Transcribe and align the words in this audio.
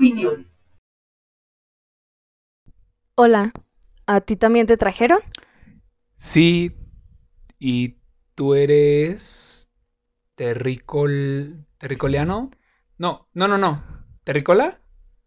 Bitácora 0.00 0.36
100. 0.36 0.40
Opinión. 0.40 0.46
Hola, 3.14 3.52
¿a 4.06 4.20
ti 4.22 4.36
también 4.36 4.66
te 4.66 4.76
trajeron? 4.76 5.20
Sí, 6.16 6.76
y 7.58 7.96
tú 8.34 8.54
eres 8.54 9.70
terricol... 10.34 11.66
terricoleano? 11.78 12.50
No, 12.98 13.28
no, 13.34 13.48
no, 13.48 13.58
no. 13.58 13.84
¿Terricola? 14.24 14.80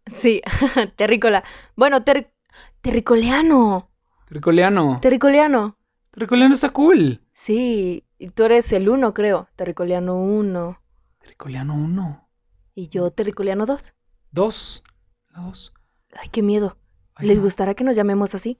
Sí, 0.06 0.42
terrícola. 0.96 1.44
Bueno, 1.76 2.04
ter... 2.04 2.34
terricoleano. 2.80 3.90
Terricoleano. 4.28 4.98
Terricoleano. 5.00 5.78
Terricoleano 6.10 6.54
está 6.54 6.70
cool. 6.70 7.20
Sí, 7.32 8.04
y 8.18 8.30
tú 8.30 8.44
eres 8.44 8.72
el 8.72 8.88
uno, 8.88 9.14
creo. 9.14 9.48
Terricoleano 9.56 10.16
1. 10.16 10.80
Terricoleano 11.20 11.74
1. 11.74 12.28
Y 12.74 12.88
yo 12.88 13.10
terricoleano 13.10 13.66
2. 13.66 13.94
Dos. 14.34 14.82
Dos. 15.30 15.72
Ay, 16.12 16.28
qué 16.28 16.42
miedo. 16.42 16.76
Ay, 17.14 17.28
¿Les 17.28 17.36
no. 17.36 17.44
gustará 17.44 17.74
que 17.74 17.84
nos 17.84 17.94
llamemos 17.94 18.34
así? 18.34 18.58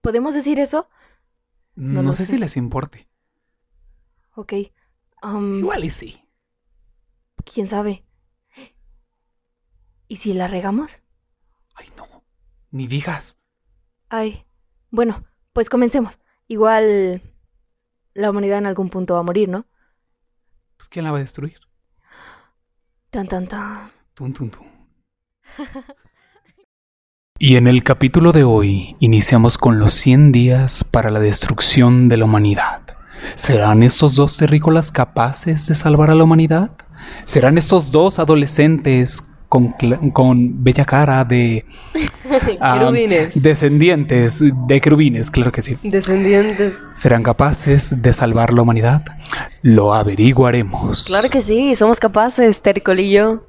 ¿Podemos 0.00 0.32
decir 0.32 0.60
eso? 0.60 0.88
No, 1.74 2.04
lo 2.04 2.12
sé, 2.12 2.24
sé. 2.24 2.34
si 2.34 2.38
les 2.38 2.56
importe. 2.56 3.08
Ok. 4.36 4.52
Igual 5.22 5.84
y 5.84 5.90
sí. 5.90 6.24
¿Quién 7.52 7.66
sabe? 7.66 8.04
¿Y 10.06 10.16
si 10.16 10.32
la 10.32 10.46
regamos? 10.46 11.02
Ay, 11.74 11.88
no. 11.96 12.06
Ni 12.70 12.86
digas. 12.86 13.36
Ay, 14.08 14.46
bueno, 14.90 15.24
pues 15.52 15.68
comencemos. 15.68 16.20
Igual 16.46 17.22
la 18.14 18.30
humanidad 18.30 18.58
en 18.58 18.66
algún 18.66 18.88
punto 18.88 19.14
va 19.14 19.20
a 19.20 19.24
morir, 19.24 19.48
¿no? 19.48 19.66
Pues 20.76 20.88
¿quién 20.88 21.04
la 21.04 21.10
va 21.10 21.18
a 21.18 21.22
destruir? 21.22 21.58
Tan, 23.10 23.26
tan, 23.26 23.48
tan. 23.48 23.97
Tun, 24.18 24.32
tun, 24.32 24.50
tun. 24.50 24.66
Y 27.38 27.54
en 27.54 27.68
el 27.68 27.84
capítulo 27.84 28.32
de 28.32 28.42
hoy 28.42 28.96
iniciamos 28.98 29.56
con 29.56 29.78
los 29.78 29.94
100 29.94 30.32
días 30.32 30.82
para 30.82 31.12
la 31.12 31.20
destrucción 31.20 32.08
de 32.08 32.16
la 32.16 32.24
humanidad. 32.24 32.80
¿Serán 33.36 33.84
estos 33.84 34.16
dos 34.16 34.36
terrícolas 34.36 34.90
capaces 34.90 35.68
de 35.68 35.76
salvar 35.76 36.10
a 36.10 36.16
la 36.16 36.24
humanidad? 36.24 36.72
¿Serán 37.22 37.58
estos 37.58 37.92
dos 37.92 38.18
adolescentes 38.18 39.22
con, 39.48 39.76
con 40.12 40.64
bella 40.64 40.84
cara 40.84 41.24
de 41.24 41.64
Querubines. 42.60 43.40
descendientes 43.40 44.42
de 44.66 44.80
querubines? 44.80 45.30
Claro 45.30 45.52
que 45.52 45.62
sí. 45.62 45.78
Descendientes. 45.84 46.74
¿Serán 46.92 47.22
capaces 47.22 48.02
de 48.02 48.12
salvar 48.12 48.52
la 48.52 48.62
humanidad? 48.62 49.04
Lo 49.62 49.94
averiguaremos. 49.94 51.04
Claro 51.04 51.30
que 51.30 51.40
sí, 51.40 51.76
somos 51.76 52.00
capaces, 52.00 52.60
Terricolillo. 52.62 53.44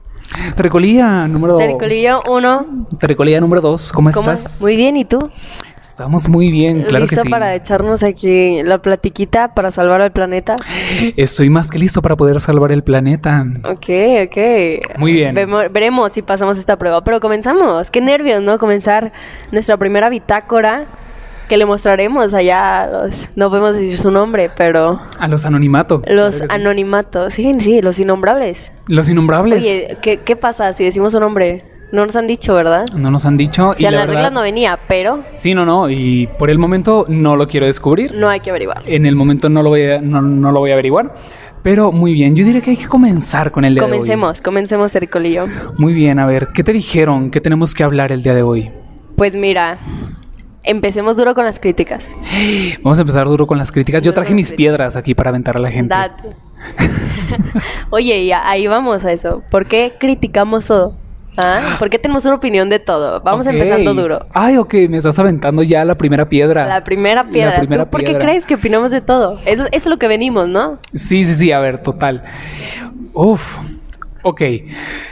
Terricolía 0.56 1.28
número 1.28 1.58
Terricolillo 1.58 2.22
1. 2.30 2.88
Terricolía 3.00 3.42
número 3.42 3.62
2, 3.62 3.92
¿cómo, 3.92 4.12
¿Cómo? 4.12 4.32
estás? 4.32 4.62
Muy 4.62 4.76
bien, 4.76 4.96
¿y 4.98 5.06
tú? 5.06 5.30
Estamos 5.82 6.28
muy 6.28 6.52
bien, 6.52 6.84
claro 6.84 7.06
que 7.08 7.16
¿Listo 7.16 7.24
sí. 7.24 7.30
para 7.30 7.56
echarnos 7.56 8.04
aquí 8.04 8.62
la 8.64 8.80
platiquita 8.82 9.54
para 9.54 9.72
salvar 9.72 10.02
al 10.02 10.12
planeta? 10.12 10.56
Estoy 11.16 11.50
más 11.50 11.72
que 11.72 11.80
listo 11.80 12.02
para 12.02 12.16
poder 12.16 12.40
salvar 12.42 12.72
el 12.72 12.84
planeta. 12.84 13.46
Ok, 13.64 13.90
ok. 14.28 14.98
Muy 15.00 15.14
bien. 15.14 15.34
Vemo- 15.36 15.70
veremos 15.72 16.12
si 16.12 16.22
pasamos 16.22 16.58
esta 16.58 16.78
prueba, 16.78 17.02
pero 17.04 17.20
comenzamos. 17.20 17.90
Qué 17.90 18.02
nervios, 18.02 18.42
¿no? 18.42 18.60
Comenzar 18.60 19.12
nuestra 19.52 19.78
primera 19.78 20.10
bitácora 20.10 20.86
que 21.50 21.58
le 21.58 21.66
mostraremos 21.66 22.34
allá 22.34 22.84
a 22.84 22.88
los... 22.88 23.32
No 23.36 23.50
podemos 23.50 23.76
decir 23.76 24.00
su 24.00 24.12
nombre, 24.12 24.50
pero... 24.56 24.98
A 25.20 25.28
los 25.28 25.44
anonimato. 25.44 26.02
Los 26.08 26.36
sí. 26.36 26.44
anonimatos. 26.48 27.34
Sí, 27.34 27.54
sí, 27.60 27.82
los 27.82 28.00
innombrables. 28.00 28.72
Los 28.88 29.10
innombrables. 29.10 29.60
Oye, 29.66 29.98
¿qué, 30.02 30.20
qué 30.20 30.36
pasa 30.38 30.72
si 30.72 30.86
decimos 30.86 31.12
su 31.12 31.20
nombre? 31.20 31.66
No 31.92 32.06
nos 32.06 32.16
han 32.16 32.28
dicho, 32.28 32.54
¿verdad? 32.54 32.86
no 32.96 33.10
nos 33.10 33.26
han 33.26 33.36
dicho. 33.36 33.70
O 33.70 33.76
sea, 33.76 33.90
y 33.90 33.92
la 33.92 34.02
reglas 34.02 34.16
verdad, 34.18 34.32
no 34.32 34.42
venía, 34.42 34.78
pero 34.88 35.24
Sí, 35.34 35.56
no, 35.56 35.66
no. 35.66 35.90
Y 35.90 36.30
por 36.38 36.52
el 36.52 36.60
momento 36.60 37.06
no 37.10 37.36
lo 37.36 37.48
quiero 37.48 37.66
descubrir. 37.66 38.14
no 38.14 38.30
hay 38.30 38.40
que 38.42 38.52
averiguar. 38.52 38.84
En 38.86 39.08
el 39.08 39.16
momento 39.16 39.50
no 39.50 39.64
lo 39.64 39.70
voy 39.70 39.84
a, 39.88 40.00
no, 40.00 40.22
no 40.22 40.52
lo 40.52 40.60
voy 40.60 40.70
a 40.70 40.74
averiguar. 40.74 41.16
Pero 41.64 41.92
muy 41.92 42.14
bien, 42.14 42.36
yo 42.36 42.46
diría 42.46 42.62
que 42.62 42.72
hay 42.72 42.78
que 42.78 42.88
comenzar 42.88 43.52
con 43.52 43.66
el 43.66 43.74
día 43.74 43.84
de 43.84 43.90
Comencemos, 43.90 44.40
comencemos, 44.40 44.92
Terricolillo. 44.94 45.44
hoy. 45.44 45.50
Muy 45.78 45.94
bien, 45.94 46.20
a 46.20 46.26
ver, 46.26 46.50
¿qué 46.54 46.64
te 46.64 46.72
dijeron? 46.72 47.32
¿Qué 47.32 47.42
tenemos 47.42 47.74
que 47.74 47.84
hablar 47.84 48.12
el 48.12 48.22
día 48.22 48.34
de 48.34 48.44
hoy? 48.44 48.72
Pues 49.18 49.34
mira, 49.34 49.78
empecemos 50.64 51.18
duro 51.18 51.36
con 51.36 51.46
las 51.46 51.60
críticas. 51.60 52.16
Vamos 52.84 52.98
a 53.00 53.02
empezar 53.02 53.26
duro 53.28 53.48
con 53.48 53.58
las 53.58 53.72
críticas. 53.72 54.02
Yo 54.02 54.14
traje 54.14 54.34
mis 54.34 54.52
piedras 54.52 54.96
aquí 54.96 55.14
para 55.16 55.30
aventar 55.30 55.58
a 55.58 55.60
la 55.60 55.72
gente. 55.72 55.96
Oye, 57.90 58.24
y 58.24 58.32
ahí 58.32 58.68
vamos 58.68 59.06
a 59.06 59.12
eso. 59.12 59.42
¿Por 59.50 59.66
qué 59.66 59.96
criticamos 60.00 60.66
todo? 60.66 60.96
¿Ah? 61.38 61.78
¿Por 61.80 61.90
qué 61.90 61.98
tenemos 61.98 62.26
una 62.26 62.36
opinión 62.36 62.70
de 62.70 62.80
todo? 62.80 63.22
Vamos 63.22 63.48
empezando 63.48 63.94
duro. 63.94 64.26
Ay, 64.34 64.58
ok, 64.58 64.74
me 64.90 64.98
estás 64.98 65.18
aventando 65.20 65.64
ya 65.64 65.86
la 65.86 65.96
primera 65.96 66.28
piedra. 66.28 66.66
La 66.66 66.84
primera 66.84 67.30
piedra. 67.30 67.60
primera 67.60 67.86
¿Tú 67.86 67.92
por 67.92 68.02
qué 68.02 68.08
piedra. 68.08 68.26
crees 68.26 68.46
que 68.46 68.56
opinamos 68.56 68.92
de 68.92 69.00
todo? 69.02 69.40
Eso 69.46 69.66
es 69.72 69.86
lo 69.86 69.98
que 69.98 70.08
venimos, 70.08 70.50
¿no? 70.50 70.80
Sí, 70.94 71.24
sí, 71.24 71.34
sí, 71.36 71.52
a 71.52 71.60
ver, 71.60 71.82
total. 71.82 72.24
Uf, 73.14 73.58
ok. 74.24 74.42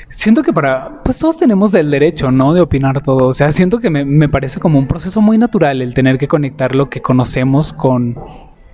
Siento 0.09 0.43
que 0.43 0.53
para, 0.53 1.01
pues 1.03 1.19
todos 1.19 1.37
tenemos 1.37 1.73
el 1.73 1.91
derecho, 1.91 2.31
¿no? 2.31 2.53
De 2.53 2.61
opinar 2.61 3.01
todo. 3.01 3.27
O 3.27 3.33
sea, 3.33 3.51
siento 3.51 3.79
que 3.79 3.89
me, 3.89 4.05
me 4.05 4.29
parece 4.29 4.59
como 4.59 4.79
un 4.79 4.87
proceso 4.87 5.21
muy 5.21 5.37
natural 5.37 5.81
el 5.81 5.93
tener 5.93 6.17
que 6.17 6.27
conectar 6.27 6.75
lo 6.75 6.89
que 6.89 7.01
conocemos 7.01 7.73
con 7.73 8.17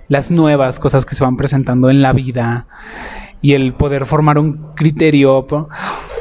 las 0.08 0.30
nuevas 0.30 0.78
cosas 0.78 1.06
que 1.06 1.14
se 1.14 1.24
van 1.24 1.36
presentando 1.36 1.90
en 1.90 2.02
la 2.02 2.12
vida 2.12 2.66
y 3.40 3.52
el 3.52 3.74
poder 3.74 4.06
formar 4.06 4.38
un 4.38 4.72
criterio. 4.74 5.46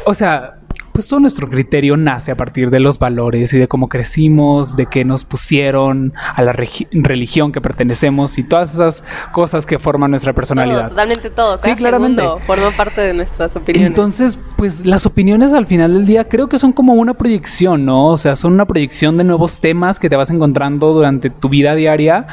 O 0.06 0.14
sea, 0.14 0.60
pues 0.94 1.08
todo 1.08 1.20
nuestro 1.20 1.50
criterio 1.50 1.98
nace 1.98 2.32
a 2.32 2.38
partir 2.38 2.70
de 2.70 2.80
los 2.80 3.00
valores 3.00 3.52
y 3.54 3.58
de 3.58 3.68
cómo 3.68 3.90
crecimos, 3.90 4.76
de 4.76 4.86
qué 4.86 5.04
nos 5.04 5.24
pusieron, 5.24 6.14
a 6.36 6.42
la 6.44 6.54
religión 6.54 7.52
que 7.52 7.60
pertenecemos 7.62 8.38
y 8.38 8.44
todas 8.44 8.74
esas 8.76 9.04
cosas 9.32 9.66
que 9.66 9.80
forman 9.80 10.12
nuestra 10.12 10.34
personalidad. 10.34 10.82
Todo, 10.82 10.90
totalmente 10.90 11.30
todo. 11.32 11.60
Sí, 11.60 11.66
Cada 11.66 11.76
claramente. 11.76 12.22
segundo 12.22 12.46
forma 12.46 12.78
parte 12.78 13.02
de 13.02 13.14
nuestras 13.14 13.56
opiniones. 13.56 13.88
Entonces, 13.88 14.38
pues 14.56 14.86
las 14.86 15.06
opiniones 15.06 15.52
al 15.52 15.66
final 15.66 15.94
del 15.94 16.06
día 16.06 16.30
creo 16.30 16.48
que 16.48 16.60
son 16.60 16.72
como 16.72 16.94
una 16.94 17.16
proyección, 17.16 17.86
¿no? 17.86 18.08
O 18.08 18.18
sea, 18.18 18.36
son 18.36 18.54
una 18.54 18.66
proyección 18.66 19.18
de 19.18 19.24
nuevos 19.24 19.60
temas 19.60 20.00
que 20.00 20.10
te 20.10 20.16
vas 20.16 20.30
encontrando 20.30 20.94
durante 20.94 21.30
tu 21.32 21.50
vida 21.50 21.74
diaria. 21.76 22.28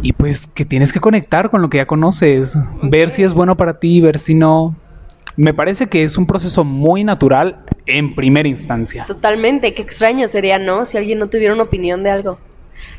Y 0.00 0.14
pues 0.14 0.46
que 0.48 0.64
tienes 0.64 0.92
que 0.92 0.98
conectar 0.98 1.50
con 1.50 1.62
lo 1.62 1.70
que 1.70 1.78
ya 1.78 1.86
conoces, 1.86 2.56
ver 2.82 3.10
si 3.10 3.22
es 3.22 3.34
bueno 3.34 3.56
para 3.56 3.78
ti, 3.78 4.00
ver 4.00 4.18
si 4.18 4.34
no. 4.34 4.74
Me 5.36 5.54
parece 5.54 5.88
que 5.88 6.04
es 6.04 6.18
un 6.18 6.26
proceso 6.26 6.64
muy 6.64 7.04
natural 7.04 7.64
en 7.86 8.14
primera 8.14 8.48
instancia. 8.48 9.04
Totalmente, 9.06 9.74
qué 9.74 9.82
extraño 9.82 10.28
sería, 10.28 10.58
¿no? 10.58 10.84
Si 10.84 10.96
alguien 10.98 11.18
no 11.18 11.28
tuviera 11.28 11.54
una 11.54 11.64
opinión 11.64 12.02
de 12.02 12.10
algo. 12.10 12.38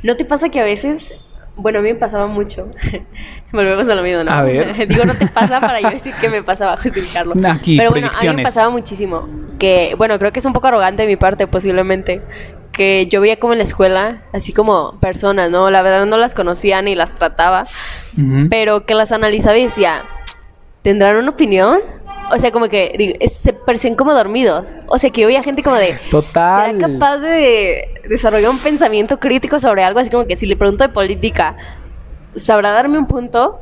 ¿No 0.02 0.16
te 0.16 0.26
pasa 0.26 0.50
que 0.50 0.60
a 0.60 0.64
veces, 0.64 1.14
bueno, 1.56 1.80
a 1.80 1.82
mí 1.82 1.90
me 1.94 2.00
pasaba 2.00 2.28
mucho. 2.28 2.70
Volvemos 3.52 3.88
a 3.88 3.96
lo 3.96 4.02
mismo, 4.02 4.24
¿no? 4.24 4.32
A 4.32 4.44
ver. 4.44 4.88
Digo, 4.88 5.06
no 5.06 5.16
te 5.16 5.28
pasa 5.28 5.62
para 5.62 5.80
yo 5.80 5.90
decir 5.92 6.14
que 6.16 6.30
me 6.30 6.44
pasaba, 6.44 6.78
justificarlo. 6.78 7.34
Aquí, 7.48 7.78
Pero 7.78 7.92
bueno, 7.92 8.10
a 8.14 8.24
mí 8.24 8.36
me 8.36 8.44
pasaba 8.44 8.70
muchísimo. 8.70 9.28
Que, 9.60 9.96
bueno, 9.98 10.18
creo 10.20 10.32
que 10.32 10.40
es 10.40 10.46
un 10.46 10.54
poco 10.54 10.68
arrogante 10.68 11.04
de 11.04 11.08
mi 11.08 11.16
parte, 11.16 11.48
posiblemente. 11.48 12.22
Que 12.72 13.06
yo 13.06 13.22
veía 13.22 13.38
como 13.38 13.54
en 13.54 13.60
la 13.60 13.66
escuela, 13.66 14.24
así 14.34 14.52
como 14.52 15.00
personas, 15.00 15.52
¿no? 15.52 15.70
La 15.70 15.84
verdad 15.84 16.08
no 16.08 16.18
las 16.18 16.34
conocía 16.34 16.82
ni 16.82 16.96
las 16.96 17.14
trataba, 17.14 17.66
pero 18.50 18.88
que 18.88 18.96
las 18.96 19.12
analizaba 19.12 19.60
y 19.60 19.66
decía, 19.66 20.06
¿tendrán 20.82 21.18
una 21.18 21.30
opinión? 21.30 21.82
O 22.34 22.40
sea, 22.40 22.52
como 22.52 22.68
que 22.68 22.96
digo, 22.98 23.14
es- 23.20 23.34
se 23.34 23.54
parecían 23.54 23.96
como 23.96 24.14
dormidos. 24.14 24.76
O 24.88 24.98
sea, 24.98 25.10
que 25.12 25.22
yo 25.22 25.28
veía 25.28 25.44
gente 25.44 25.62
como 25.62 25.76
de, 25.76 26.00
Total. 26.10 26.76
¿será 26.76 26.88
capaz 26.94 27.18
de 27.18 27.88
desarrollar 28.10 28.50
un 28.50 28.60
pensamiento 28.60 29.20
crítico 29.20 29.60
sobre 29.60 29.84
algo? 29.84 30.00
Así 30.00 30.10
como 30.10 30.26
que 30.26 30.36
si 30.36 30.46
le 30.48 30.56
pregunto 30.56 30.84
de 30.84 30.90
política, 30.90 31.56
¿sabrá 32.36 32.72
darme 32.72 32.98
un 32.98 33.06
punto? 33.08 33.60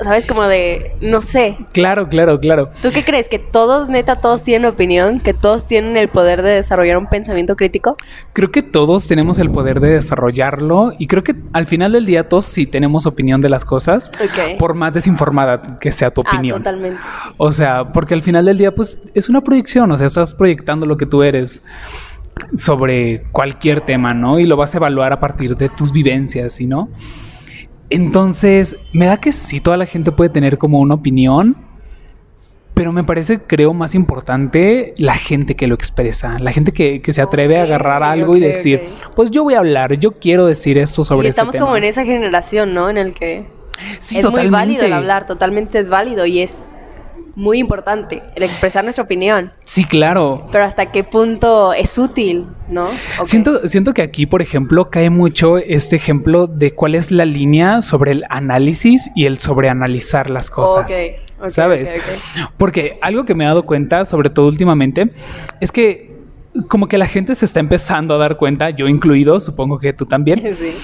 ¿Sabes? 0.00 0.26
Como 0.26 0.42
de, 0.42 0.92
no 1.00 1.22
sé. 1.22 1.56
Claro, 1.72 2.08
claro, 2.08 2.40
claro. 2.40 2.68
¿Tú 2.82 2.90
qué 2.92 3.04
crees? 3.04 3.28
¿Que 3.28 3.38
todos, 3.38 3.88
neta, 3.88 4.16
todos 4.16 4.42
tienen 4.42 4.68
opinión? 4.68 5.20
¿Que 5.20 5.32
todos 5.34 5.66
tienen 5.68 5.96
el 5.96 6.08
poder 6.08 6.42
de 6.42 6.50
desarrollar 6.50 6.98
un 6.98 7.06
pensamiento 7.08 7.54
crítico? 7.54 7.96
Creo 8.32 8.50
que 8.50 8.62
todos 8.62 9.06
tenemos 9.06 9.38
el 9.38 9.50
poder 9.52 9.78
de 9.78 9.90
desarrollarlo 9.90 10.92
y 10.98 11.06
creo 11.06 11.22
que 11.22 11.36
al 11.52 11.66
final 11.66 11.92
del 11.92 12.06
día 12.06 12.28
todos 12.28 12.44
sí 12.46 12.66
tenemos 12.66 13.06
opinión 13.06 13.40
de 13.40 13.48
las 13.48 13.64
cosas, 13.64 14.10
Ok. 14.20 14.58
por 14.58 14.74
más 14.74 14.94
desinformada 14.94 15.78
que 15.80 15.92
sea 15.92 16.10
tu 16.10 16.22
Ah, 16.26 16.30
opinión. 16.32 16.58
totalmente. 16.58 16.98
sí. 17.00 17.30
O 17.36 17.52
sea, 17.52 17.92
porque 17.92 18.14
al 18.14 18.22
final 18.22 18.44
del 18.46 18.58
día 18.58 18.74
pues 18.74 19.00
es 19.14 19.28
una 19.28 19.42
proyección, 19.42 19.92
o 19.92 19.96
sea, 19.96 20.08
estás 20.08 20.34
proyectando 20.34 20.86
lo 20.86 20.96
que 20.96 21.06
tú 21.06 21.22
eres 21.22 21.62
sobre 22.56 23.22
cualquier 23.32 23.80
tema, 23.82 24.12
¿no? 24.12 24.38
Y 24.38 24.46
lo 24.46 24.56
vas 24.56 24.74
a 24.74 24.78
evaluar 24.78 25.12
a 25.12 25.20
partir 25.20 25.56
de 25.56 25.68
tus 25.68 25.92
vivencias, 25.92 26.52
¿sí, 26.54 26.66
no? 26.66 26.88
Entonces, 27.94 28.76
me 28.92 29.06
da 29.06 29.18
que 29.18 29.32
sí, 29.32 29.60
toda 29.60 29.76
la 29.76 29.86
gente 29.86 30.12
puede 30.12 30.30
tener 30.30 30.58
como 30.58 30.78
una 30.80 30.94
opinión, 30.94 31.56
pero 32.74 32.92
me 32.92 33.04
parece, 33.04 33.40
creo, 33.40 33.72
más 33.72 33.94
importante 33.94 34.94
la 34.98 35.14
gente 35.14 35.54
que 35.54 35.66
lo 35.68 35.74
expresa, 35.74 36.38
la 36.40 36.50
gente 36.52 36.72
que, 36.72 37.00
que 37.00 37.12
se 37.12 37.22
atreve 37.22 37.58
a 37.58 37.62
agarrar 37.62 38.02
algo 38.02 38.36
y 38.36 38.40
decir, 38.40 38.82
pues 39.14 39.30
yo 39.30 39.44
voy 39.44 39.54
a 39.54 39.60
hablar, 39.60 39.94
yo 39.94 40.12
quiero 40.12 40.46
decir 40.46 40.76
esto 40.76 41.04
sobre 41.04 41.28
y 41.28 41.30
estamos 41.30 41.52
tema. 41.52 41.64
como 41.66 41.76
en 41.76 41.84
esa 41.84 42.04
generación, 42.04 42.74
¿no? 42.74 42.90
En 42.90 42.98
el 42.98 43.14
que 43.14 43.44
Sí, 43.98 44.18
es 44.18 44.30
muy 44.30 44.48
válido 44.48 44.82
el 44.84 44.90
totalmente. 44.90 44.94
hablar, 44.94 45.26
totalmente 45.26 45.78
es 45.78 45.88
válido 45.88 46.26
y 46.26 46.40
es 46.40 46.64
muy 47.36 47.58
importante, 47.58 48.22
el 48.34 48.42
expresar 48.42 48.84
nuestra 48.84 49.04
opinión. 49.04 49.52
Sí, 49.64 49.84
claro. 49.84 50.48
Pero 50.52 50.64
hasta 50.64 50.92
qué 50.92 51.04
punto 51.04 51.72
es 51.72 51.98
útil, 51.98 52.46
¿no? 52.68 52.88
Ok. 53.18 53.24
Siento, 53.24 53.66
siento 53.66 53.94
que 53.94 54.02
aquí, 54.02 54.26
por 54.26 54.42
ejemplo, 54.42 54.90
cae 54.90 55.10
mucho 55.10 55.58
este 55.58 55.96
ejemplo 55.96 56.46
de 56.46 56.70
cuál 56.70 56.94
es 56.94 57.10
la 57.10 57.24
línea 57.24 57.82
sobre 57.82 58.12
el 58.12 58.24
análisis 58.30 59.10
y 59.14 59.26
el 59.26 59.38
sobreanalizar 59.38 60.30
las 60.30 60.50
cosas. 60.50 60.84
Ok, 60.84 61.20
ok, 61.40 61.48
¿Sabes? 61.48 61.94
Porque 62.56 62.98
algo 63.02 63.24
que 63.24 63.34
me 63.34 63.44
he 63.44 63.46
dado 63.46 63.64
cuenta, 63.64 64.04
sobre 64.04 64.30
todo 64.30 64.46
últimamente, 64.46 65.10
es 65.60 65.72
que 65.72 66.14
como 66.68 66.86
que 66.86 66.98
la 66.98 67.06
gente 67.06 67.34
se 67.34 67.44
está 67.44 67.60
empezando 67.60 68.14
a 68.14 68.18
dar 68.18 68.36
cuenta, 68.36 68.70
yo 68.70 68.86
incluido, 68.86 69.40
supongo 69.40 69.78
que 69.78 69.92
tú 69.92 70.06
también, 70.06 70.40
Sí. 70.54 70.74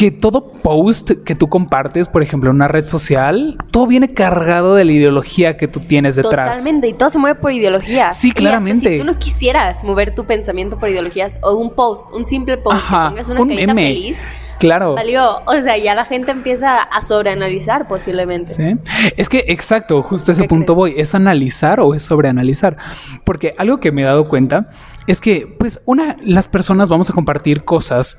Que 0.00 0.10
todo 0.10 0.50
post 0.50 1.10
que 1.26 1.34
tú 1.34 1.48
compartes, 1.50 2.08
por 2.08 2.22
ejemplo, 2.22 2.48
en 2.48 2.56
una 2.56 2.68
red 2.68 2.86
social, 2.86 3.58
todo 3.70 3.86
viene 3.86 4.14
cargado 4.14 4.74
de 4.74 4.86
la 4.86 4.92
ideología 4.92 5.58
que 5.58 5.68
tú 5.68 5.80
tienes 5.80 6.16
detrás. 6.16 6.56
Totalmente, 6.56 6.88
y 6.88 6.94
todo 6.94 7.10
se 7.10 7.18
mueve 7.18 7.38
por 7.38 7.52
ideologías. 7.52 8.16
Sí, 8.16 8.28
Y 8.28 8.30
hasta 8.30 8.40
claramente. 8.40 8.92
si 8.92 8.96
tú 8.96 9.04
no 9.04 9.18
quisieras 9.18 9.84
mover 9.84 10.14
tu 10.14 10.24
pensamiento 10.24 10.78
por 10.78 10.88
ideologías 10.88 11.38
o 11.42 11.52
un 11.54 11.74
post, 11.74 12.02
un 12.14 12.24
simple 12.24 12.56
post, 12.56 12.78
Ajá, 12.78 13.02
que 13.02 13.08
pongas 13.10 13.28
una 13.28 13.40
un 13.42 13.48
carita 13.50 13.74
meme. 13.74 13.88
feliz, 13.88 14.22
Claro. 14.58 14.94
valió. 14.94 15.40
O 15.46 15.62
sea, 15.62 15.76
ya 15.76 15.94
la 15.94 16.06
gente 16.06 16.30
empieza 16.30 16.78
a 16.80 17.02
sobreanalizar 17.02 17.86
posiblemente. 17.86 18.52
Sí. 18.52 18.76
Es 19.18 19.28
que 19.28 19.44
exacto, 19.48 20.02
justo 20.02 20.30
a 20.30 20.32
ese 20.32 20.42
¿Qué 20.42 20.48
punto 20.48 20.72
crees? 20.72 20.76
voy. 20.94 20.94
¿Es 20.96 21.14
analizar 21.14 21.78
o 21.80 21.92
es 21.94 22.00
sobreanalizar? 22.02 22.78
Porque 23.24 23.52
algo 23.58 23.80
que 23.80 23.92
me 23.92 24.00
he 24.00 24.04
dado 24.06 24.24
cuenta 24.24 24.70
es 25.06 25.20
que, 25.20 25.46
pues, 25.58 25.80
una, 25.86 26.16
las 26.22 26.46
personas 26.46 26.88
vamos 26.88 27.10
a 27.10 27.12
compartir 27.12 27.64
cosas 27.64 28.18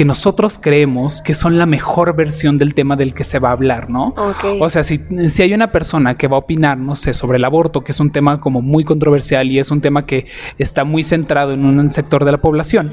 que 0.00 0.06
nosotros 0.06 0.58
creemos 0.58 1.20
que 1.20 1.34
son 1.34 1.58
la 1.58 1.66
mejor 1.66 2.16
versión 2.16 2.56
del 2.56 2.72
tema 2.72 2.96
del 2.96 3.12
que 3.12 3.22
se 3.22 3.38
va 3.38 3.50
a 3.50 3.52
hablar, 3.52 3.90
¿no? 3.90 4.14
O 4.58 4.70
sea, 4.70 4.82
si, 4.82 4.98
si 5.28 5.42
hay 5.42 5.52
una 5.52 5.72
persona 5.72 6.14
que 6.14 6.26
va 6.26 6.36
a 6.36 6.38
opinar, 6.38 6.78
no 6.78 6.96
sé, 6.96 7.12
sobre 7.12 7.36
el 7.36 7.44
aborto, 7.44 7.84
que 7.84 7.92
es 7.92 8.00
un 8.00 8.10
tema 8.10 8.38
como 8.38 8.62
muy 8.62 8.82
controversial 8.82 9.50
y 9.50 9.58
es 9.58 9.70
un 9.70 9.82
tema 9.82 10.06
que 10.06 10.24
está 10.56 10.84
muy 10.84 11.04
centrado 11.04 11.52
en 11.52 11.66
un 11.66 11.90
sector 11.90 12.24
de 12.24 12.32
la 12.32 12.38
población, 12.38 12.92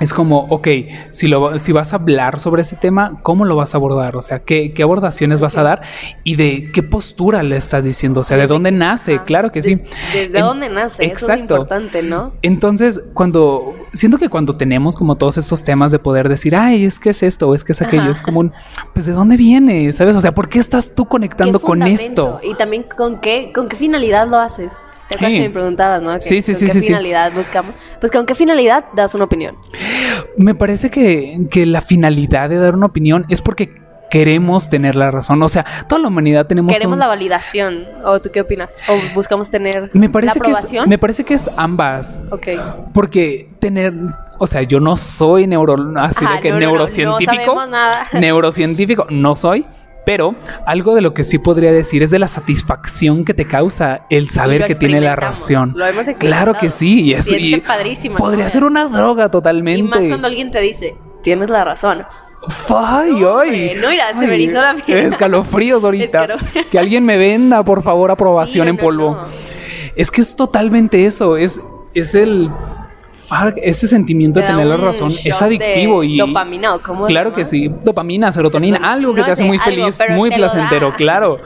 es 0.00 0.12
como, 0.12 0.46
ok, 0.50 0.68
si, 1.10 1.28
lo, 1.28 1.58
si 1.58 1.72
vas 1.72 1.92
a 1.92 1.96
hablar 1.96 2.38
sobre 2.38 2.62
ese 2.62 2.76
tema, 2.76 3.18
¿cómo 3.22 3.44
lo 3.44 3.56
vas 3.56 3.74
a 3.74 3.78
abordar? 3.78 4.16
O 4.16 4.22
sea, 4.22 4.40
¿qué, 4.40 4.72
qué 4.72 4.82
abordaciones 4.82 5.40
vas 5.40 5.56
a 5.56 5.62
dar 5.62 5.82
y 6.24 6.36
de 6.36 6.70
qué 6.72 6.82
postura 6.82 7.42
le 7.42 7.56
estás 7.56 7.84
diciendo? 7.84 8.20
O 8.20 8.22
sea, 8.24 8.36
¿de 8.36 8.46
dónde 8.46 8.70
nace? 8.70 9.20
Claro 9.24 9.50
que 9.50 9.60
de- 9.60 9.62
sí. 9.62 9.74
¿Desde 10.12 10.38
En- 10.38 10.44
dónde 10.44 10.68
nace? 10.68 11.04
Eso 11.04 11.12
es 11.14 11.22
Exacto. 11.22 11.54
importante, 11.54 12.02
¿no? 12.02 12.32
Entonces, 12.42 13.00
cuando 13.14 13.74
siento 13.92 14.18
que 14.18 14.28
cuando 14.28 14.56
tenemos 14.56 14.94
como 14.96 15.16
todos 15.16 15.36
estos 15.38 15.64
temas 15.64 15.90
de 15.92 15.98
poder 15.98 16.28
decir, 16.28 16.54
ay, 16.54 16.84
es 16.84 16.98
que 17.00 17.10
es 17.10 17.22
esto, 17.22 17.48
o 17.48 17.54
es 17.54 17.64
que 17.64 17.72
es 17.72 17.82
aquello, 17.82 18.02
Ajá. 18.02 18.12
es 18.12 18.22
como 18.22 18.40
un, 18.40 18.52
pues, 18.94 19.06
¿de 19.06 19.12
dónde 19.12 19.36
viene? 19.36 19.92
¿Sabes? 19.92 20.14
O 20.16 20.20
sea, 20.20 20.32
¿por 20.34 20.48
qué 20.48 20.58
estás 20.58 20.94
tú 20.94 21.06
conectando 21.06 21.58
¿Qué 21.58 21.66
con 21.66 21.82
esto? 21.82 22.38
Y 22.42 22.54
también 22.54 22.84
con 22.96 23.20
qué, 23.20 23.50
con 23.54 23.68
qué 23.68 23.76
finalidad 23.76 24.28
lo 24.28 24.38
haces. 24.38 24.74
¿Te 25.08 25.14
acuerdas 25.14 25.32
Sí. 25.32 25.38
que 25.38 25.48
me 25.48 25.50
preguntabas, 25.50 26.02
no? 26.02 26.14
Que 26.14 26.20
Sí, 26.20 26.40
sí, 26.40 26.52
¿Con 26.52 26.58
sí, 26.60 26.66
qué 26.66 26.72
sí, 26.72 26.80
finalidad 26.88 27.32
buscamos? 27.32 27.74
Pues 28.00 28.12
con 28.12 28.26
qué 28.26 28.34
finalidad 28.34 28.84
das 28.94 29.14
una 29.14 29.24
opinión. 29.24 29.56
Me 30.36 30.54
parece 30.54 30.90
que, 30.90 31.46
que 31.50 31.64
la 31.66 31.80
finalidad 31.80 32.48
de 32.50 32.56
dar 32.58 32.74
una 32.74 32.86
opinión 32.86 33.24
es 33.28 33.40
porque 33.42 33.72
queremos 34.10 34.70
tener 34.70 34.96
la 34.96 35.10
razón. 35.10 35.42
O 35.42 35.48
sea, 35.50 35.64
toda 35.86 36.00
la 36.00 36.08
humanidad 36.08 36.46
tenemos 36.46 36.72
Queremos 36.72 36.94
un- 36.94 37.00
la 37.00 37.06
validación. 37.08 37.86
¿O 38.04 38.20
tú 38.20 38.30
qué 38.32 38.40
opinas? 38.40 38.76
¿O 38.88 38.96
buscamos 39.14 39.50
tener 39.50 39.90
Me 39.92 40.08
parece 40.08 40.38
la 40.38 40.44
que 40.44 40.50
es, 40.50 40.56
aprobación? 40.56 40.88
me 40.88 40.96
parece 40.98 41.24
que 41.24 41.34
es 41.34 41.50
ambas. 41.58 42.20
Ok. 42.30 42.46
Porque 42.94 43.50
tener, 43.58 43.92
o 44.38 44.46
sea, 44.46 44.62
yo 44.62 44.80
no 44.80 44.96
soy 44.96 45.46
neuro, 45.46 45.76
así 45.96 46.24
Ajá, 46.24 46.36
de 46.36 46.40
que 46.40 46.48
no, 46.50 46.54
no, 46.54 46.60
no, 46.60 46.66
no 46.66 46.72
neurocientífico, 46.72 47.34
sabemos 47.44 47.68
nada. 47.68 48.06
neurocientífico 48.18 49.06
no 49.10 49.34
soy, 49.34 49.66
pero 50.08 50.34
algo 50.64 50.94
de 50.94 51.02
lo 51.02 51.12
que 51.12 51.22
sí 51.22 51.38
podría 51.38 51.70
decir 51.70 52.02
es 52.02 52.10
de 52.10 52.18
la 52.18 52.28
satisfacción 52.28 53.26
que 53.26 53.34
te 53.34 53.46
causa 53.46 54.06
el 54.08 54.30
saber 54.30 54.64
que 54.64 54.74
tiene 54.74 55.02
la 55.02 55.14
razón. 55.16 55.74
lo 55.76 55.84
hemos 55.84 56.06
claro 56.18 56.54
que 56.54 56.70
sí, 56.70 57.02
y 57.02 57.12
eso 57.12 57.36
y 57.36 57.60
podría 58.16 58.48
ser 58.48 58.64
una 58.64 58.88
droga 58.88 59.30
totalmente. 59.30 59.80
Y 59.80 59.82
más 59.82 60.06
cuando 60.06 60.26
alguien 60.26 60.50
te 60.50 60.62
dice, 60.62 60.96
tienes 61.22 61.50
la 61.50 61.62
razón. 61.62 62.06
Ay, 62.70 63.10
ay. 63.22 63.72
no, 63.78 63.90
mira, 63.90 64.14
se 64.14 64.26
me 64.26 64.32
Ay, 64.32 64.44
erizó 64.44 64.62
la 64.62 64.76
piel. 64.76 65.12
Escalofríos 65.12 65.84
ahorita. 65.84 66.26
Que 66.70 66.78
alguien 66.78 67.04
me 67.04 67.18
venda, 67.18 67.62
por 67.62 67.82
favor, 67.82 68.10
aprobación 68.10 68.66
Sí, 68.66 68.72
no, 68.72 68.78
en 68.78 68.82
polvo. 68.82 69.14
no. 69.16 69.22
Es 69.94 70.10
que 70.10 70.22
es 70.22 70.34
totalmente 70.34 71.04
eso, 71.04 71.36
es, 71.36 71.60
es 71.92 72.14
el... 72.14 72.50
fuck, 73.26 73.54
ese 73.62 73.88
sentimiento 73.88 74.40
de 74.40 74.46
tener 74.46 74.66
la 74.66 74.76
razón 74.76 75.12
es 75.24 75.42
adictivo 75.42 76.02
y... 76.02 76.18
Dopamina, 76.18 76.74
¿o 76.74 76.80
cómo 76.80 77.06
Claro 77.06 77.32
que 77.32 77.44
sí, 77.44 77.68
dopamina, 77.82 78.32
serotonina, 78.32 78.78
algo 78.90 79.14
que 79.14 79.20
no 79.20 79.26
te 79.26 79.32
hace 79.32 79.42
sé, 79.42 79.48
muy 79.48 79.58
algo, 79.58 79.90
feliz, 79.90 79.98
muy 80.16 80.30
placentero, 80.30 80.94
claro. 80.94 81.38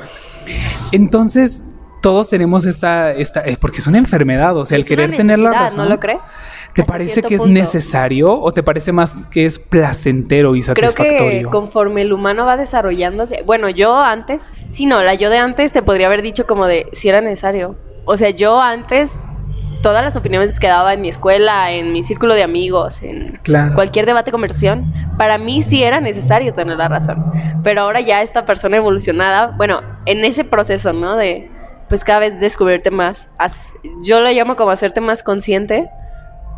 Entonces, 0.92 1.62
todos 2.02 2.28
tenemos 2.28 2.66
esta, 2.66 3.12
esta, 3.12 3.40
eh, 3.46 3.56
porque 3.58 3.78
es 3.78 3.86
una 3.86 3.98
enfermedad, 3.98 4.56
o 4.56 4.66
sea, 4.66 4.76
el 4.76 4.82
Es 4.82 4.88
querer 4.88 5.16
tener 5.16 5.38
la 5.38 5.52
razón. 5.52 5.78
¿No 5.78 5.86
lo 5.86 6.00
crees? 6.00 6.20
¿Te 6.74 6.82
Hasta 6.82 6.92
parece 6.92 7.22
que 7.22 7.34
es 7.34 7.40
punto. 7.42 7.60
necesario 7.60 8.32
o 8.32 8.52
te 8.52 8.62
parece 8.62 8.92
más 8.92 9.24
que 9.30 9.46
es 9.46 9.58
placentero 9.58 10.56
y 10.56 10.62
Creo 10.62 10.90
satisfactorio? 10.90 11.48
que 11.48 11.50
conforme 11.50 12.02
el 12.02 12.12
humano 12.12 12.44
va 12.44 12.56
desarrollándose, 12.56 13.42
bueno, 13.46 13.68
yo 13.70 14.00
antes, 14.00 14.52
sí, 14.68 14.86
no, 14.86 15.02
la 15.02 15.14
yo 15.14 15.30
de 15.30 15.38
antes 15.38 15.72
te 15.72 15.82
podría 15.82 16.06
haber 16.08 16.22
dicho 16.22 16.46
como 16.46 16.66
de 16.66 16.86
si 16.92 17.08
era 17.08 17.20
necesario. 17.20 17.76
O 18.04 18.16
sea, 18.16 18.30
yo 18.30 18.60
antes 18.60 19.18
todas 19.82 20.02
las 20.04 20.16
opiniones 20.16 20.58
que 20.60 20.68
daba 20.68 20.94
en 20.94 21.00
mi 21.00 21.08
escuela, 21.08 21.70
en 21.72 21.92
mi 21.92 22.02
círculo 22.02 22.34
de 22.34 22.42
amigos, 22.42 23.02
en 23.02 23.38
Claro. 23.42 23.74
cualquier 23.74 24.06
debate 24.06 24.30
conversión, 24.30 24.92
para 25.18 25.38
mí 25.38 25.62
sí 25.62 25.82
era 25.82 26.00
necesario 26.00 26.54
tener 26.54 26.76
la 26.78 26.88
razón. 26.88 27.24
Pero 27.62 27.82
ahora 27.82 28.00
ya 28.00 28.22
esta 28.22 28.44
persona 28.44 28.76
evolucionada, 28.78 29.48
bueno, 29.56 29.82
en 30.06 30.24
ese 30.24 30.44
proceso, 30.44 30.92
¿no? 30.92 31.16
De 31.16 31.50
pues 31.88 32.04
cada 32.04 32.20
vez 32.20 32.40
descubrirte 32.40 32.90
más. 32.90 33.30
yo 34.02 34.20
lo 34.20 34.30
llamo 34.30 34.56
como 34.56 34.70
hacerte 34.70 35.02
más 35.02 35.22
consciente. 35.22 35.90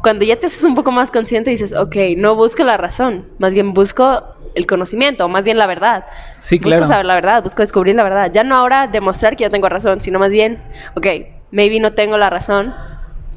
Cuando 0.00 0.24
ya 0.24 0.36
te 0.36 0.46
haces 0.46 0.62
un 0.62 0.76
poco 0.76 0.92
más 0.92 1.10
consciente 1.10 1.50
dices, 1.50 1.72
ok, 1.72 1.96
no 2.16 2.36
busco 2.36 2.62
la 2.62 2.76
razón, 2.76 3.26
más 3.38 3.52
bien 3.52 3.72
busco 3.74 4.22
el 4.54 4.66
conocimiento, 4.66 5.24
o 5.24 5.28
más 5.28 5.42
bien 5.42 5.58
la 5.58 5.66
verdad. 5.66 6.04
Sí, 6.38 6.58
busco 6.58 6.68
claro. 6.70 6.84
saber 6.84 7.06
la 7.06 7.14
verdad, 7.16 7.42
busco 7.42 7.62
descubrir 7.62 7.96
la 7.96 8.04
verdad. 8.04 8.30
Ya 8.32 8.44
no 8.44 8.54
ahora 8.54 8.86
demostrar 8.86 9.34
que 9.34 9.42
yo 9.44 9.50
tengo 9.50 9.68
razón, 9.68 10.00
sino 10.00 10.20
más 10.20 10.30
bien, 10.30 10.62
ok, 10.94 11.06
maybe 11.50 11.80
no 11.80 11.90
tengo 11.92 12.16
la 12.16 12.30
razón, 12.30 12.72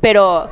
pero 0.01 0.49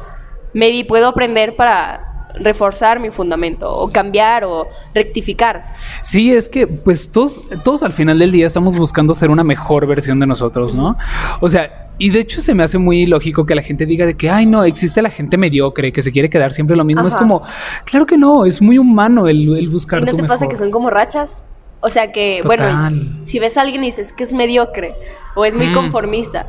maybe 0.53 0.85
puedo 0.85 1.07
aprender 1.07 1.55
para 1.55 2.15
reforzar 2.39 2.99
mi 2.99 3.09
fundamento, 3.09 3.73
o 3.73 3.89
cambiar, 3.89 4.43
o 4.43 4.67
rectificar. 4.93 5.65
Sí, 6.01 6.33
es 6.33 6.49
que 6.49 6.67
pues 6.67 7.11
todos, 7.11 7.41
todos 7.63 7.83
al 7.83 7.93
final 7.93 8.19
del 8.19 8.31
día 8.31 8.47
estamos 8.47 8.75
buscando 8.75 9.13
ser 9.13 9.29
una 9.29 9.43
mejor 9.43 9.87
versión 9.87 10.19
de 10.19 10.27
nosotros, 10.27 10.75
¿no? 10.75 10.97
O 11.39 11.49
sea, 11.49 11.89
y 11.97 12.09
de 12.09 12.19
hecho 12.19 12.41
se 12.41 12.53
me 12.53 12.63
hace 12.63 12.77
muy 12.77 13.05
lógico 13.05 13.45
que 13.45 13.55
la 13.55 13.61
gente 13.61 13.85
diga 13.85 14.05
de 14.05 14.15
que, 14.15 14.29
ay, 14.29 14.45
no, 14.45 14.63
existe 14.63 15.01
la 15.01 15.09
gente 15.09 15.37
mediocre 15.37 15.93
que 15.93 16.03
se 16.03 16.11
quiere 16.11 16.29
quedar 16.29 16.53
siempre 16.53 16.75
lo 16.75 16.83
mismo. 16.83 17.07
Es 17.07 17.15
como, 17.15 17.43
claro 17.85 18.05
que 18.05 18.17
no, 18.17 18.45
es 18.45 18.61
muy 18.61 18.77
humano 18.77 19.27
el, 19.27 19.55
el 19.57 19.69
buscar 19.69 20.01
¿Y 20.01 20.05
no 20.05 20.11
tu 20.11 20.17
te 20.17 20.23
pasa 20.25 20.47
que 20.47 20.57
son 20.57 20.71
como 20.71 20.89
rachas? 20.89 21.43
O 21.79 21.89
sea 21.89 22.11
que, 22.11 22.39
Total. 22.41 22.57
bueno, 22.57 23.17
si 23.23 23.39
ves 23.39 23.57
a 23.57 23.61
alguien 23.61 23.83
y 23.83 23.87
dices 23.87 24.11
que 24.11 24.23
es 24.23 24.33
mediocre 24.33 24.95
o 25.35 25.45
es 25.45 25.53
muy 25.53 25.67
Mm. 25.67 25.73
conformista, 25.73 26.47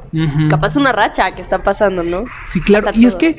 capaz 0.49 0.77
una 0.77 0.93
racha 0.93 1.35
que 1.35 1.43
está 1.43 1.63
pasando, 1.63 2.03
¿no? 2.03 2.25
Sí, 2.45 2.61
claro. 2.61 2.89
Hasta 2.89 2.99
Y 3.01 3.07
es 3.07 3.17
que 3.17 3.37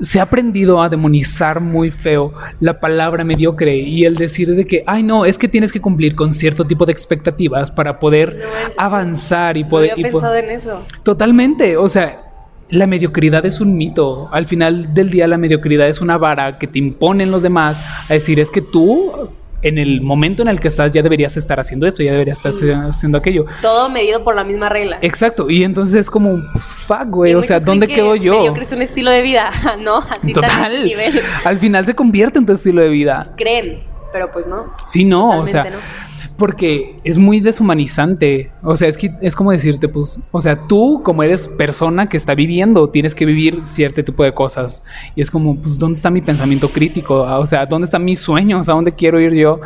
se 0.00 0.18
ha 0.18 0.24
aprendido 0.24 0.82
a 0.82 0.88
demonizar 0.88 1.60
muy 1.60 1.90
feo 1.90 2.32
la 2.60 2.80
palabra 2.80 3.22
mediocre 3.24 3.76
y 3.76 4.04
el 4.04 4.16
decir 4.16 4.54
de 4.54 4.66
que, 4.66 4.82
ay, 4.86 5.02
no, 5.02 5.24
es 5.24 5.38
que 5.38 5.46
tienes 5.48 5.72
que 5.72 5.80
cumplir 5.80 6.14
con 6.14 6.32
cierto 6.32 6.64
tipo 6.64 6.86
de 6.86 6.92
expectativas 6.92 7.70
para 7.70 7.98
poder 8.00 8.36
No 8.38 8.72
avanzar 8.78 9.56
y 9.56 9.62
No 9.64 9.68
poder... 9.68 9.92
había 9.92 10.08
y 10.08 10.10
po- 10.10 10.18
pensado 10.18 10.34
en 10.36 10.50
eso. 10.50 10.82
Totalmente, 11.02 11.76
o 11.76 11.88
sea, 11.88 12.22
la 12.70 12.86
mediocridad 12.86 13.44
es 13.46 13.60
un 13.60 13.76
mito. 13.76 14.28
Al 14.32 14.46
final 14.46 14.94
del 14.94 15.10
día 15.10 15.26
la 15.26 15.36
mediocridad 15.36 15.88
es 15.88 16.00
una 16.00 16.16
vara 16.18 16.58
que 16.58 16.66
te 16.66 16.78
imponen 16.78 17.30
los 17.30 17.42
demás 17.42 17.80
a 18.08 18.14
decir 18.14 18.38
es 18.40 18.50
que 18.50 18.62
tú 18.62 19.28
en 19.62 19.78
el 19.78 20.00
momento 20.00 20.42
en 20.42 20.48
el 20.48 20.58
que 20.60 20.68
estás 20.68 20.92
ya 20.92 21.02
deberías 21.02 21.36
estar 21.36 21.60
haciendo 21.60 21.86
esto, 21.86 22.02
ya 22.02 22.12
deberías 22.12 22.38
Sí. 22.38 22.48
estar 22.48 22.84
haciendo 22.88 23.18
aquello. 23.18 23.44
Todo 23.60 23.88
medido 23.90 24.24
por 24.24 24.34
la 24.34 24.44
misma 24.44 24.68
regla. 24.68 24.98
Exacto, 25.02 25.50
y 25.50 25.64
entonces 25.64 25.94
es 25.96 26.10
como, 26.10 26.40
pues, 26.52 26.74
fuck, 26.74 27.06
güey, 27.08 27.34
o 27.34 27.42
sea, 27.42 27.60
¿dónde 27.60 27.86
creen 27.86 28.00
quedo 28.00 28.12
que 28.14 28.20
yo? 28.20 28.38
mediocre 28.38 28.64
es 28.64 28.72
un 28.72 28.82
estilo 28.82 29.10
de 29.10 29.22
vida, 29.22 29.50
¿no? 29.80 29.98
Así 29.98 30.32
tan 30.32 30.44
Total. 30.44 30.84
nivel. 30.84 31.20
Al 31.44 31.58
final 31.58 31.84
se 31.86 31.94
convierte 31.94 32.38
en 32.38 32.46
tu 32.46 32.52
estilo 32.52 32.80
de 32.82 32.88
vida. 32.88 33.32
Creen, 33.36 33.82
pero 34.12 34.30
pues 34.30 34.46
no. 34.46 34.74
Sí, 34.86 35.04
no, 35.04 35.40
o 35.40 35.46
sea, 35.46 35.64
Totalmente 35.64 36.09
porque 36.40 36.96
es 37.04 37.16
muy 37.16 37.38
deshumanizante. 37.38 38.50
O 38.64 38.74
sea, 38.74 38.88
es 38.88 38.98
que 38.98 39.12
es 39.22 39.36
como 39.36 39.52
decirte, 39.52 39.86
pues, 39.88 40.18
o 40.32 40.40
sea, 40.40 40.66
tú 40.66 41.02
como 41.04 41.22
eres 41.22 41.46
persona 41.46 42.08
que 42.08 42.16
está 42.16 42.34
viviendo, 42.34 42.88
tienes 42.90 43.14
que 43.14 43.24
vivir 43.26 43.60
cierto 43.64 44.02
tipo 44.02 44.24
de 44.24 44.34
cosas. 44.34 44.82
Y 45.14 45.20
es 45.20 45.30
como, 45.30 45.54
pues, 45.60 45.78
¿dónde 45.78 45.96
está 45.96 46.10
mi 46.10 46.22
pensamiento 46.22 46.70
crítico? 46.72 47.24
Ah, 47.24 47.38
O 47.38 47.46
sea, 47.46 47.64
¿dónde 47.66 47.84
están 47.84 48.04
mis 48.04 48.18
sueños? 48.18 48.68
¿A 48.68 48.72
dónde 48.72 48.92
quiero 48.96 49.20
ir 49.20 49.34
yo? 49.34 49.60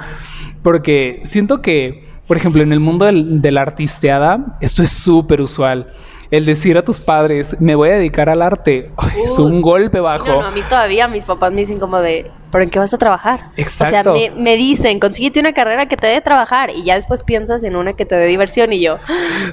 Porque 0.62 1.20
siento 1.24 1.62
que, 1.62 2.04
por 2.26 2.36
ejemplo, 2.36 2.62
en 2.62 2.72
el 2.72 2.80
mundo 2.80 3.04
del- 3.06 3.40
de 3.40 3.52
la 3.52 3.62
artisteada, 3.62 4.58
esto 4.60 4.82
es 4.82 4.90
súper 4.90 5.40
usual. 5.40 5.92
El 6.30 6.44
decir 6.44 6.76
a 6.78 6.82
tus 6.82 7.00
padres, 7.00 7.56
me 7.60 7.74
voy 7.74 7.90
a 7.90 7.94
dedicar 7.94 8.28
al 8.28 8.42
arte, 8.42 8.90
ay, 8.96 9.22
es 9.24 9.38
un 9.38 9.62
golpe 9.62 10.00
bajo. 10.00 10.26
No, 10.26 10.40
no, 10.42 10.46
a 10.46 10.50
mí 10.50 10.62
todavía 10.68 11.08
mis 11.08 11.24
papás 11.24 11.52
me 11.52 11.60
dicen 11.60 11.78
como 11.78 12.00
de, 12.00 12.30
¿pero 12.50 12.64
en 12.64 12.70
qué 12.70 12.78
vas 12.78 12.92
a 12.94 12.98
trabajar? 12.98 13.50
O 13.52 13.68
sea, 13.68 13.88
Exacto. 13.88 14.14
me, 14.14 14.30
me 14.30 14.56
dicen, 14.56 15.00
consíguete 15.00 15.40
una 15.40 15.52
carrera 15.52 15.86
que 15.86 15.96
te 15.96 16.06
dé 16.06 16.20
trabajar 16.20 16.70
y 16.70 16.84
ya 16.84 16.94
después 16.94 17.22
piensas 17.22 17.62
en 17.64 17.76
una 17.76 17.94
que 17.94 18.04
te 18.06 18.14
dé 18.14 18.26
diversión 18.26 18.72
y 18.72 18.80
yo, 18.80 18.98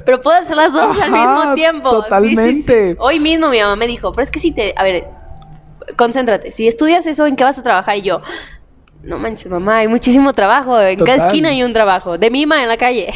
pero 0.05 0.21
puedo 0.21 0.37
hacer 0.37 0.55
las 0.55 0.73
dos 0.73 0.99
al 0.99 1.11
mismo 1.11 1.53
tiempo. 1.55 1.89
Sí, 1.89 1.95
sí, 1.95 2.01
sí. 2.01 2.03
totalmente. 2.03 2.95
Hoy 2.99 3.19
mismo 3.19 3.49
mi 3.49 3.59
mamá 3.59 3.75
me 3.75 3.87
dijo, 3.87 4.11
pero 4.11 4.23
es 4.23 4.31
que 4.31 4.39
si 4.39 4.51
te, 4.51 4.73
a 4.75 4.83
ver, 4.83 5.07
concéntrate, 5.97 6.51
si 6.51 6.67
estudias 6.67 7.05
eso, 7.05 7.25
¿en 7.25 7.35
qué 7.35 7.43
vas 7.43 7.59
a 7.59 7.63
trabajar? 7.63 7.97
Y 7.97 8.03
yo, 8.03 8.21
no 9.03 9.17
manches, 9.17 9.49
mamá, 9.49 9.79
hay 9.79 9.87
muchísimo 9.87 10.33
trabajo, 10.33 10.79
en 10.79 10.97
Total. 10.97 11.17
cada 11.17 11.27
esquina 11.27 11.49
hay 11.49 11.63
un 11.63 11.73
trabajo, 11.73 12.17
de 12.17 12.29
mima 12.29 12.61
en 12.61 12.69
la 12.69 12.77
calle. 12.77 13.11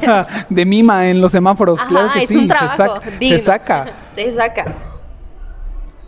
de 0.48 0.64
mima 0.64 1.08
en 1.08 1.20
los 1.20 1.32
semáforos, 1.32 1.80
Ajá, 1.80 1.88
claro 1.88 2.12
que 2.12 2.20
es 2.20 2.28
sí, 2.28 2.36
un 2.36 2.48
se, 2.48 2.68
saca, 2.68 3.00
digno. 3.18 3.38
se 3.38 3.44
saca. 3.44 3.92
se 4.06 4.30
saca. 4.30 4.74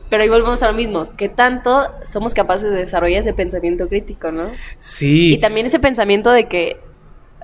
Pero 0.08 0.22
ahí 0.22 0.28
volvemos 0.28 0.62
a 0.62 0.68
lo 0.68 0.74
mismo, 0.74 1.08
que 1.16 1.28
tanto 1.28 1.88
somos 2.04 2.34
capaces 2.34 2.70
de 2.70 2.76
desarrollar 2.76 3.20
ese 3.20 3.34
pensamiento 3.34 3.88
crítico, 3.88 4.30
¿no? 4.30 4.50
Sí. 4.76 5.34
Y 5.34 5.38
también 5.38 5.66
ese 5.66 5.80
pensamiento 5.80 6.30
de 6.30 6.46
que 6.46 6.78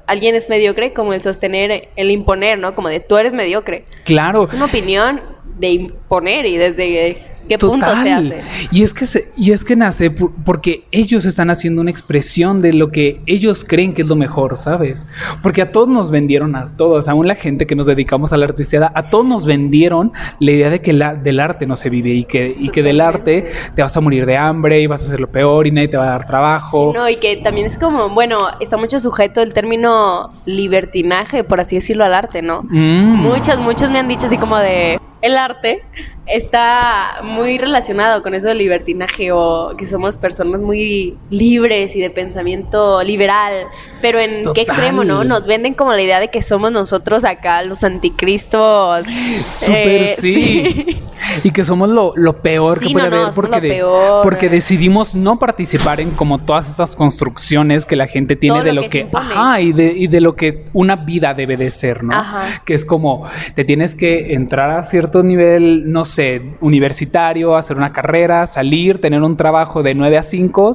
alguien 0.07 0.37
es 0.37 0.49
mediocre, 0.49 0.93
como 0.93 1.13
el 1.13 1.23
sostener, 1.23 1.89
el 1.97 2.11
imponer, 2.13 2.59
¿no? 2.59 2.77
Como 2.77 2.89
de 2.89 3.01
tú 3.01 3.17
eres 3.17 3.33
mediocre. 3.33 3.85
Claro. 4.05 4.45
Es 4.45 4.53
una 4.53 4.67
opinión 4.67 5.21
de 5.59 5.71
imponer 5.71 6.47
y 6.47 6.57
desde 6.57 7.32
qué 7.49 7.59
punto 7.59 7.87
se 7.87 7.93
Total. 7.93 8.09
hace. 8.27 8.43
Y 8.71 8.83
es 8.83 8.95
que 8.95 9.07
se- 9.07 9.29
y 9.37 9.53
es 9.53 9.65
que 9.65 9.77
nace 9.77 10.11
por- 10.11 10.33
porque 10.45 10.85
ellos 10.93 11.25
están 11.25 11.51
haciendo 11.51 11.81
una 11.81 11.91
expresión 11.91 12.61
de 12.61 12.73
lo 12.73 12.91
que 12.91 13.21
ellos 13.27 13.65
creen 13.65 13.95
que 13.95 14.03
es 14.03 14.09
lo 14.09 14.17
mejor, 14.17 14.57
¿sabes? 14.57 15.09
Porque 15.43 15.63
a 15.63 15.73
todos 15.73 15.89
nos 15.89 16.11
vendieron 16.11 16.55
a 16.57 16.77
todos, 16.77 17.09
aún 17.09 17.27
la 17.27 17.35
gente 17.35 17.67
que 17.67 17.75
nos 17.77 17.87
dedicamos 17.87 18.33
a 18.33 18.37
la 18.37 18.47
artisteada, 18.47 18.93
a 18.95 19.05
todos 19.05 19.25
nos 19.27 19.45
vendieron 19.47 20.13
la 20.41 20.51
idea 20.51 20.71
de 20.71 20.81
que 20.81 20.93
la, 20.93 21.15
del 21.15 21.41
arte 21.41 21.67
no 21.67 21.77
se 21.77 21.91
vive 21.91 22.11
y 22.11 22.25
que, 22.25 22.57
y 22.59 22.69
que 22.71 22.83
del 22.83 23.01
arte 23.01 23.51
te 23.75 23.83
vas 23.83 23.97
a 23.97 24.01
morir 24.01 24.27
de 24.27 24.37
hambre 24.37 24.81
y 24.81 24.87
vas 24.87 25.03
a 25.03 25.05
hacer 25.07 25.21
lo 25.21 25.31
peor 25.31 25.67
y 25.67 25.71
nadie 25.73 25.89
te 25.89 25.97
va 25.97 26.05
a 26.05 26.11
dar 26.11 26.25
trabajo. 26.27 26.93
Sí, 26.93 26.99
no, 26.99 27.09
y 27.09 27.17
que 27.17 27.37
también 27.39 27.67
es 27.67 27.77
como, 27.79 28.09
bueno, 28.11 28.39
está 28.61 28.77
mucho 28.77 28.99
sujeto 28.99 29.41
el 29.43 29.53
término 29.53 30.33
libertinaje, 30.47 31.45
por 31.45 31.61
así 31.61 31.77
decirlo, 31.77 32.05
al 32.05 32.15
arte, 32.15 32.43
¿no? 32.43 32.63
Mm. 32.69 33.17
Muchos, 33.23 33.59
muchos 33.59 33.91
me 33.91 33.99
han 33.99 34.09
dicho 34.09 34.27
así 34.27 34.37
como 34.39 34.57
de 34.59 34.99
el 35.21 35.37
arte 35.37 35.83
está 36.27 37.21
muy 37.23 37.59
relacionado 37.59 38.23
con 38.23 38.35
eso 38.35 38.49
del 38.49 38.59
libertinaje 38.59 39.33
o 39.33 39.75
que 39.77 39.87
somos 39.87 40.17
personas 40.19 40.61
muy 40.61 41.17
libres 41.31 41.97
y 41.97 42.01
de 42.01 42.11
pensamiento 42.11 43.03
liberal, 43.03 43.67
pero 44.01 44.21
en 44.21 44.45
Total. 44.45 44.55
qué 44.55 44.61
extremo, 44.63 45.05
¿no? 45.05 45.25
Nos 45.25 45.47
venden 45.47 45.75
como 45.75 45.93
la 45.93 46.01
idea 46.03 46.21
de 46.21 46.29
que 46.29 46.41
somos 46.43 46.71
nosotros 46.73 47.25
acá 47.25 47.63
los 47.65 47.83
anticristos. 47.85 49.07
Súper 49.51 49.77
Eh, 49.77 50.17
sí. 50.21 50.99
Y 51.45 51.51
que 51.53 51.63
somos 51.63 51.89
lo, 51.89 52.13
lo 52.17 52.41
peor 52.43 52.81
Sí, 52.81 52.89
que 52.89 52.93
puede 52.95 53.11
no, 53.11 53.17
haber 53.17 53.35
porque, 53.35 53.51
lo 53.57 53.61
de- 53.61 53.69
peor. 53.69 54.23
porque 54.23 54.49
decidimos 54.49 55.15
no 55.15 55.39
participar 55.39 56.01
en 56.01 56.11
como 56.13 56.39
todas 56.41 56.69
estas 56.69 56.97
construcciones 56.97 57.87
que 57.87 57.95
la 57.97 58.07
gente 58.09 58.35
tiene 58.37 58.57
Todo 58.57 58.65
de 58.65 58.73
lo 58.73 58.83
lo 58.83 58.89
que 58.89 59.09
ajá, 59.13 59.61
y 59.61 59.73
de, 59.73 59.93
y 59.93 60.07
de 60.09 60.21
lo 60.21 60.35
que 60.35 60.65
una 60.73 60.97
vida 60.97 61.33
debe 61.35 61.57
de 61.57 61.71
ser, 61.71 62.03
¿no? 62.03 62.15
Ajá. 62.17 62.63
Que 62.65 62.75
es 62.75 62.85
como 62.85 63.25
te 63.55 63.65
tienes 63.65 63.95
que 63.95 64.35
entrar 64.35 64.71
a 64.71 64.83
cierto 64.83 65.23
nivel, 65.23 65.93
no 65.93 66.05
sé, 66.05 66.12
universitario, 66.61 67.57
hacer 67.57 67.77
una 67.77 67.93
carrera, 67.93 68.47
salir, 68.47 69.01
tener 69.01 69.23
un 69.23 69.37
trabajo 69.37 69.83
de 69.83 69.95
9 69.95 70.19
a 70.19 70.23
5 70.23 70.73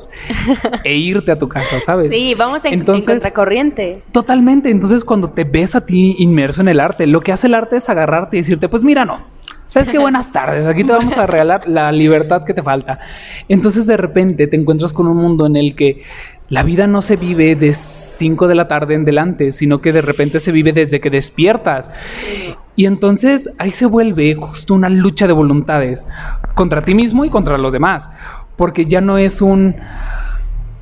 e 0.83 0.95
irte 0.95 1.31
a 1.31 1.39
tu 1.39 1.47
casa, 1.47 1.79
¿sabes? 1.79 2.09
Sí, 2.11 2.33
vamos 2.35 2.65
en, 2.65 2.73
en 2.73 2.79
Entonces- 2.81 3.13
contracorriente. 3.15 4.01
Totalmente. 4.11 4.69
Entonces, 4.69 5.03
cuando 5.03 5.29
te 5.29 5.43
ves 5.43 5.75
a 5.75 5.85
ti 5.85 6.15
inmerso 6.19 6.61
en 6.61 6.67
el 6.67 6.79
arte, 6.79 7.07
lo 7.07 7.21
que 7.21 7.31
hace 7.31 7.47
el 7.47 7.53
arte 7.53 7.77
es 7.77 7.89
agarrarte 7.89 8.37
y 8.37 8.41
decirte, 8.41 8.69
pues 8.69 8.83
mira, 8.83 9.05
no. 9.05 9.21
¿Sabes 9.67 9.89
qué? 9.89 9.97
Buenas 9.97 10.31
tardes. 10.31 10.65
Aquí 10.65 10.83
te 10.85 10.93
vamos 10.93 11.17
a 11.17 11.27
regalar 11.27 11.67
la 11.67 11.91
libertad 11.91 12.45
que 12.45 12.53
te 12.53 12.63
falta. 12.63 12.99
Entonces, 13.49 13.85
de 13.85 13.97
repente, 13.97 14.47
te 14.47 14.55
encuentras 14.55 14.93
con 14.93 15.07
un 15.07 15.17
mundo 15.17 15.45
en 15.45 15.57
el 15.57 15.75
que 15.75 16.03
la 16.49 16.63
vida 16.63 16.87
no 16.87 17.01
se 17.01 17.17
vive 17.17 17.57
de 17.57 17.73
5 17.73 18.47
de 18.47 18.55
la 18.55 18.69
tarde 18.69 18.93
en 18.95 19.03
delante, 19.03 19.51
sino 19.51 19.81
que 19.81 19.91
de 19.91 20.01
repente 20.01 20.39
se 20.39 20.53
vive 20.53 20.71
desde 20.71 21.01
que 21.01 21.09
despiertas. 21.09 21.91
Y 22.77 22.85
entonces 22.85 23.49
ahí 23.57 23.71
se 23.71 23.85
vuelve 23.85 24.35
justo 24.35 24.73
una 24.73 24.87
lucha 24.87 25.27
de 25.27 25.33
voluntades 25.33 26.07
contra 26.53 26.85
ti 26.85 26.93
mismo 26.95 27.25
y 27.25 27.29
contra 27.29 27.57
los 27.57 27.73
demás. 27.73 28.09
Porque 28.55 28.85
ya 28.85 29.01
no 29.01 29.17
es 29.17 29.41
un 29.41 29.75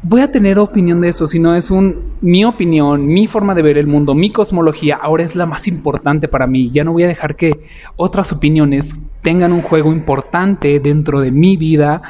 voy 0.08 0.22
a 0.22 0.32
tener 0.32 0.60
opinión 0.60 1.02
de 1.02 1.08
eso, 1.10 1.26
sino 1.26 1.56
es 1.56 1.72
un 1.72 2.14
mi 2.22 2.46
opinión, 2.46 3.08
mi 3.08 3.26
forma 3.26 3.56
de 3.56 3.64
ver 3.64 3.80
el 3.80 3.88
mundo, 3.88 4.14
mi 4.14 4.30
cosmología, 4.30 5.00
ahora 5.02 5.24
es 5.24 5.36
la 5.36 5.48
más 5.48 5.68
importante 5.68 6.28
para 6.28 6.46
mí. 6.46 6.70
Ya 6.72 6.84
no 6.84 6.92
voy 6.92 7.04
a 7.04 7.08
dejar 7.08 7.36
que 7.36 7.66
otras 7.96 8.32
opiniones 8.32 9.00
tengan 9.22 9.52
un 9.52 9.64
juego 9.64 9.92
importante 9.92 10.80
dentro 10.80 11.22
de 11.22 11.32
mi 11.32 11.58
vida. 11.58 12.04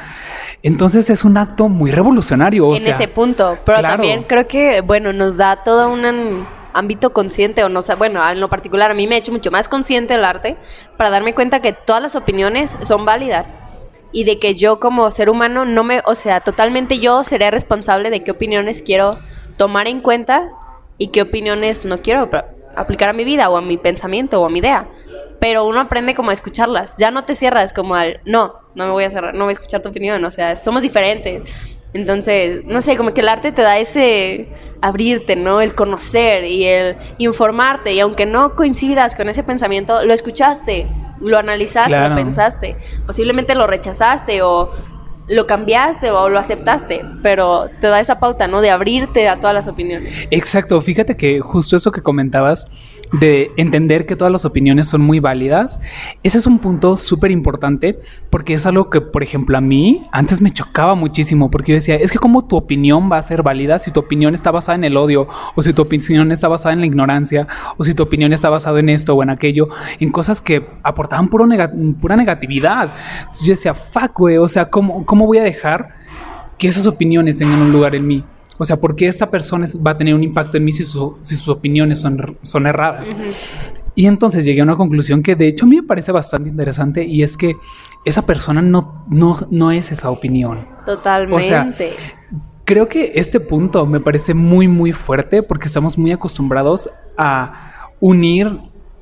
Entonces 0.62 1.08
es 1.08 1.24
un 1.24 1.38
acto 1.38 1.68
muy 1.70 1.90
revolucionario. 1.90 2.68
O 2.68 2.74
en 2.74 2.80
sea, 2.80 2.96
ese 2.96 3.08
punto. 3.08 3.56
Pero 3.64 3.78
claro. 3.78 3.94
también 3.94 4.24
creo 4.24 4.46
que, 4.46 4.82
bueno, 4.82 5.12
nos 5.14 5.36
da 5.38 5.62
todo 5.64 5.90
un 5.90 6.04
an- 6.04 6.46
ámbito 6.76 7.12
consciente, 7.12 7.64
o 7.64 7.68
no 7.68 7.80
bueno, 7.98 8.28
en 8.28 8.40
lo 8.40 8.48
particular 8.48 8.90
a 8.90 8.94
mí 8.94 9.06
me 9.06 9.16
ha 9.16 9.18
hecho 9.18 9.32
mucho 9.32 9.50
más 9.50 9.68
consciente 9.68 10.14
el 10.14 10.24
arte 10.24 10.56
para 10.96 11.10
darme 11.10 11.34
cuenta 11.34 11.60
que 11.60 11.72
todas 11.72 12.02
las 12.02 12.16
opiniones 12.16 12.76
son 12.82 13.04
válidas 13.04 13.54
y 14.12 14.24
de 14.24 14.38
que 14.38 14.54
yo 14.54 14.80
como 14.80 15.10
ser 15.10 15.28
humano 15.28 15.64
no 15.64 15.84
me, 15.84 16.02
o 16.06 16.14
sea, 16.14 16.40
totalmente 16.40 16.98
yo 16.98 17.24
seré 17.24 17.50
responsable 17.50 18.10
de 18.10 18.22
qué 18.22 18.30
opiniones 18.30 18.82
quiero 18.82 19.18
tomar 19.56 19.88
en 19.88 20.00
cuenta 20.00 20.50
y 20.98 21.08
qué 21.08 21.22
opiniones 21.22 21.84
no 21.84 21.98
quiero 21.98 22.30
aplicar 22.74 23.08
a 23.08 23.12
mi 23.12 23.24
vida 23.24 23.48
o 23.48 23.56
a 23.56 23.62
mi 23.62 23.76
pensamiento 23.76 24.40
o 24.40 24.46
a 24.46 24.48
mi 24.48 24.60
idea. 24.60 24.88
Pero 25.40 25.64
uno 25.66 25.80
aprende 25.80 26.14
como 26.14 26.30
a 26.30 26.32
escucharlas. 26.32 26.96
Ya 26.96 27.10
no 27.10 27.24
te 27.24 27.34
cierras 27.34 27.72
como 27.72 27.94
al, 27.94 28.20
no, 28.24 28.54
no 28.74 28.86
me 28.86 28.92
voy 28.92 29.04
a 29.04 29.10
cerrar, 29.10 29.34
no 29.34 29.44
voy 29.44 29.52
a 29.52 29.54
escuchar 29.54 29.82
tu 29.82 29.90
opinión. 29.90 30.24
O 30.24 30.30
sea, 30.30 30.56
somos 30.56 30.82
diferentes. 30.82 31.42
Entonces, 31.96 32.64
no 32.66 32.80
sé, 32.82 32.96
como 32.96 33.12
que 33.12 33.20
el 33.22 33.28
arte 33.28 33.52
te 33.52 33.62
da 33.62 33.78
ese 33.78 34.48
abrirte, 34.80 35.36
¿no? 35.36 35.60
El 35.60 35.74
conocer 35.74 36.44
y 36.44 36.64
el 36.64 36.96
informarte. 37.18 37.92
Y 37.94 38.00
aunque 38.00 38.26
no 38.26 38.54
coincidas 38.54 39.14
con 39.14 39.28
ese 39.28 39.42
pensamiento, 39.42 40.04
lo 40.04 40.12
escuchaste, 40.12 40.86
lo 41.20 41.38
analizaste, 41.38 41.88
Claro. 41.90 42.10
lo 42.10 42.16
pensaste. 42.16 42.76
Posiblemente 43.06 43.54
lo 43.54 43.66
rechazaste 43.66 44.42
o 44.42 44.70
lo 45.28 45.46
cambiaste 45.46 46.10
o 46.10 46.28
lo 46.28 46.38
aceptaste. 46.38 47.04
Pero 47.22 47.68
te 47.80 47.88
da 47.88 48.00
esa 48.00 48.18
pauta, 48.18 48.46
¿no? 48.46 48.60
De 48.60 48.70
abrirte 48.70 49.28
a 49.28 49.40
todas 49.40 49.54
las 49.54 49.68
opiniones. 49.68 50.26
Exacto, 50.30 50.80
fíjate 50.80 51.16
que 51.16 51.40
justo 51.40 51.76
eso 51.76 51.92
que 51.92 52.02
comentabas 52.02 52.66
de 53.12 53.52
entender 53.56 54.06
que 54.06 54.16
todas 54.16 54.32
las 54.32 54.44
opiniones 54.44 54.88
son 54.88 55.00
muy 55.00 55.20
válidas, 55.20 55.78
ese 56.22 56.38
es 56.38 56.46
un 56.46 56.58
punto 56.58 56.96
súper 56.96 57.30
importante 57.30 58.00
porque 58.30 58.54
es 58.54 58.66
algo 58.66 58.90
que, 58.90 59.00
por 59.00 59.22
ejemplo, 59.22 59.56
a 59.56 59.60
mí 59.60 60.06
antes 60.12 60.40
me 60.42 60.50
chocaba 60.50 60.94
muchísimo 60.94 61.50
porque 61.50 61.72
yo 61.72 61.76
decía, 61.76 61.96
es 61.96 62.10
que 62.10 62.18
como 62.18 62.46
tu 62.46 62.56
opinión 62.56 63.10
va 63.10 63.18
a 63.18 63.22
ser 63.22 63.42
válida 63.42 63.78
si 63.78 63.90
tu 63.90 64.00
opinión 64.00 64.34
está 64.34 64.50
basada 64.50 64.76
en 64.76 64.84
el 64.84 64.96
odio 64.96 65.28
o 65.54 65.62
si 65.62 65.72
tu 65.72 65.82
opinión 65.82 66.32
está 66.32 66.48
basada 66.48 66.72
en 66.72 66.80
la 66.80 66.86
ignorancia 66.86 67.46
o 67.76 67.84
si 67.84 67.94
tu 67.94 68.02
opinión 68.02 68.32
está 68.32 68.50
basada 68.50 68.80
en 68.80 68.88
esto 68.88 69.14
o 69.14 69.22
en 69.22 69.30
aquello, 69.30 69.68
en 70.00 70.10
cosas 70.10 70.40
que 70.40 70.66
aportaban 70.82 71.28
puro 71.28 71.46
pura 72.00 72.16
negatividad. 72.16 72.92
Yo 73.42 73.50
decía, 73.50 73.74
fuck, 73.74 74.18
güey, 74.18 74.36
o 74.36 74.48
sea, 74.48 74.68
¿cómo, 74.68 75.06
¿cómo 75.06 75.15
voy 75.24 75.38
a 75.38 75.42
dejar 75.42 75.94
que 76.58 76.68
esas 76.68 76.86
opiniones 76.86 77.38
tengan 77.38 77.60
un 77.62 77.72
lugar 77.72 77.94
en 77.94 78.06
mí? 78.06 78.24
O 78.58 78.64
sea, 78.64 78.76
¿por 78.76 78.96
qué 78.96 79.06
esta 79.08 79.30
persona 79.30 79.66
va 79.86 79.92
a 79.92 79.96
tener 79.98 80.14
un 80.14 80.22
impacto 80.22 80.56
en 80.56 80.64
mí 80.64 80.72
si, 80.72 80.84
su- 80.84 81.16
si 81.22 81.36
sus 81.36 81.48
opiniones 81.48 82.00
son, 82.00 82.36
son 82.42 82.66
erradas? 82.66 83.14
Y 83.94 84.06
entonces 84.06 84.44
llegué 84.44 84.60
a 84.60 84.64
una 84.64 84.76
conclusión 84.76 85.22
que 85.22 85.34
de 85.36 85.48
hecho 85.48 85.64
a 85.64 85.68
mí 85.68 85.76
me 85.76 85.82
parece 85.82 86.12
bastante 86.12 86.50
interesante 86.50 87.04
y 87.04 87.22
es 87.22 87.36
que 87.36 87.54
esa 88.04 88.26
persona 88.26 88.60
no, 88.60 89.04
no, 89.08 89.38
no 89.50 89.70
es 89.70 89.90
esa 89.90 90.10
opinión. 90.10 90.66
Totalmente. 90.84 91.92
Creo 92.64 92.88
que 92.88 93.12
este 93.14 93.40
punto 93.40 93.86
me 93.86 94.00
parece 94.00 94.34
muy, 94.34 94.68
muy 94.68 94.92
fuerte 94.92 95.42
porque 95.42 95.66
estamos 95.68 95.96
muy 95.96 96.12
acostumbrados 96.12 96.90
a 97.16 97.88
unir 98.00 98.58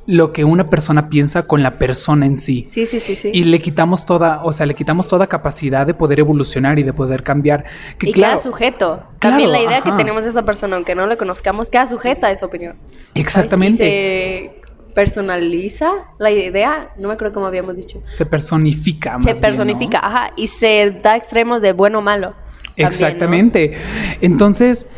lo 0.06 0.32
que 0.32 0.44
una 0.44 0.68
persona 0.68 1.08
piensa 1.08 1.46
con 1.46 1.62
la 1.62 1.78
persona 1.78 2.26
en 2.26 2.36
sí. 2.36 2.64
sí, 2.66 2.84
sí, 2.84 3.00
sí, 3.00 3.16
sí. 3.16 3.30
Y 3.32 3.44
le 3.44 3.60
quitamos 3.60 4.04
toda, 4.04 4.42
o 4.44 4.52
sea, 4.52 4.66
le 4.66 4.74
quitamos 4.74 5.08
toda 5.08 5.26
capacidad 5.28 5.86
de 5.86 5.94
poder 5.94 6.20
evolucionar 6.20 6.78
y 6.78 6.82
de 6.82 6.92
poder 6.92 7.22
cambiar. 7.22 7.64
Que 7.98 8.10
y 8.10 8.12
claro, 8.12 8.34
queda 8.34 8.42
sujeto. 8.42 9.02
También 9.18 9.50
la 9.50 9.58
Claro, 9.58 9.70
idea 9.70 9.78
ajá. 9.82 9.90
que 9.90 9.96
tenemos 9.96 10.24
de 10.24 10.30
esa 10.30 10.42
persona, 10.44 10.76
aunque 10.76 10.94
no 10.94 11.06
la 11.06 11.16
conozcamos, 11.16 11.70
queda 11.70 11.86
sujeta 11.86 12.26
a 12.26 12.30
esa 12.32 12.44
opinión. 12.46 12.76
exactamente. 13.14 13.78
Se 13.78 14.60
personaliza 14.94 15.90
la 16.18 16.30
idea, 16.30 16.90
no 16.98 17.08
me 17.08 17.14
acuerdo 17.14 17.34
cómo 17.34 17.46
habíamos 17.46 17.74
dicho. 17.76 18.02
se 18.12 18.26
personifica. 18.26 19.12
más 19.18 19.24
se 19.24 19.32
bien, 19.32 19.40
personifica, 19.42 20.00
¿no? 20.00 20.06
ajá, 20.06 20.32
y 20.36 20.46
se 20.48 20.90
da 21.02 21.16
extremos 21.16 21.62
de 21.62 21.72
bueno 21.72 21.98
o 21.98 22.02
malo. 22.02 22.28
también, 22.30 22.76
¿no? 22.78 22.86
Exactamente. 22.88 23.74
Entonces, 24.20 24.88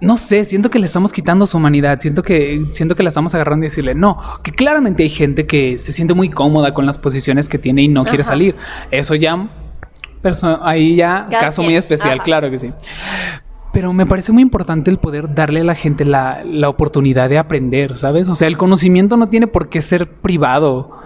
no 0.00 0.16
sé, 0.16 0.44
siento 0.44 0.70
que 0.70 0.78
le 0.78 0.86
estamos 0.86 1.12
quitando 1.12 1.46
su 1.46 1.56
humanidad, 1.56 1.98
siento 1.98 2.22
que, 2.22 2.66
siento 2.72 2.94
que 2.94 3.02
la 3.02 3.08
estamos 3.08 3.34
agarrando 3.34 3.64
y 3.64 3.68
decirle, 3.68 3.94
no, 3.94 4.18
que 4.42 4.52
claramente 4.52 5.02
hay 5.02 5.08
gente 5.08 5.46
que 5.46 5.78
se 5.78 5.92
siente 5.92 6.14
muy 6.14 6.30
cómoda 6.30 6.72
con 6.72 6.86
las 6.86 6.98
posiciones 6.98 7.48
que 7.48 7.58
tiene 7.58 7.82
y 7.82 7.88
no 7.88 8.04
quiere 8.04 8.22
salir. 8.22 8.54
Eso 8.90 9.14
ya, 9.16 9.48
ahí 10.62 10.96
ya, 10.96 11.26
Cada 11.30 11.46
caso 11.46 11.62
quien, 11.62 11.70
muy 11.70 11.76
especial, 11.76 12.14
ajá. 12.14 12.24
claro 12.24 12.50
que 12.50 12.58
sí. 12.58 12.72
Pero 13.72 13.92
me 13.92 14.06
parece 14.06 14.32
muy 14.32 14.42
importante 14.42 14.90
el 14.90 14.98
poder 14.98 15.34
darle 15.34 15.60
a 15.60 15.64
la 15.64 15.74
gente 15.74 16.04
la, 16.04 16.42
la 16.44 16.68
oportunidad 16.68 17.28
de 17.28 17.38
aprender, 17.38 17.96
¿sabes? 17.96 18.28
O 18.28 18.34
sea, 18.34 18.48
el 18.48 18.56
conocimiento 18.56 19.16
no 19.16 19.28
tiene 19.28 19.46
por 19.46 19.68
qué 19.68 19.82
ser 19.82 20.06
privado. 20.06 20.96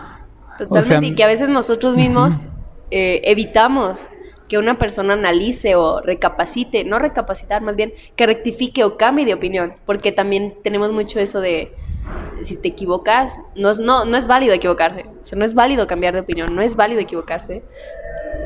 Totalmente, 0.59 0.79
O 0.79 0.83
sea, 0.83 1.03
y 1.03 1.15
que 1.15 1.25
a 1.25 1.27
veces 1.27 1.49
nosotros 1.49 1.97
mismos 1.97 2.45
eh, 2.91 3.23
evitamos 3.25 4.01
que 4.53 4.59
una 4.59 4.77
persona 4.77 5.15
analice 5.15 5.77
o 5.77 6.03
recapacite, 6.03 6.85
no 6.85 6.99
recapacitar, 6.99 7.63
más 7.63 7.75
bien 7.75 7.95
que 8.17 8.27
rectifique 8.27 8.85
o 8.85 8.99
cambie 8.99 9.25
de 9.25 9.33
opinión, 9.33 9.77
porque 9.87 10.13
también 10.13 10.57
tenemos 10.63 10.93
mucho 10.93 11.21
eso 11.21 11.41
de 11.41 11.73
si 12.43 12.57
te 12.57 12.69
equivocas, 12.69 13.39
no 13.57 13.71
es, 13.71 13.79
no, 13.79 14.05
no 14.05 14.15
es 14.15 14.27
válido 14.27 14.53
equivocarse, 14.53 15.07
o 15.07 15.25
sea, 15.25 15.39
no 15.39 15.47
es 15.47 15.55
válido 15.55 15.87
cambiar 15.87 16.13
de 16.13 16.21
opinión, 16.21 16.55
no 16.55 16.61
es 16.61 16.77
válido 16.77 17.01
equivocarse, 17.01 17.63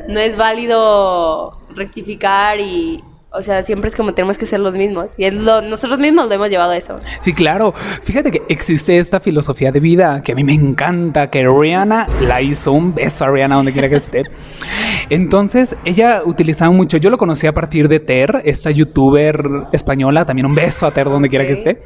no 0.07 0.17
es 0.21 0.37
válido 0.37 1.59
rectificar 1.75 2.61
y, 2.61 3.03
o 3.31 3.43
sea, 3.43 3.61
siempre 3.63 3.89
es 3.89 3.95
como 3.95 4.13
tenemos 4.13 4.37
que 4.37 4.45
ser 4.45 4.59
los 4.59 4.75
mismos, 4.75 5.07
y 5.17 5.29
lo- 5.29 5.61
nosotros 5.61 5.99
mismos 5.99 6.27
lo 6.27 6.33
hemos 6.33 6.49
llevado 6.49 6.71
a 6.71 6.77
eso. 6.77 6.95
Sí, 7.19 7.33
claro. 7.33 7.73
Fíjate 8.01 8.31
que 8.31 8.41
existe 8.49 8.97
esta 8.97 9.19
filosofía 9.19 9.71
de 9.71 9.79
vida 9.79 10.21
que 10.23 10.31
a 10.31 10.35
mí 10.35 10.43
me 10.43 10.53
encanta, 10.53 11.29
que 11.29 11.45
Rihanna 11.47 12.07
la 12.21 12.41
hizo. 12.41 12.71
Un 12.71 12.93
beso 12.95 13.25
a 13.25 13.29
Rihanna 13.29 13.55
donde 13.55 13.71
quiera 13.73 13.89
que 13.89 13.95
esté. 13.97 14.23
Entonces, 15.09 15.75
ella 15.85 16.21
utilizaba 16.25 16.71
mucho, 16.71 16.97
yo 16.97 17.09
lo 17.09 17.17
conocí 17.17 17.47
a 17.47 17.53
partir 17.53 17.87
de 17.87 17.99
Ter, 17.99 18.41
esta 18.45 18.71
youtuber 18.71 19.41
española, 19.71 20.25
también 20.25 20.45
un 20.45 20.55
beso 20.55 20.85
a 20.85 20.93
Ter 20.93 21.05
donde 21.05 21.29
quiera 21.29 21.45
que 21.45 21.53
esté. 21.53 21.81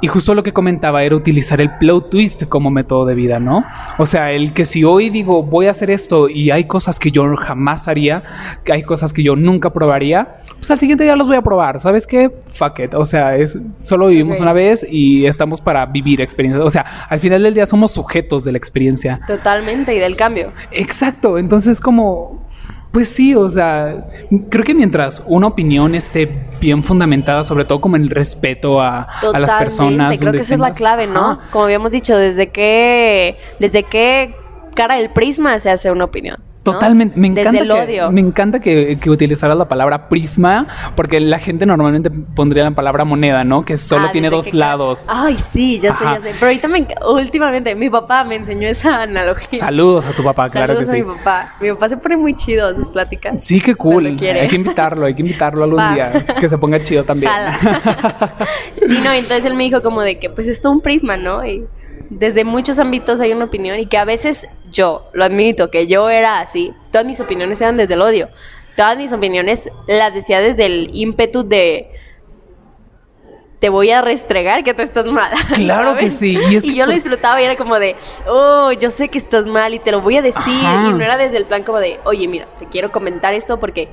Y 0.00 0.06
justo 0.08 0.34
lo 0.34 0.42
que 0.42 0.52
comentaba 0.52 1.02
era 1.02 1.14
utilizar 1.16 1.60
el 1.60 1.70
plot 1.78 2.10
twist 2.10 2.44
como 2.48 2.70
método 2.70 3.04
de 3.06 3.14
vida, 3.14 3.38
¿no? 3.38 3.64
O 3.98 4.06
sea, 4.06 4.32
el 4.32 4.52
que 4.52 4.64
si 4.64 4.84
hoy 4.84 5.10
digo 5.10 5.42
voy 5.42 5.66
a 5.66 5.70
hacer 5.70 5.90
esto 5.90 6.28
y 6.28 6.50
hay 6.50 6.64
cosas 6.64 6.98
que 6.98 7.10
yo 7.10 7.34
jamás 7.36 7.88
haría, 7.88 8.22
que 8.64 8.72
hay 8.72 8.82
cosas 8.84 9.12
que 9.12 9.22
yo 9.22 9.36
nunca 9.36 9.72
probaría, 9.72 10.36
pues 10.58 10.70
al 10.70 10.78
siguiente 10.78 11.04
día 11.04 11.16
los 11.16 11.26
voy 11.26 11.36
a 11.36 11.42
probar. 11.42 11.80
¿Sabes 11.80 12.06
qué? 12.06 12.30
Fuck 12.46 12.80
it. 12.80 12.94
O 12.94 13.04
sea, 13.04 13.36
es 13.36 13.58
solo 13.82 14.08
vivimos 14.08 14.40
una 14.40 14.52
vez 14.52 14.86
y 14.88 15.26
estamos 15.26 15.60
para 15.60 15.86
vivir 15.86 16.20
experiencias. 16.20 16.64
O 16.64 16.70
sea, 16.70 17.06
al 17.08 17.20
final 17.20 17.42
del 17.42 17.54
día 17.54 17.66
somos 17.66 17.92
sujetos 17.92 18.44
de 18.44 18.52
la 18.52 18.58
experiencia. 18.58 19.20
Totalmente, 19.26 19.94
y 19.94 19.98
del 19.98 20.16
cambio. 20.16 20.52
Exacto, 20.72 21.38
entonces 21.38 21.80
como, 21.80 22.46
pues 22.92 23.08
sí, 23.08 23.34
o 23.34 23.48
sea, 23.50 24.06
creo 24.48 24.64
que 24.64 24.74
mientras 24.74 25.22
una 25.26 25.46
opinión 25.48 25.94
esté 25.94 26.28
bien 26.60 26.82
fundamentada, 26.82 27.44
sobre 27.44 27.64
todo 27.64 27.80
como 27.80 27.96
en 27.96 28.02
el 28.02 28.10
respeto 28.10 28.80
a, 28.80 29.02
a 29.02 29.38
las 29.38 29.52
personas. 29.54 30.18
creo 30.18 30.32
que 30.32 30.40
esa 30.40 30.54
es 30.54 30.60
la 30.60 30.72
clave, 30.72 31.06
¿no? 31.06 31.32
Ajá. 31.32 31.50
Como 31.50 31.64
habíamos 31.64 31.90
dicho, 31.90 32.16
desde 32.16 32.48
qué, 32.48 33.36
desde 33.60 33.82
qué 33.82 34.34
cara 34.74 34.96
del 34.96 35.10
prisma 35.10 35.58
se 35.58 35.70
hace 35.70 35.90
una 35.90 36.04
opinión. 36.04 36.36
¿No? 36.66 36.72
Totalmente, 36.78 37.18
me 37.18 37.28
encanta, 37.28 37.50
Desde 37.52 37.64
el 37.64 37.72
que, 37.72 37.80
odio. 38.02 38.10
me 38.12 38.20
encanta 38.20 38.60
que, 38.60 38.98
que 39.00 39.10
utilizaras 39.10 39.56
la 39.56 39.66
palabra 39.68 40.08
prisma, 40.08 40.66
porque 40.94 41.20
la 41.20 41.38
gente 41.38 41.66
normalmente 41.66 42.10
pondría 42.10 42.64
la 42.64 42.70
palabra 42.72 43.04
moneda, 43.04 43.44
¿no? 43.44 43.64
Que 43.64 43.78
solo 43.78 44.06
Ah, 44.08 44.12
tiene 44.12 44.30
dos 44.30 44.52
lados. 44.54 45.06
Ay, 45.08 45.38
sí, 45.38 45.78
ya 45.78 45.94
sé, 45.94 46.04
ya 46.04 46.20
sé. 46.20 46.30
Pero 46.34 46.46
ahorita 46.46 46.68
me, 46.68 46.86
últimamente, 47.08 47.74
mi 47.74 47.90
papá 47.90 48.24
me 48.24 48.36
enseñó 48.36 48.68
esa 48.68 49.02
analogía. 49.02 49.58
Saludos 49.58 50.06
a 50.06 50.12
tu 50.12 50.22
papá, 50.22 50.48
claro 50.48 50.74
Saludos 50.74 50.90
que 50.90 50.96
sí. 50.96 51.02
a 51.02 51.04
mi 51.06 51.14
papá. 51.18 51.54
Mi 51.60 51.70
papá 51.72 51.88
se 51.88 51.96
pone 51.96 52.16
muy 52.16 52.34
chido 52.34 52.66
a 52.66 52.74
sus 52.74 52.88
pláticas. 52.88 53.44
Sí, 53.44 53.60
qué 53.60 53.74
cool. 53.74 54.16
Quiere. 54.16 54.40
Hay 54.42 54.48
que 54.48 54.56
invitarlo, 54.56 55.06
hay 55.06 55.14
que 55.14 55.22
invitarlo 55.22 55.64
algún 55.64 55.78
Va. 55.80 55.94
día, 55.94 56.12
que 56.38 56.48
se 56.48 56.58
ponga 56.58 56.82
chido 56.82 57.04
también. 57.04 57.32
Sí, 58.86 58.98
no, 59.02 59.12
entonces 59.12 59.44
él 59.44 59.54
me 59.54 59.64
dijo 59.64 59.82
como 59.82 60.02
de 60.02 60.18
que 60.18 60.30
pues 60.30 60.48
es 60.48 60.60
todo 60.60 60.72
un 60.72 60.80
prisma, 60.80 61.16
¿no? 61.16 61.44
Y 61.46 61.64
desde 62.10 62.44
muchos 62.44 62.78
ámbitos 62.78 63.20
hay 63.20 63.32
una 63.32 63.46
opinión 63.46 63.78
y 63.78 63.86
que 63.86 63.98
a 63.98 64.04
veces 64.04 64.48
yo, 64.70 65.08
lo 65.12 65.24
admito, 65.24 65.70
que 65.70 65.86
yo 65.86 66.08
era 66.08 66.40
así. 66.40 66.72
Todas 66.90 67.06
mis 67.06 67.20
opiniones 67.20 67.60
eran 67.60 67.76
desde 67.76 67.94
el 67.94 68.02
odio. 68.02 68.28
Todas 68.76 68.96
mis 68.98 69.12
opiniones 69.12 69.68
las 69.86 70.14
decía 70.14 70.40
desde 70.40 70.66
el 70.66 70.90
ímpetu 70.92 71.46
de 71.46 71.90
te 73.58 73.70
voy 73.70 73.90
a 73.90 74.02
restregar 74.02 74.64
que 74.64 74.74
tú 74.74 74.82
estás 74.82 75.06
mal. 75.06 75.32
Claro 75.54 75.96
que 75.96 76.10
sí, 76.10 76.38
y 76.50 76.56
es 76.56 76.64
que 76.64 76.74
yo 76.74 76.86
lo 76.86 76.92
disfrutaba 76.92 77.40
y 77.40 77.44
era 77.44 77.56
como 77.56 77.78
de, 77.78 77.96
oh, 78.26 78.70
yo 78.72 78.90
sé 78.90 79.08
que 79.08 79.18
estás 79.18 79.46
mal 79.46 79.72
y 79.74 79.78
te 79.78 79.92
lo 79.92 80.02
voy 80.02 80.16
a 80.18 80.22
decir. 80.22 80.64
Ajá. 80.64 80.88
Y 80.88 80.92
no 80.92 81.02
era 81.02 81.16
desde 81.16 81.38
el 81.38 81.46
plan 81.46 81.62
como 81.62 81.78
de, 81.78 81.98
oye, 82.04 82.28
mira, 82.28 82.46
te 82.58 82.66
quiero 82.66 82.92
comentar 82.92 83.32
esto 83.32 83.58
porque 83.58 83.88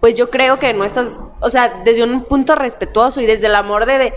pues 0.00 0.14
yo 0.14 0.30
creo 0.30 0.58
que 0.58 0.72
no 0.72 0.84
estás, 0.84 1.20
o 1.40 1.50
sea, 1.50 1.82
desde 1.84 2.02
un 2.02 2.24
punto 2.24 2.54
respetuoso 2.54 3.20
y 3.20 3.26
desde 3.26 3.46
el 3.46 3.54
amor 3.54 3.86
de, 3.86 3.98
de, 3.98 4.14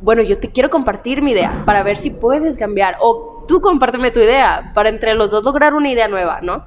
bueno, 0.00 0.22
yo 0.22 0.38
te 0.38 0.50
quiero 0.50 0.70
compartir 0.70 1.22
mi 1.22 1.32
idea 1.32 1.62
para 1.64 1.82
ver 1.82 1.96
si 1.96 2.10
puedes 2.10 2.56
cambiar 2.56 2.96
o 3.00 3.37
tú 3.48 3.60
compárteme 3.60 4.12
tu 4.12 4.20
idea 4.20 4.70
para 4.74 4.88
entre 4.88 5.14
los 5.14 5.32
dos 5.32 5.44
lograr 5.44 5.74
una 5.74 5.90
idea 5.90 6.06
nueva, 6.06 6.38
¿no? 6.42 6.64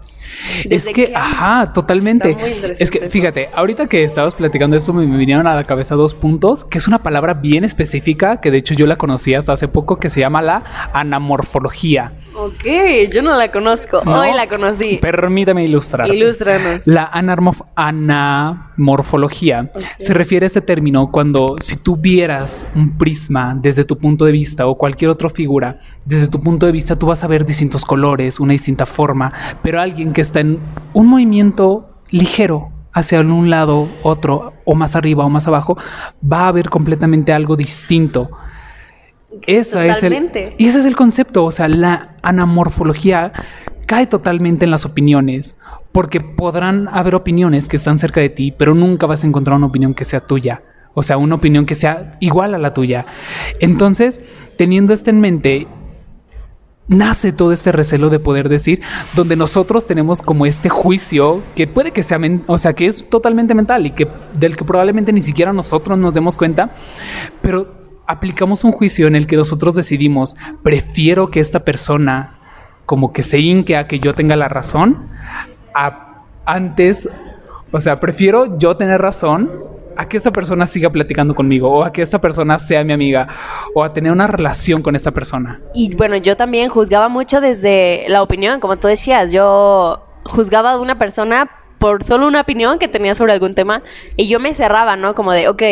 Es 0.70 0.86
que, 0.86 0.94
que- 1.08 1.14
ajá, 1.16 1.74
totalmente. 1.74 2.38
Es 2.80 2.90
que, 2.90 3.10
fíjate, 3.10 3.50
ahorita 3.54 3.88
que 3.88 4.04
estabas 4.04 4.34
platicando 4.34 4.78
esto, 4.78 4.94
me, 4.94 5.06
vinieron 5.18 5.46
a 5.48 5.56
la 5.56 5.64
cabeza 5.66 5.96
dos 5.96 6.14
puntos, 6.14 6.64
que 6.64 6.78
es 6.78 6.88
una 6.88 7.00
palabra 7.00 7.34
bien 7.34 7.64
específica, 7.64 8.40
que 8.40 8.52
de 8.52 8.58
hecho 8.60 8.74
yo 8.74 8.88
la 8.88 8.98
conocí 8.98 9.34
hasta 9.34 9.54
hace 9.54 9.68
poco, 9.68 9.98
que 9.98 10.10
se 10.10 10.20
llama 10.20 10.42
la 10.42 10.90
anamorfología. 10.94 12.14
Ok, 12.34 12.64
yo 13.12 13.22
no 13.22 13.36
la 13.36 13.52
conozco, 13.52 14.02
¿No? 14.06 14.20
hoy 14.22 14.30
la 14.34 14.48
conocí. 14.48 14.98
Permítame 15.02 15.66
ilustrar. 15.66 16.08
Ilústranos. 16.14 16.88
La 16.88 17.04
anamorfología 17.12 19.70
se 19.98 20.14
refiere 20.14 20.46
a 20.46 20.48
este 20.48 20.62
término 20.62 21.12
cuando 21.12 21.56
si 21.62 21.76
tú 21.76 21.98
vieras 21.98 22.66
un 22.74 22.98
prisma 22.98 23.56
desde 23.60 23.84
tu 23.84 23.98
punto 23.98 24.24
de 24.26 24.32
vista 24.32 24.66
o 24.68 24.78
cualquier 24.78 25.12
otra 25.12 25.30
figura, 25.30 25.80
desde 26.06 26.28
tu 26.28 26.40
punto 26.40 26.66
de 26.66 26.71
vista 26.72 26.96
tú 26.98 27.08
vas 27.08 27.24
a 27.24 27.28
ver 27.28 27.46
distintos 27.46 27.86
colores, 27.86 28.40
una 28.40 28.54
distinta 28.54 28.86
forma, 28.86 29.32
pero 29.62 29.80
alguien 29.80 30.14
que 30.14 30.22
está 30.22 30.40
en 30.40 30.60
un 30.94 31.08
movimiento 31.08 31.90
ligero 32.10 32.72
hacia 32.94 33.22
un 33.22 33.50
lado, 33.50 33.88
otro, 34.04 34.54
o 34.66 34.76
más 34.76 34.96
arriba 34.96 35.26
o 35.26 35.30
más 35.30 35.48
abajo, 35.48 35.78
va 36.22 36.48
a 36.48 36.52
ver 36.52 36.70
completamente 36.70 37.34
algo 37.34 37.56
distinto. 37.56 38.30
Esa 39.48 39.86
es 39.86 40.04
el, 40.04 40.54
y 40.58 40.68
ese 40.68 40.80
es 40.80 40.86
el 40.86 40.96
concepto, 40.96 41.46
o 41.46 41.52
sea, 41.52 41.70
la 41.70 42.18
anamorfología 42.22 43.32
cae 43.88 44.08
totalmente 44.08 44.66
en 44.66 44.72
las 44.72 44.86
opiniones, 44.86 45.56
porque 45.92 46.20
podrán 46.20 46.90
haber 46.92 47.16
opiniones 47.16 47.68
que 47.70 47.78
están 47.78 47.98
cerca 47.98 48.22
de 48.22 48.30
ti, 48.30 48.52
pero 48.52 48.74
nunca 48.74 49.06
vas 49.06 49.24
a 49.24 49.28
encontrar 49.28 49.56
una 49.56 49.68
opinión 49.68 49.94
que 49.94 50.06
sea 50.06 50.20
tuya, 50.20 50.64
o 50.94 51.04
sea, 51.04 51.18
una 51.18 51.36
opinión 51.36 51.66
que 51.66 51.76
sea 51.76 52.18
igual 52.20 52.54
a 52.54 52.58
la 52.58 52.74
tuya. 52.74 53.06
Entonces, 53.60 54.22
teniendo 54.58 54.94
esto 54.94 55.10
en 55.10 55.22
mente, 55.22 55.68
nace 56.88 57.32
todo 57.32 57.54
este 57.54 57.72
recelo 57.72 58.10
de 58.10 58.20
poder 58.20 58.50
decir, 58.50 58.82
donde 59.16 59.36
nosotros 59.36 59.86
tenemos 59.88 60.22
como 60.22 60.46
este 60.46 60.68
juicio 60.70 61.42
que 61.56 61.68
puede 61.68 61.92
que 61.92 62.04
sea, 62.04 62.20
o 62.48 62.58
sea, 62.58 62.74
que 62.74 62.86
es 62.88 63.10
totalmente 63.10 63.54
mental 63.56 63.86
y 63.86 63.92
que 63.92 64.08
del 64.34 64.58
que 64.58 64.66
probablemente 64.66 65.14
ni 65.14 65.22
siquiera 65.22 65.54
nosotros 65.54 65.98
nos 65.98 66.14
demos 66.14 66.36
cuenta, 66.36 66.72
pero 67.42 67.74
aplicamos 68.08 68.64
un 68.66 68.72
juicio 68.74 69.08
en 69.08 69.16
el 69.16 69.26
que 69.26 69.38
nosotros 69.38 69.76
decidimos, 69.76 70.36
prefiero 70.64 71.30
que 71.32 71.40
esta 71.40 71.62
persona 71.64 72.40
como 72.86 73.14
que 73.14 73.24
se 73.24 73.40
hinque 73.40 73.78
a 73.78 73.88
que 73.88 74.00
yo 74.02 74.14
tenga 74.16 74.36
la 74.36 74.50
razón, 74.50 75.08
a- 75.74 76.26
antes, 76.46 77.08
o 77.72 77.80
sea, 77.80 78.02
prefiero 78.02 78.58
yo 78.58 78.76
tener 78.76 79.02
razón 79.02 79.50
a 79.96 80.08
que 80.08 80.18
esta 80.18 80.32
persona 80.32 80.66
siga 80.66 80.90
platicando 80.90 81.36
conmigo 81.36 81.70
o 81.70 81.84
a 81.84 81.92
que 81.92 82.02
esta 82.02 82.20
persona 82.20 82.58
sea 82.60 82.84
mi 82.84 82.94
amiga 82.94 83.28
o 83.74 83.84
a 83.84 83.94
tener 83.94 84.12
una 84.12 84.28
relación 84.28 84.82
con 84.82 84.96
esta 84.96 85.12
persona. 85.12 85.60
Y 85.74 85.96
bueno, 85.96 86.18
yo 86.18 86.38
también 86.38 86.70
juzgaba 86.70 87.10
mucho 87.10 87.42
desde 87.42 88.06
la 88.08 88.22
opinión, 88.22 88.60
como 88.60 88.78
tú 88.78 88.88
decías, 88.88 89.32
yo 89.32 90.04
juzgaba 90.26 90.72
a 90.72 90.80
una 90.80 90.98
persona 90.98 91.50
por 91.80 92.04
solo 92.04 92.28
una 92.28 92.42
opinión 92.42 92.78
que 92.78 92.88
tenía 92.88 93.16
sobre 93.16 93.34
algún 93.34 93.56
tema 93.56 93.82
y 94.16 94.28
yo 94.28 94.40
me 94.40 94.54
cerraba, 94.54 94.96
¿no? 94.96 95.16
Como 95.16 95.32
de, 95.32 95.50
ok, 95.50 95.64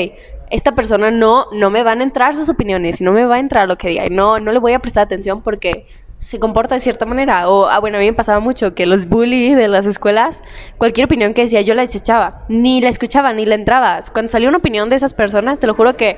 esta 0.49 0.73
persona 0.73 1.12
no, 1.12 1.45
no 1.51 1.69
me 1.69 1.84
van 1.84 2.01
a 2.01 2.03
entrar 2.03 2.36
sus 2.36 2.49
opiniones 2.49 2.99
y 2.99 3.03
no 3.03 3.12
me 3.12 3.25
va 3.25 3.36
a 3.36 3.39
entrar 3.39 3.67
lo 3.67 3.77
que 3.77 3.89
diga 3.89 4.05
y 4.05 4.10
no, 4.10 4.39
no 4.39 4.51
le 4.51 4.60
voy 4.60 4.73
a 4.73 4.79
prestar 4.79 5.03
atención 5.03 5.41
porque 5.41 5.88
se 6.19 6.39
comporta 6.39 6.75
de 6.75 6.82
cierta 6.82 7.05
manera. 7.05 7.49
O, 7.49 7.67
ah, 7.67 7.79
bueno, 7.79 7.97
a 7.97 7.99
mí 8.01 8.05
me 8.08 8.13
pasaba 8.13 8.39
mucho 8.39 8.75
que 8.75 8.86
los 8.86 9.08
bullies 9.08 9.55
de 9.58 9.67
las 9.67 9.86
escuelas, 9.86 10.41
cualquier 10.77 11.05
opinión 11.05 11.34
que 11.34 11.43
decía 11.43 11.62
yo 11.62 11.73
la 11.75 11.82
desechaba, 11.82 12.43
ni 12.49 12.82
la 12.82 12.89
escuchaba, 12.89 13.34
ni 13.34 13.45
la 13.45 13.55
entraba. 13.55 13.99
Cuando 14.12 14.29
salió 14.32 14.49
una 14.49 14.58
opinión 14.58 14.89
de 14.89 14.95
esas 14.97 15.13
personas, 15.13 15.60
te 15.60 15.67
lo 15.67 15.73
juro 15.75 15.95
que 15.95 16.17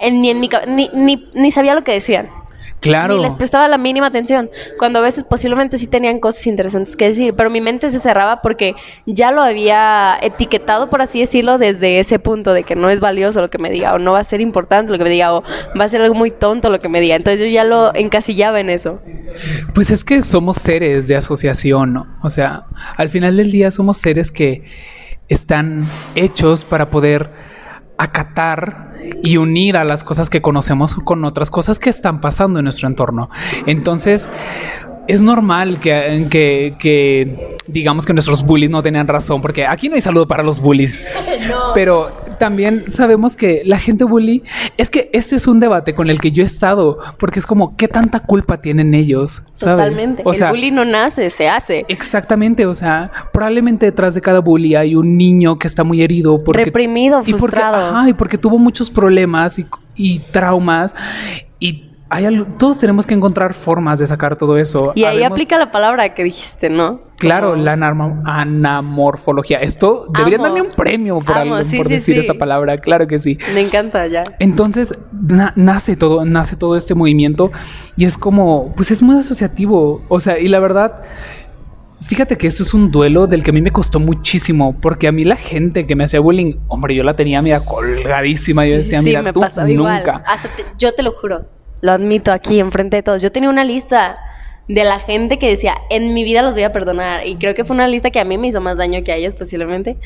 en- 0.00 0.20
ni, 0.20 0.30
en 0.30 0.40
mi, 0.40 0.48
ni, 0.66 0.90
ni, 0.94 1.30
ni 1.34 1.50
sabía 1.50 1.74
lo 1.74 1.82
que 1.82 1.92
decían. 1.92 2.28
Claro. 2.80 3.16
Ni 3.16 3.22
les 3.22 3.34
prestaba 3.34 3.66
la 3.68 3.78
mínima 3.78 4.06
atención. 4.06 4.50
Cuando 4.78 5.00
a 5.00 5.02
veces 5.02 5.24
posiblemente 5.24 5.78
sí 5.78 5.86
tenían 5.86 6.20
cosas 6.20 6.46
interesantes 6.46 6.96
que 6.96 7.08
decir, 7.08 7.34
pero 7.34 7.50
mi 7.50 7.60
mente 7.60 7.90
se 7.90 7.98
cerraba 7.98 8.40
porque 8.40 8.74
ya 9.06 9.30
lo 9.32 9.42
había 9.42 10.16
etiquetado, 10.22 10.88
por 10.88 11.02
así 11.02 11.20
decirlo, 11.20 11.58
desde 11.58 11.98
ese 11.98 12.18
punto 12.18 12.52
de 12.52 12.62
que 12.62 12.76
no 12.76 12.90
es 12.90 13.00
valioso 13.00 13.40
lo 13.40 13.50
que 13.50 13.58
me 13.58 13.70
diga, 13.70 13.94
o 13.94 13.98
no 13.98 14.12
va 14.12 14.20
a 14.20 14.24
ser 14.24 14.40
importante 14.40 14.92
lo 14.92 14.98
que 14.98 15.04
me 15.04 15.10
diga, 15.10 15.34
o 15.34 15.42
va 15.78 15.84
a 15.84 15.88
ser 15.88 16.00
algo 16.02 16.14
muy 16.14 16.30
tonto 16.30 16.70
lo 16.70 16.80
que 16.80 16.88
me 16.88 17.00
diga. 17.00 17.16
Entonces 17.16 17.40
yo 17.40 17.46
ya 17.46 17.64
lo 17.64 17.94
encasillaba 17.94 18.60
en 18.60 18.70
eso. 18.70 19.00
Pues 19.74 19.90
es 19.90 20.04
que 20.04 20.22
somos 20.22 20.58
seres 20.58 21.08
de 21.08 21.16
asociación, 21.16 21.92
¿no? 21.92 22.06
O 22.22 22.30
sea, 22.30 22.64
al 22.96 23.08
final 23.08 23.36
del 23.36 23.50
día 23.50 23.70
somos 23.70 23.98
seres 23.98 24.30
que 24.30 24.64
están 25.28 25.86
hechos 26.14 26.64
para 26.64 26.90
poder 26.90 27.30
acatar 27.98 28.87
y 29.22 29.36
unir 29.36 29.76
a 29.76 29.84
las 29.84 30.04
cosas 30.04 30.30
que 30.30 30.42
conocemos 30.42 30.94
con 30.94 31.24
otras 31.24 31.50
cosas 31.50 31.78
que 31.78 31.90
están 31.90 32.20
pasando 32.20 32.58
en 32.60 32.64
nuestro 32.64 32.88
entorno. 32.88 33.30
Entonces, 33.66 34.28
es 35.08 35.22
normal 35.22 35.80
que, 35.80 36.26
que, 36.30 36.74
que 36.78 37.48
digamos 37.66 38.04
que 38.04 38.12
nuestros 38.12 38.44
bullies 38.44 38.70
no 38.70 38.82
tenían 38.82 39.08
razón, 39.08 39.40
porque 39.40 39.66
aquí 39.66 39.88
no 39.88 39.94
hay 39.94 40.02
saludo 40.02 40.28
para 40.28 40.42
los 40.42 40.60
bullies. 40.60 41.02
No. 41.48 41.72
Pero 41.72 42.10
también 42.38 42.90
sabemos 42.90 43.36
que 43.36 43.62
la 43.64 43.78
gente 43.78 44.04
bully, 44.04 44.42
es 44.76 44.90
que 44.90 45.08
este 45.12 45.36
es 45.36 45.46
un 45.46 45.60
debate 45.60 45.94
con 45.94 46.10
el 46.10 46.20
que 46.20 46.32
yo 46.32 46.42
he 46.42 46.46
estado, 46.46 46.98
porque 47.16 47.38
es 47.38 47.46
como, 47.46 47.76
¿qué 47.76 47.86
tanta 47.86 48.20
culpa 48.20 48.60
tienen 48.60 48.92
ellos? 48.92 49.42
¿Sabes? 49.52 49.86
Totalmente. 49.86 50.22
O 50.26 50.32
el 50.32 50.36
sea, 50.36 50.50
bullying 50.50 50.72
no 50.72 50.84
nace, 50.84 51.30
se 51.30 51.48
hace. 51.48 51.86
Exactamente, 51.88 52.66
o 52.66 52.74
sea, 52.74 53.10
probablemente 53.32 53.86
detrás 53.86 54.14
de 54.14 54.20
cada 54.20 54.40
bully 54.40 54.74
hay 54.74 54.94
un 54.96 55.16
niño 55.16 55.58
que 55.58 55.68
está 55.68 55.84
muy 55.84 56.02
herido 56.02 56.36
porque 56.38 56.64
Reprimido, 56.64 57.20
y 57.20 57.32
porque, 57.32 57.38
frustrado. 57.38 57.96
ajá, 57.96 58.08
y 58.08 58.12
porque 58.12 58.36
tuvo 58.36 58.58
muchos 58.58 58.90
problemas 58.90 59.58
y, 59.58 59.66
y 59.94 60.18
traumas 60.18 60.94
y 61.60 61.87
hay 62.10 62.24
algo- 62.24 62.46
todos 62.56 62.78
tenemos 62.78 63.06
que 63.06 63.14
encontrar 63.14 63.52
formas 63.54 63.98
de 63.98 64.06
sacar 64.06 64.36
todo 64.36 64.56
eso. 64.58 64.92
y 64.94 65.04
ahí 65.04 65.16
Habemos- 65.18 65.32
aplica 65.32 65.58
la 65.58 65.70
palabra 65.70 66.14
que 66.14 66.24
dijiste, 66.24 66.70
¿no? 66.70 67.00
Claro, 67.18 67.56
la 67.56 67.72
anamorfología. 68.24 69.58
Esto 69.58 70.06
deberían 70.16 70.42
darme 70.42 70.62
un 70.62 70.70
premio 70.70 71.18
por, 71.18 71.36
algo, 71.36 71.64
sí, 71.64 71.76
por 71.76 71.86
sí, 71.88 71.94
decir 71.94 72.14
sí. 72.14 72.20
esta 72.20 72.34
palabra. 72.34 72.78
Claro 72.78 73.06
que 73.06 73.18
sí. 73.18 73.38
Me 73.54 73.60
encanta 73.60 74.06
ya. 74.06 74.22
Entonces 74.38 74.94
na- 75.12 75.52
nace 75.56 75.96
todo, 75.96 76.24
nace 76.24 76.56
todo 76.56 76.76
este 76.76 76.94
movimiento 76.94 77.50
y 77.96 78.04
es 78.04 78.16
como, 78.16 78.72
pues 78.76 78.90
es 78.90 79.02
muy 79.02 79.18
asociativo. 79.18 80.02
O 80.08 80.20
sea, 80.20 80.38
y 80.38 80.48
la 80.48 80.60
verdad, 80.60 81.02
fíjate 82.06 82.36
que 82.38 82.46
eso 82.46 82.62
es 82.62 82.72
un 82.72 82.90
duelo 82.90 83.26
del 83.26 83.42
que 83.42 83.50
a 83.50 83.54
mí 83.54 83.62
me 83.62 83.72
costó 83.72 83.98
muchísimo, 84.00 84.76
porque 84.80 85.08
a 85.08 85.12
mí 85.12 85.24
la 85.24 85.36
gente 85.36 85.86
que 85.86 85.96
me 85.96 86.04
hacía 86.04 86.20
bullying, 86.20 86.54
hombre, 86.68 86.94
yo 86.94 87.02
la 87.02 87.14
tenía 87.16 87.42
mira 87.42 87.60
colgadísima. 87.60 88.64
Yo 88.64 88.72
Sí, 88.72 88.76
decía, 88.78 88.98
sí, 89.00 89.06
mira, 89.06 89.22
me 89.22 89.32
tú 89.32 89.40
igual. 89.66 89.96
nunca. 89.98 90.22
Hasta 90.26 90.48
te- 90.56 90.64
yo 90.78 90.92
te 90.94 91.02
lo 91.02 91.12
juro, 91.12 91.44
lo 91.80 91.92
admito 91.92 92.32
aquí 92.32 92.60
enfrente 92.60 92.96
de 92.96 93.02
todos. 93.02 93.22
Yo 93.22 93.32
tenía 93.32 93.48
una 93.50 93.64
lista 93.64 94.16
de 94.68 94.84
la 94.84 95.00
gente 95.00 95.38
que 95.38 95.48
decía, 95.48 95.78
en 95.88 96.12
mi 96.12 96.24
vida 96.24 96.42
los 96.42 96.52
voy 96.52 96.62
a 96.62 96.72
perdonar. 96.72 97.26
Y 97.26 97.36
creo 97.36 97.54
que 97.54 97.64
fue 97.64 97.74
una 97.74 97.88
lista 97.88 98.10
que 98.10 98.20
a 98.20 98.24
mí 98.26 98.36
me 98.36 98.48
hizo 98.48 98.60
más 98.60 98.76
daño 98.76 99.02
que 99.02 99.12
a 99.12 99.16
ellos 99.16 99.34
posiblemente. 99.34 99.96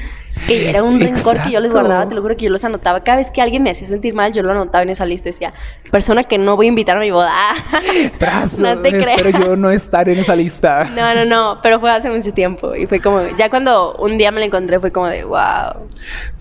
Que 0.46 0.70
era 0.70 0.84
un 0.84 1.00
rencor 1.00 1.42
que 1.42 1.50
yo 1.50 1.58
les 1.58 1.70
Exacto. 1.70 1.88
guardaba, 1.88 2.08
te 2.08 2.14
lo 2.14 2.22
juro 2.22 2.36
que 2.36 2.44
yo 2.44 2.50
los 2.50 2.64
anotaba. 2.64 3.00
Cada 3.00 3.18
vez 3.18 3.32
que 3.32 3.42
alguien 3.42 3.64
me 3.64 3.70
hacía 3.70 3.88
sentir 3.88 4.14
mal, 4.14 4.32
yo 4.32 4.44
lo 4.44 4.52
anotaba 4.52 4.82
en 4.82 4.90
esa 4.90 5.04
lista. 5.04 5.30
Decía, 5.30 5.52
persona 5.90 6.22
que 6.22 6.38
no 6.38 6.54
voy 6.54 6.66
a 6.66 6.68
invitar 6.68 6.96
a 6.96 7.00
mi 7.00 7.10
boda. 7.10 7.32
Tras, 8.18 8.60
no 8.60 8.78
te 8.78 8.96
espero 8.96 9.30
creas. 9.30 9.46
yo 9.46 9.56
no 9.56 9.70
estar 9.70 10.08
en 10.08 10.20
esa 10.20 10.36
lista. 10.36 10.84
No, 10.94 11.12
no, 11.12 11.24
no, 11.24 11.58
pero 11.60 11.80
fue 11.80 11.90
hace 11.90 12.08
mucho 12.08 12.32
tiempo. 12.32 12.76
Y 12.76 12.86
fue 12.86 13.00
como, 13.00 13.20
ya 13.36 13.50
cuando 13.50 13.96
un 13.96 14.16
día 14.16 14.30
me 14.30 14.38
la 14.38 14.46
encontré, 14.46 14.78
fue 14.78 14.92
como 14.92 15.08
de, 15.08 15.24
wow, 15.24 15.88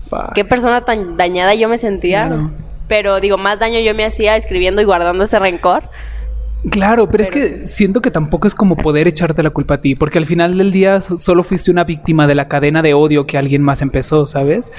Fuck. 0.08 0.34
qué 0.34 0.44
persona 0.44 0.84
tan 0.84 1.16
dañada 1.16 1.54
yo 1.54 1.68
me 1.68 1.76
sentía. 1.76 2.30
Pero 2.92 3.20
digo, 3.20 3.38
más 3.38 3.58
daño 3.58 3.80
yo 3.80 3.94
me 3.94 4.04
hacía 4.04 4.36
escribiendo 4.36 4.82
y 4.82 4.84
guardando 4.84 5.24
ese 5.24 5.38
rencor. 5.38 5.84
Claro, 6.70 7.08
pero, 7.08 7.24
es 7.24 7.30
que 7.30 7.66
siento 7.66 8.02
que 8.02 8.10
tampoco 8.10 8.46
es 8.46 8.54
como 8.54 8.76
poder 8.76 9.08
echarte 9.08 9.42
la 9.42 9.48
culpa 9.48 9.76
a 9.76 9.80
ti, 9.80 9.94
porque 9.94 10.18
al 10.18 10.26
final 10.26 10.58
del 10.58 10.72
día 10.72 11.02
solo 11.16 11.42
fuiste 11.42 11.70
una 11.70 11.84
víctima 11.84 12.26
de 12.26 12.34
la 12.34 12.48
cadena 12.48 12.82
de 12.82 12.92
odio 12.92 13.26
que 13.26 13.38
alguien 13.38 13.62
más 13.62 13.80
empezó, 13.80 14.26
¿sabes? 14.26 14.74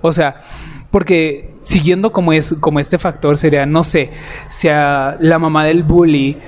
O 0.00 0.14
sea, 0.14 0.40
porque 0.90 1.50
siguiendo 1.60 2.10
como 2.10 2.32
es 2.32 2.56
como 2.58 2.80
este 2.80 2.96
factor 2.96 3.36
sería, 3.36 3.66
no 3.66 3.84
sé, 3.84 4.12
si 4.48 4.68
a 4.68 5.18
la 5.20 5.38
mamá 5.38 5.66
del 5.66 5.82
bully, 5.82 6.38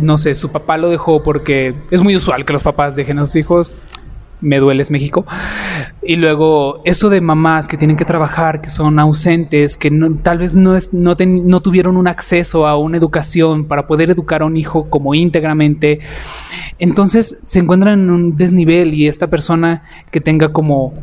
no 0.00 0.16
sé, 0.16 0.34
su 0.34 0.50
papá 0.50 0.78
lo 0.78 0.88
dejó 0.88 1.22
porque 1.22 1.74
es 1.90 2.00
muy 2.00 2.16
usual 2.16 2.46
que 2.46 2.54
los 2.54 2.62
papás 2.62 2.96
dejen 2.96 3.18
a 3.18 3.26
sus 3.26 3.36
hijos. 3.36 3.74
Me 4.40 4.58
dueles 4.58 4.90
México. 4.90 5.26
Y 6.02 6.16
luego 6.16 6.80
eso 6.84 7.10
de 7.10 7.20
mamás 7.20 7.68
que 7.68 7.76
tienen 7.76 7.96
que 7.96 8.04
trabajar, 8.04 8.60
que 8.60 8.70
son 8.70 8.98
ausentes, 8.98 9.76
que 9.76 9.90
tal 10.22 10.38
vez 10.38 10.54
no, 10.54 10.76
es, 10.76 10.94
no, 10.94 11.16
ten- 11.16 11.46
no 11.46 11.60
tuvieron 11.60 11.96
un 11.96 12.08
acceso 12.08 12.66
a 12.66 12.78
una 12.78 12.96
educación 12.96 13.64
para 13.66 13.86
poder 13.86 14.10
educar 14.10 14.42
a 14.42 14.46
un 14.46 14.56
hijo 14.56 14.88
como 14.88 15.14
íntegramente. 15.14 16.00
Entonces 16.78 17.38
se 17.44 17.58
encuentran 17.58 18.00
en 18.00 18.10
un 18.10 18.36
desnivel 18.36 18.94
y 18.94 19.06
esta 19.08 19.26
persona 19.28 19.82
que 20.10 20.20
tenga 20.20 20.48
como 20.52 20.94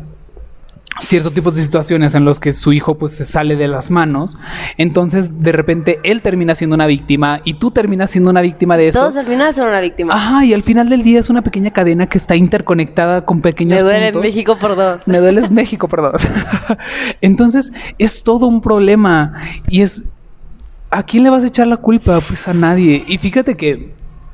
ciertos 0.99 1.33
tipos 1.33 1.55
de 1.55 1.61
situaciones 1.61 2.15
en 2.15 2.25
los 2.25 2.39
que 2.39 2.53
su 2.53 2.73
hijo 2.73 2.97
pues 2.97 3.13
se 3.13 3.25
sale 3.25 3.55
de 3.55 3.67
las 3.67 3.91
manos, 3.91 4.37
entonces 4.77 5.41
de 5.41 5.51
repente 5.51 5.99
él 6.03 6.21
termina 6.21 6.55
siendo 6.55 6.75
una 6.75 6.87
víctima 6.87 7.41
y 7.43 7.55
tú 7.55 7.71
terminas 7.71 8.11
siendo 8.11 8.29
una 8.29 8.41
víctima 8.41 8.77
de 8.77 8.89
eso. 8.89 8.99
Todos 8.99 9.17
al 9.17 9.27
final 9.27 9.55
son 9.55 9.69
una 9.69 9.81
víctima. 9.81 10.13
Ajá, 10.13 10.45
y 10.45 10.53
al 10.53 10.63
final 10.63 10.89
del 10.89 11.03
día 11.03 11.19
es 11.19 11.29
una 11.29 11.41
pequeña 11.41 11.71
cadena 11.71 12.07
que 12.07 12.17
está 12.17 12.35
interconectada 12.35 13.23
con 13.25 13.41
pequeños 13.41 13.77
Me 13.77 13.83
duele 13.83 14.07
en 14.07 14.13
puntos. 14.13 14.29
México 14.29 14.57
por 14.59 14.75
dos. 14.75 15.07
Me 15.07 15.19
duele 15.19 15.37
México, 15.51 15.87
perdón. 15.87 16.13
Entonces, 17.21 17.71
es 17.97 18.23
todo 18.23 18.47
un 18.47 18.61
problema. 18.61 19.33
Y 19.69 19.81
es. 19.81 20.03
¿A 20.89 21.03
quién 21.03 21.23
le 21.23 21.29
vas 21.29 21.43
a 21.43 21.47
echar 21.47 21.67
la 21.67 21.77
culpa? 21.77 22.19
Pues 22.21 22.47
a 22.47 22.53
nadie. 22.53 23.03
Y 23.07 23.17
fíjate 23.17 23.57
que 23.57 23.91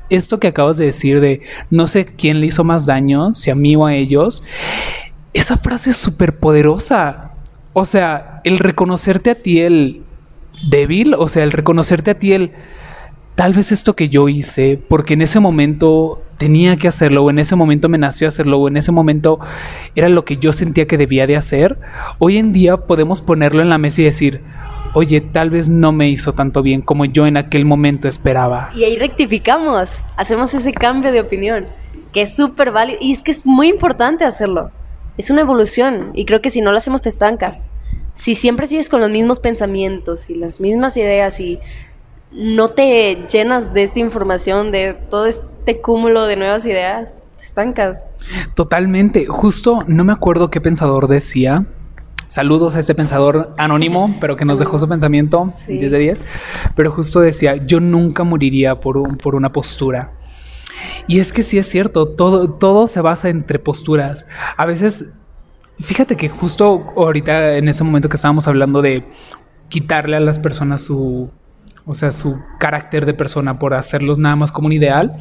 esto 0.08 0.38
que 0.38 0.48
acabas 0.48 0.76
de 0.76 0.86
decir 0.86 1.20
de 1.20 1.42
no 1.70 1.86
sé 1.86 2.04
quién 2.04 2.40
le 2.40 2.46
hizo 2.46 2.62
más 2.62 2.86
daño, 2.86 3.34
si 3.34 3.50
a 3.50 3.54
mí 3.54 3.74
o 3.74 3.86
a 3.86 3.94
ellos, 3.94 4.44
esa 5.34 5.58
frase 5.58 5.90
es 5.90 5.96
súper 5.96 6.38
poderosa. 6.38 7.32
O 7.72 7.84
sea, 7.84 8.40
el 8.44 8.58
reconocerte 8.58 9.30
a 9.30 9.34
ti 9.34 9.60
el 9.60 10.02
débil, 10.70 11.14
o 11.14 11.28
sea, 11.28 11.42
el 11.42 11.52
reconocerte 11.52 12.12
a 12.12 12.14
ti 12.14 12.32
el 12.32 12.52
tal 13.34 13.52
vez 13.52 13.72
esto 13.72 13.96
que 13.96 14.08
yo 14.08 14.28
hice, 14.28 14.80
porque 14.88 15.14
en 15.14 15.22
ese 15.22 15.40
momento 15.40 16.22
tenía 16.38 16.76
que 16.76 16.86
hacerlo, 16.86 17.24
o 17.24 17.30
en 17.30 17.40
ese 17.40 17.56
momento 17.56 17.88
me 17.88 17.98
nació 17.98 18.28
hacerlo, 18.28 18.58
o 18.58 18.68
en 18.68 18.76
ese 18.76 18.92
momento 18.92 19.40
era 19.96 20.08
lo 20.08 20.24
que 20.24 20.36
yo 20.36 20.52
sentía 20.52 20.86
que 20.86 20.96
debía 20.96 21.26
de 21.26 21.36
hacer, 21.36 21.78
hoy 22.20 22.38
en 22.38 22.52
día 22.52 22.76
podemos 22.76 23.20
ponerlo 23.20 23.60
en 23.60 23.70
la 23.70 23.78
mesa 23.78 24.02
y 24.02 24.04
decir, 24.04 24.40
oye, 24.94 25.20
tal 25.20 25.50
vez 25.50 25.68
no 25.68 25.90
me 25.90 26.08
hizo 26.08 26.32
tanto 26.32 26.62
bien 26.62 26.80
como 26.80 27.06
yo 27.06 27.26
en 27.26 27.36
aquel 27.36 27.64
momento 27.64 28.06
esperaba. 28.06 28.70
Y 28.76 28.84
ahí 28.84 28.96
rectificamos, 28.96 30.04
hacemos 30.16 30.54
ese 30.54 30.72
cambio 30.72 31.10
de 31.10 31.20
opinión, 31.20 31.66
que 32.12 32.22
es 32.22 32.36
súper 32.36 32.70
válido. 32.70 33.00
Y 33.02 33.10
es 33.10 33.20
que 33.20 33.32
es 33.32 33.44
muy 33.44 33.68
importante 33.68 34.24
hacerlo. 34.24 34.70
Es 35.18 35.30
una 35.30 35.42
evolución 35.42 36.10
y 36.14 36.24
creo 36.24 36.40
que 36.40 36.50
si 36.50 36.60
no 36.60 36.70
lo 36.72 36.78
hacemos 36.78 37.02
te 37.02 37.08
estancas. 37.08 37.68
Si 38.14 38.34
siempre 38.34 38.66
sigues 38.66 38.88
con 38.88 39.00
los 39.00 39.10
mismos 39.10 39.40
pensamientos 39.40 40.30
y 40.30 40.34
las 40.34 40.60
mismas 40.60 40.96
ideas 40.96 41.38
y 41.40 41.58
no 42.32 42.68
te 42.68 43.26
llenas 43.30 43.72
de 43.72 43.82
esta 43.84 44.00
información, 44.00 44.70
de 44.72 44.94
todo 45.10 45.26
este 45.26 45.80
cúmulo 45.80 46.26
de 46.26 46.36
nuevas 46.36 46.64
ideas, 46.66 47.22
te 47.38 47.44
estancas. 47.44 48.04
Totalmente, 48.54 49.26
justo 49.26 49.80
no 49.86 50.04
me 50.04 50.12
acuerdo 50.12 50.50
qué 50.50 50.60
pensador 50.60 51.08
decía. 51.08 51.64
Saludos 52.26 52.74
a 52.74 52.78
este 52.80 52.94
pensador 52.94 53.54
anónimo, 53.58 54.16
pero 54.20 54.36
que 54.36 54.44
nos 54.44 54.58
dejó 54.58 54.78
su 54.78 54.88
pensamiento 54.88 55.48
Sí. 55.50 55.78
10 55.78 55.90
de 55.92 55.98
10. 55.98 56.24
Pero 56.74 56.90
justo 56.90 57.20
decía, 57.20 57.56
yo 57.66 57.80
nunca 57.80 58.24
moriría 58.24 58.80
por, 58.80 58.96
un- 58.96 59.16
por 59.16 59.34
una 59.34 59.52
postura. 59.52 60.12
Y 61.06 61.20
es 61.20 61.32
que 61.32 61.42
sí 61.42 61.58
es 61.58 61.68
cierto, 61.68 62.08
todo, 62.08 62.50
todo 62.50 62.88
se 62.88 63.00
basa 63.00 63.28
entre 63.28 63.58
posturas. 63.58 64.26
A 64.56 64.66
veces, 64.66 65.14
fíjate 65.78 66.16
que 66.16 66.28
justo 66.28 66.92
ahorita 66.96 67.56
en 67.56 67.68
ese 67.68 67.84
momento 67.84 68.08
que 68.08 68.16
estábamos 68.16 68.48
hablando 68.48 68.82
de 68.82 69.04
quitarle 69.68 70.16
a 70.16 70.20
las 70.20 70.38
personas 70.38 70.82
su, 70.82 71.30
o 71.86 71.94
sea, 71.94 72.10
su 72.10 72.38
carácter 72.58 73.06
de 73.06 73.14
persona 73.14 73.58
por 73.58 73.74
hacerlos 73.74 74.18
nada 74.18 74.36
más 74.36 74.52
como 74.52 74.66
un 74.66 74.72
ideal, 74.72 75.18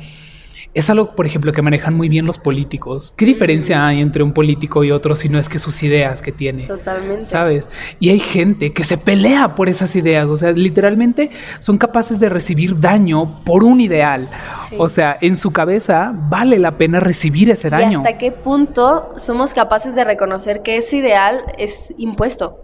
es 0.73 0.89
algo, 0.89 1.15
por 1.15 1.25
ejemplo, 1.25 1.53
que 1.53 1.61
manejan 1.61 1.93
muy 1.93 2.09
bien 2.09 2.25
los 2.25 2.39
políticos. 2.39 3.13
¿Qué 3.15 3.25
diferencia 3.25 3.85
hay 3.85 4.01
entre 4.01 4.23
un 4.23 4.33
político 4.33 4.83
y 4.83 4.91
otro 4.91 5.15
si 5.15 5.29
no 5.29 5.37
es 5.37 5.47
que 5.47 5.59
sus 5.59 5.83
ideas 5.83 6.21
que 6.21 6.31
tiene? 6.31 6.65
Totalmente. 6.65 7.25
¿Sabes? 7.25 7.69
Y 7.99 8.09
hay 8.09 8.19
gente 8.19 8.73
que 8.73 8.83
se 8.83 8.97
pelea 8.97 9.53
por 9.55 9.69
esas 9.69 9.95
ideas, 9.95 10.27
o 10.27 10.37
sea, 10.37 10.51
literalmente 10.51 11.29
son 11.59 11.77
capaces 11.77 12.19
de 12.19 12.29
recibir 12.29 12.79
daño 12.79 13.43
por 13.43 13.63
un 13.63 13.81
ideal. 13.81 14.29
Sí. 14.69 14.75
O 14.79 14.89
sea, 14.89 15.17
en 15.21 15.35
su 15.35 15.51
cabeza 15.51 16.11
vale 16.13 16.57
la 16.57 16.77
pena 16.77 16.99
recibir 16.99 17.51
ese 17.51 17.67
¿Y 17.67 17.71
daño. 17.71 17.99
hasta 17.99 18.17
qué 18.17 18.31
punto 18.31 19.13
somos 19.17 19.53
capaces 19.53 19.93
de 19.93 20.03
reconocer 20.03 20.63
que 20.63 20.77
ese 20.77 20.97
ideal 20.97 21.43
es 21.57 21.93
impuesto? 21.97 22.59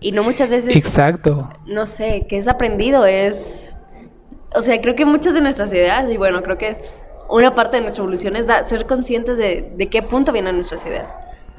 Y 0.00 0.12
no 0.12 0.22
muchas 0.22 0.48
veces 0.48 0.74
Exacto. 0.74 1.50
no 1.66 1.86
sé, 1.86 2.26
que 2.26 2.38
es 2.38 2.48
aprendido, 2.48 3.04
es... 3.04 3.76
O 4.56 4.62
sea, 4.62 4.80
creo 4.80 4.96
que 4.96 5.04
muchas 5.04 5.34
de 5.34 5.42
nuestras 5.42 5.70
ideas, 5.72 6.10
y 6.10 6.16
bueno, 6.16 6.42
creo 6.42 6.58
que 6.58 6.78
una 7.30 7.54
parte 7.54 7.76
de 7.76 7.82
nuestra 7.82 8.02
evolución 8.02 8.36
es 8.36 8.46
ser 8.66 8.86
conscientes 8.86 9.38
de, 9.38 9.72
de 9.76 9.88
qué 9.88 10.02
punto 10.02 10.32
vienen 10.32 10.56
nuestras 10.56 10.84
ideas, 10.84 11.08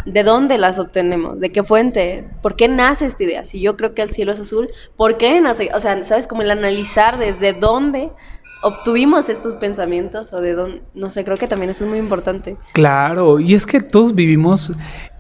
de 0.06 0.24
dónde 0.24 0.58
las 0.58 0.80
obtenemos, 0.80 1.40
de 1.40 1.52
qué 1.52 1.64
fuente, 1.64 2.26
por 2.42 2.56
qué 2.56 2.68
nace 2.68 3.06
esta 3.06 3.24
idea. 3.24 3.44
Si 3.44 3.62
yo 3.62 3.78
creo 3.78 3.94
que 3.94 4.02
el 4.02 4.10
cielo 4.10 4.32
es 4.32 4.40
azul, 4.40 4.70
¿por 4.98 5.18
qué 5.18 5.40
nace? 5.42 5.70
O 5.74 5.80
sea, 5.80 6.04
¿sabes? 6.04 6.28
Como 6.28 6.42
el 6.42 6.52
analizar 6.52 7.18
desde 7.18 7.54
dónde 7.54 8.12
obtuvimos 8.64 9.30
estos 9.30 9.56
pensamientos 9.56 10.34
o 10.34 10.42
de 10.42 10.54
dónde, 10.54 10.82
no 10.94 11.12
sé, 11.12 11.24
creo 11.24 11.38
que 11.38 11.48
también 11.48 11.72
eso 11.72 11.84
es 11.84 11.90
muy 11.90 12.00
importante. 12.00 12.58
Claro, 12.74 13.40
y 13.40 13.56
es 13.56 13.66
que 13.66 13.82
todos 13.82 14.14
vivimos 14.14 14.74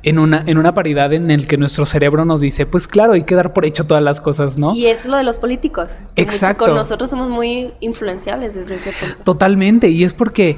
en 0.03 0.19
una, 0.19 0.43
en 0.45 0.57
una 0.57 0.73
paridad 0.73 1.13
en 1.13 1.29
el 1.29 1.47
que 1.47 1.57
nuestro 1.57 1.85
cerebro 1.85 2.25
nos 2.25 2.41
dice, 2.41 2.65
pues 2.65 2.87
claro, 2.87 3.13
hay 3.13 3.23
que 3.23 3.35
dar 3.35 3.53
por 3.53 3.65
hecho 3.65 3.85
todas 3.85 4.03
las 4.03 4.19
cosas, 4.19 4.57
¿no? 4.57 4.73
Y 4.73 4.87
es 4.87 5.05
lo 5.05 5.17
de 5.17 5.23
los 5.23 5.39
políticos. 5.39 5.99
Exacto. 6.15 6.65
con 6.65 6.75
nosotros 6.75 7.09
somos 7.09 7.29
muy 7.29 7.73
influenciables 7.79 8.55
desde 8.55 8.75
ese 8.75 8.93
punto. 8.99 9.23
Totalmente, 9.23 9.89
y 9.89 10.03
es 10.03 10.13
porque 10.13 10.57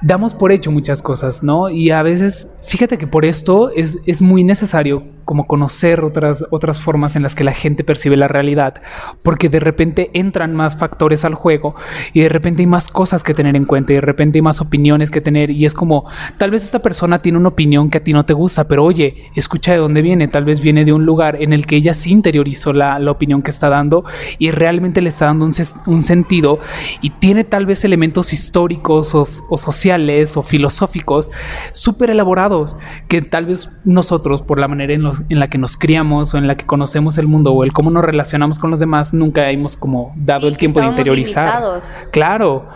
damos 0.00 0.34
por 0.34 0.52
hecho 0.52 0.70
muchas 0.70 1.02
cosas, 1.02 1.42
¿no? 1.42 1.70
Y 1.70 1.90
a 1.90 2.02
veces, 2.02 2.54
fíjate 2.62 2.98
que 2.98 3.06
por 3.06 3.24
esto 3.24 3.70
es, 3.74 3.98
es 4.06 4.22
muy 4.22 4.44
necesario 4.44 5.04
como 5.28 5.46
conocer 5.46 6.04
otras, 6.04 6.46
otras 6.50 6.80
formas 6.80 7.14
en 7.14 7.22
las 7.22 7.34
que 7.34 7.44
la 7.44 7.52
gente 7.52 7.84
percibe 7.84 8.16
la 8.16 8.28
realidad, 8.28 8.80
porque 9.22 9.50
de 9.50 9.60
repente 9.60 10.08
entran 10.14 10.54
más 10.54 10.78
factores 10.78 11.22
al 11.22 11.34
juego 11.34 11.74
y 12.14 12.22
de 12.22 12.30
repente 12.30 12.62
hay 12.62 12.66
más 12.66 12.88
cosas 12.88 13.22
que 13.22 13.34
tener 13.34 13.54
en 13.54 13.66
cuenta 13.66 13.92
y 13.92 13.96
de 13.96 14.00
repente 14.00 14.38
hay 14.38 14.42
más 14.42 14.62
opiniones 14.62 15.10
que 15.10 15.20
tener 15.20 15.50
y 15.50 15.66
es 15.66 15.74
como, 15.74 16.06
tal 16.38 16.50
vez 16.50 16.64
esta 16.64 16.78
persona 16.78 17.18
tiene 17.18 17.36
una 17.36 17.50
opinión 17.50 17.90
que 17.90 17.98
a 17.98 18.04
ti 18.04 18.14
no 18.14 18.24
te 18.24 18.32
gusta, 18.32 18.68
pero 18.68 18.82
oye, 18.82 19.30
escucha 19.34 19.72
de 19.72 19.76
dónde 19.76 20.00
viene, 20.00 20.28
tal 20.28 20.46
vez 20.46 20.62
viene 20.62 20.86
de 20.86 20.94
un 20.94 21.04
lugar 21.04 21.36
en 21.42 21.52
el 21.52 21.66
que 21.66 21.76
ella 21.76 21.92
sí 21.92 22.10
interiorizó 22.10 22.72
la, 22.72 22.98
la 22.98 23.10
opinión 23.10 23.42
que 23.42 23.50
está 23.50 23.68
dando 23.68 24.06
y 24.38 24.50
realmente 24.50 25.02
le 25.02 25.10
está 25.10 25.26
dando 25.26 25.44
un, 25.44 25.52
un 25.88 26.02
sentido 26.02 26.58
y 27.02 27.10
tiene 27.10 27.44
tal 27.44 27.66
vez 27.66 27.84
elementos 27.84 28.32
históricos 28.32 29.14
o, 29.14 29.26
o 29.50 29.58
sociales 29.58 30.38
o 30.38 30.42
filosóficos 30.42 31.30
súper 31.72 32.08
elaborados 32.08 32.78
que 33.08 33.20
tal 33.20 33.44
vez 33.44 33.68
nosotros 33.84 34.40
por 34.40 34.58
la 34.58 34.68
manera 34.68 34.94
en, 34.94 35.02
los, 35.02 35.17
en, 35.28 35.38
la 35.38 35.48
que 35.48 35.58
nos 35.58 35.76
criamos 35.76 36.34
o 36.34 36.38
en 36.38 36.46
la 36.46 36.54
que 36.54 36.66
conocemos 36.66 37.18
el 37.18 37.26
mundo 37.26 37.52
o 37.52 37.64
el 37.64 37.72
cómo 37.72 37.90
nos 37.90 38.04
relacionamos 38.04 38.58
con 38.58 38.70
los 38.70 38.80
demás 38.80 39.12
nunca 39.14 39.50
hemos 39.50 39.76
como 39.76 40.12
dado 40.16 40.42
Sí, 40.42 40.48
el 40.48 40.56
tiempo 40.56 40.80
de 40.80 40.86
interiorizar. 40.86 41.46
limitados. 41.46 41.92
Claro. 42.10 42.68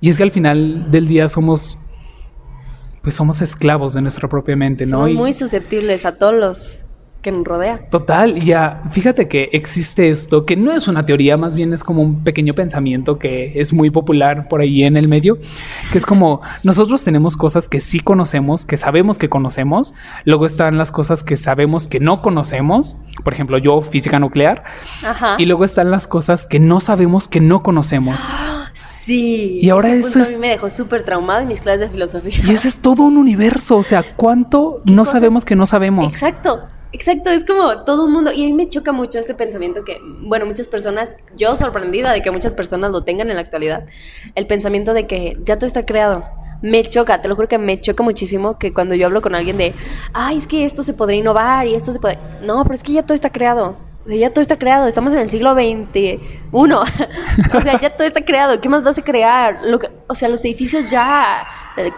Y 0.00 0.10
es 0.10 0.16
que 0.16 0.22
al 0.22 0.30
final 0.30 0.90
del 0.90 1.06
día 1.06 1.28
somos 1.28 1.78
pues 3.02 3.14
somos 3.16 3.40
esclavos 3.42 3.94
de 3.94 4.02
nuestra 4.02 4.28
propia 4.28 4.54
mente, 4.56 4.84
¿no? 4.86 5.02
Somos 5.02 5.12
muy 5.12 5.32
susceptibles 5.32 6.04
a 6.04 6.16
todos 6.16 6.34
los 6.34 6.84
que 7.22 7.32
nos 7.32 7.44
rodean. 7.44 7.80
Total, 7.90 8.40
ya, 8.40 8.82
fíjate 8.90 9.28
que 9.28 9.48
existe 9.52 10.10
esto, 10.10 10.44
que 10.44 10.56
no 10.56 10.72
es 10.72 10.88
una 10.88 11.06
teoría, 11.06 11.36
más 11.36 11.54
bien 11.54 11.72
es 11.72 11.82
como 11.84 12.02
un 12.02 12.22
pequeño 12.24 12.52
pensamiento 12.54 13.18
que 13.18 13.52
es 13.60 13.72
muy 13.72 13.90
popular 13.90 14.48
por 14.48 14.60
ahí 14.60 14.82
en 14.82 14.96
el 14.96 15.08
medio, 15.08 15.38
que 15.92 15.98
es 15.98 16.04
como 16.04 16.40
nosotros 16.64 17.02
tenemos 17.04 17.36
cosas 17.36 17.68
que 17.68 17.80
sí 17.80 18.00
conocemos, 18.00 18.64
que 18.64 18.76
sabemos 18.76 19.18
que 19.18 19.28
conocemos, 19.28 19.94
luego 20.24 20.46
están 20.46 20.76
las 20.76 20.90
cosas 20.90 21.22
que 21.22 21.36
sabemos 21.36 21.86
que 21.86 22.00
no 22.00 22.20
conocemos, 22.22 22.96
por 23.24 23.32
ejemplo, 23.32 23.56
yo 23.58 23.82
física 23.82 24.18
nuclear, 24.18 24.64
Ajá. 25.06 25.36
y 25.38 25.46
luego 25.46 25.64
están 25.64 25.90
las 25.90 26.08
cosas 26.08 26.46
que 26.46 26.58
no 26.58 26.80
sabemos 26.80 27.28
que 27.28 27.40
no 27.40 27.62
conocemos. 27.62 28.20
Sí. 28.74 29.58
Y 29.60 29.68
ahora 29.68 29.88
ese 29.88 29.98
eso 30.00 30.12
punto 30.12 30.22
es- 30.22 30.30
A 30.30 30.36
mí 30.36 30.40
me 30.40 30.48
dejó 30.48 30.70
súper 30.70 31.02
traumado 31.02 31.40
en 31.40 31.48
mis 31.48 31.60
clases 31.60 31.80
de 31.80 31.88
filosofía. 31.90 32.38
Y 32.44 32.52
ese 32.52 32.68
es 32.68 32.80
todo 32.80 33.02
un 33.02 33.16
universo, 33.16 33.76
o 33.76 33.82
sea, 33.82 34.02
¿cuánto 34.16 34.80
no 34.86 34.98
cosas? 35.02 35.12
sabemos 35.14 35.44
que 35.44 35.56
no 35.56 35.66
sabemos? 35.66 36.14
Exacto, 36.14 36.62
exacto, 36.92 37.30
es 37.30 37.44
como 37.44 37.84
todo 37.84 38.06
el 38.06 38.12
mundo, 38.12 38.32
y 38.32 38.42
a 38.44 38.46
mí 38.46 38.52
me 38.52 38.68
choca 38.68 38.92
mucho 38.92 39.18
este 39.18 39.34
pensamiento 39.34 39.84
que, 39.84 39.98
bueno, 40.20 40.46
muchas 40.46 40.68
personas, 40.68 41.14
yo 41.36 41.56
sorprendida 41.56 42.12
de 42.12 42.22
que 42.22 42.30
muchas 42.30 42.54
personas 42.54 42.90
lo 42.92 43.02
tengan 43.04 43.30
en 43.30 43.36
la 43.36 43.42
actualidad, 43.42 43.86
el 44.34 44.46
pensamiento 44.46 44.94
de 44.94 45.06
que 45.06 45.36
ya 45.44 45.56
todo 45.58 45.66
está 45.66 45.84
creado. 45.86 46.24
Me 46.62 46.84
choca, 46.84 47.20
te 47.20 47.28
lo 47.28 47.34
juro 47.34 47.48
que 47.48 47.58
me 47.58 47.80
choca 47.80 48.04
muchísimo 48.04 48.56
que 48.56 48.72
cuando 48.72 48.94
yo 48.94 49.06
hablo 49.06 49.20
con 49.20 49.34
alguien 49.34 49.56
de, 49.58 49.74
ay, 50.12 50.38
es 50.38 50.46
que 50.46 50.64
esto 50.64 50.84
se 50.84 50.94
podría 50.94 51.18
innovar 51.18 51.66
y 51.66 51.74
esto 51.74 51.92
se 51.92 51.98
puede... 51.98 52.18
No, 52.42 52.62
pero 52.62 52.76
es 52.76 52.84
que 52.84 52.92
ya 52.92 53.02
todo 53.02 53.14
está 53.16 53.30
creado. 53.30 53.76
O 54.04 54.08
sea, 54.08 54.16
ya 54.16 54.30
todo 54.32 54.42
está 54.42 54.56
creado, 54.58 54.86
estamos 54.86 55.12
en 55.12 55.18
el 55.20 55.30
siglo 55.30 55.54
XXI. 55.54 56.20
o 56.52 57.60
sea, 57.62 57.80
ya 57.80 57.90
todo 57.90 58.06
está 58.06 58.24
creado. 58.24 58.60
¿Qué 58.60 58.68
más 58.68 58.84
vas 58.84 58.96
a 58.96 59.02
crear? 59.02 59.58
Lo 59.64 59.80
que- 59.80 59.90
o 60.06 60.14
sea, 60.14 60.28
los 60.28 60.44
edificios 60.44 60.88
ya. 60.88 61.44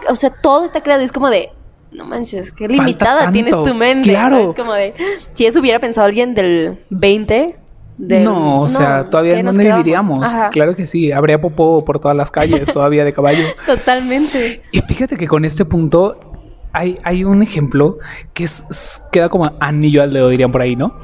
O 0.09 0.15
sea, 0.15 0.31
todo 0.31 0.65
está 0.65 0.81
creado. 0.81 1.03
Es 1.03 1.11
como 1.11 1.29
de, 1.29 1.51
no 1.95 2.05
manches, 2.05 2.51
qué 2.51 2.67
limitada 2.67 3.31
tienes 3.31 3.53
tu 3.53 3.73
mente. 3.73 4.09
claro. 4.09 4.37
¿sabes? 4.37 4.53
Como 4.55 4.73
de, 4.73 4.93
si 5.33 5.45
eso 5.45 5.59
hubiera 5.59 5.79
pensado 5.79 6.05
alguien 6.07 6.33
del 6.35 6.79
20, 6.89 7.55
del- 7.97 8.23
no, 8.23 8.61
o 8.61 8.69
sea, 8.69 9.09
todavía 9.09 9.35
¿qué 9.35 9.43
no 9.43 9.51
nos 9.51 9.57
viviríamos. 9.57 10.29
Claro 10.51 10.75
que 10.75 10.85
sí, 10.85 11.11
habría 11.11 11.39
popó 11.39 11.83
por 11.85 11.99
todas 11.99 12.15
las 12.17 12.29
calles 12.31 12.65
todavía 12.73 13.05
de 13.05 13.13
caballo. 13.13 13.45
Totalmente. 13.65 14.61
Y 14.71 14.81
fíjate 14.81 15.15
que 15.17 15.27
con 15.27 15.45
este 15.45 15.63
punto 15.65 16.19
hay, 16.73 16.97
hay 17.03 17.23
un 17.23 17.41
ejemplo 17.41 17.97
que 18.33 18.43
es- 18.43 19.01
queda 19.11 19.29
como 19.29 19.51
anillo 19.59 20.03
al 20.03 20.11
dedo, 20.13 20.27
dirían 20.29 20.51
por 20.51 20.61
ahí, 20.61 20.75
¿no? 20.75 20.99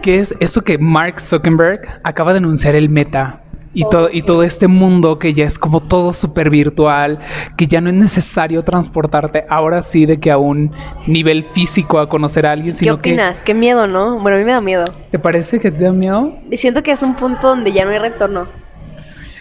Que 0.00 0.18
es 0.18 0.34
esto 0.40 0.62
que 0.62 0.78
Mark 0.78 1.20
Zuckerberg 1.20 2.00
acaba 2.02 2.32
de 2.32 2.38
anunciar 2.38 2.74
el 2.74 2.88
meta. 2.88 3.42
Y, 3.74 3.84
todo, 3.90 4.08
y 4.10 4.22
todo 4.22 4.42
este 4.44 4.68
mundo 4.68 5.18
que 5.18 5.34
ya 5.34 5.44
es 5.44 5.58
como 5.58 5.80
todo 5.80 6.12
súper 6.12 6.48
virtual, 6.48 7.18
que 7.56 7.66
ya 7.66 7.80
no 7.80 7.90
es 7.90 7.96
necesario 7.96 8.62
transportarte 8.62 9.44
ahora 9.48 9.82
sí 9.82 10.06
de 10.06 10.20
que 10.20 10.30
a 10.30 10.38
un 10.38 10.72
nivel 11.06 11.44
físico 11.44 11.98
a 11.98 12.08
conocer 12.08 12.46
a 12.46 12.52
alguien, 12.52 12.72
¿Qué 12.72 12.78
sino 12.78 13.00
que... 13.00 13.10
opinas? 13.10 13.42
Qué 13.42 13.52
miedo, 13.52 13.86
¿no? 13.86 14.20
Bueno, 14.20 14.36
a 14.36 14.38
mí 14.38 14.44
me 14.44 14.52
da 14.52 14.60
miedo. 14.60 14.84
¿Te 15.10 15.18
parece 15.18 15.58
que 15.58 15.70
te 15.70 15.84
da 15.84 15.92
miedo? 15.92 16.36
Siento 16.52 16.82
que 16.82 16.92
es 16.92 17.02
un 17.02 17.16
punto 17.16 17.48
donde 17.48 17.72
ya 17.72 17.84
no 17.84 17.90
hay 17.90 17.98
retorno. 17.98 18.46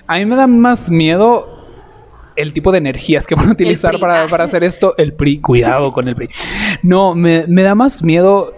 A 0.08 0.16
mí 0.18 0.26
me 0.26 0.36
da 0.36 0.48
más 0.48 0.90
miedo 0.90 1.54
el 2.36 2.54
tipo 2.54 2.72
de 2.72 2.80
energías 2.80 3.28
que 3.28 3.36
van 3.36 3.50
a 3.50 3.52
utilizar 3.52 4.00
para, 4.00 4.28
para 4.28 4.46
hacer 4.46 4.64
esto. 4.64 4.96
El 4.98 5.14
PRI, 5.14 5.40
cuidado 5.40 5.92
con 5.92 6.08
el 6.08 6.16
PRI. 6.16 6.30
No, 6.82 7.14
me, 7.14 7.46
me 7.48 7.64
da 7.64 7.76
más 7.76 8.04
miedo 8.04 8.54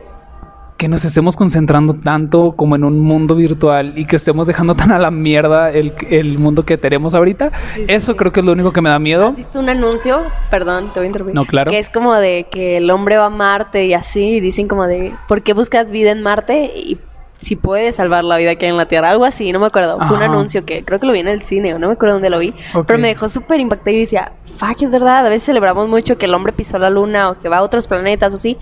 que 0.77 0.89
nos 0.89 1.05
estemos 1.05 1.37
concentrando 1.37 1.93
tanto 1.93 2.51
como 2.51 2.75
en 2.75 2.83
un 2.83 2.99
mundo 2.99 3.35
virtual 3.35 3.93
y 3.97 4.05
que 4.05 4.17
estemos 4.17 4.45
dejando 4.47 4.75
tan 4.75 4.91
a 4.91 4.99
la 4.99 5.09
mierda 5.09 5.71
el, 5.71 5.93
el 6.09 6.37
mundo 6.37 6.65
que 6.65 6.77
tenemos 6.77 7.13
ahorita. 7.13 7.51
Sí, 7.67 7.85
sí, 7.85 7.93
Eso 7.93 8.11
sí. 8.11 8.17
creo 8.17 8.31
que 8.33 8.41
es 8.41 8.45
lo 8.45 8.51
único 8.51 8.73
que 8.73 8.81
me 8.81 8.89
da 8.89 8.99
miedo. 8.99 9.27
¿Has 9.27 9.37
visto 9.37 9.59
un 9.59 9.69
anuncio? 9.69 10.23
Perdón, 10.49 10.91
te 10.93 10.99
voy 10.99 11.05
a 11.05 11.07
interrumpir. 11.07 11.35
No, 11.35 11.45
claro. 11.45 11.71
Que 11.71 11.79
es 11.79 11.89
como 11.89 12.13
de 12.15 12.47
que 12.51 12.77
el 12.77 12.91
hombre 12.91 13.17
va 13.17 13.25
a 13.25 13.29
Marte 13.29 13.85
y 13.85 13.93
así, 13.93 14.35
y 14.35 14.39
dicen 14.41 14.67
como 14.67 14.85
de, 14.85 15.13
¿por 15.27 15.43
qué 15.43 15.53
buscas 15.53 15.91
vida 15.91 16.11
en 16.11 16.21
Marte? 16.21 16.71
Y 16.75 16.99
si 17.39 17.55
puedes 17.55 17.95
salvar 17.95 18.23
la 18.23 18.37
vida 18.37 18.55
que 18.55 18.65
hay 18.65 18.71
en 18.71 18.77
la 18.77 18.87
Tierra, 18.87 19.09
algo 19.09 19.23
así, 19.23 19.51
no 19.51 19.59
me 19.59 19.67
acuerdo. 19.67 19.97
Fue 20.07 20.17
un 20.17 20.23
anuncio 20.23 20.65
que 20.65 20.83
creo 20.83 20.99
que 20.99 21.07
lo 21.07 21.13
vi 21.13 21.19
en 21.19 21.27
el 21.27 21.41
cine, 21.41 21.73
o 21.73 21.79
no 21.79 21.87
me 21.87 21.93
acuerdo 21.93 22.15
dónde 22.15 22.29
lo 22.29 22.39
vi, 22.39 22.53
pero 22.87 22.99
me 22.99 23.09
dejó 23.09 23.29
súper 23.29 23.59
impactada 23.59 23.91
y 23.91 23.99
decía, 23.99 24.31
fuck, 24.57 24.81
es 24.81 24.91
verdad, 24.91 25.25
a 25.25 25.29
veces 25.29 25.45
celebramos 25.45 25.87
mucho 25.87 26.17
que 26.17 26.25
el 26.25 26.33
hombre 26.33 26.53
pisó 26.53 26.77
la 26.79 26.89
luna 26.89 27.29
o 27.29 27.39
que 27.39 27.49
va 27.49 27.57
a 27.57 27.61
otros 27.61 27.87
planetas 27.87 28.33
o 28.33 28.37
sí, 28.37 28.57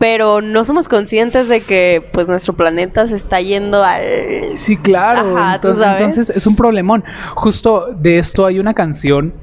pero 0.00 0.40
no 0.40 0.64
somos 0.64 0.88
conscientes 0.88 1.46
de 1.46 1.60
que 1.60 2.02
pues 2.14 2.26
nuestro 2.26 2.54
planeta 2.54 3.06
se 3.06 3.16
está 3.16 3.42
yendo 3.42 3.84
al... 3.84 4.56
Sí, 4.56 4.78
claro. 4.78 5.36
Entonces 5.54 6.30
es 6.30 6.46
un 6.46 6.56
problemón. 6.56 7.04
Justo 7.34 7.88
de 7.94 8.18
esto 8.18 8.46
hay 8.46 8.58
una 8.58 8.72
canción 8.72 9.34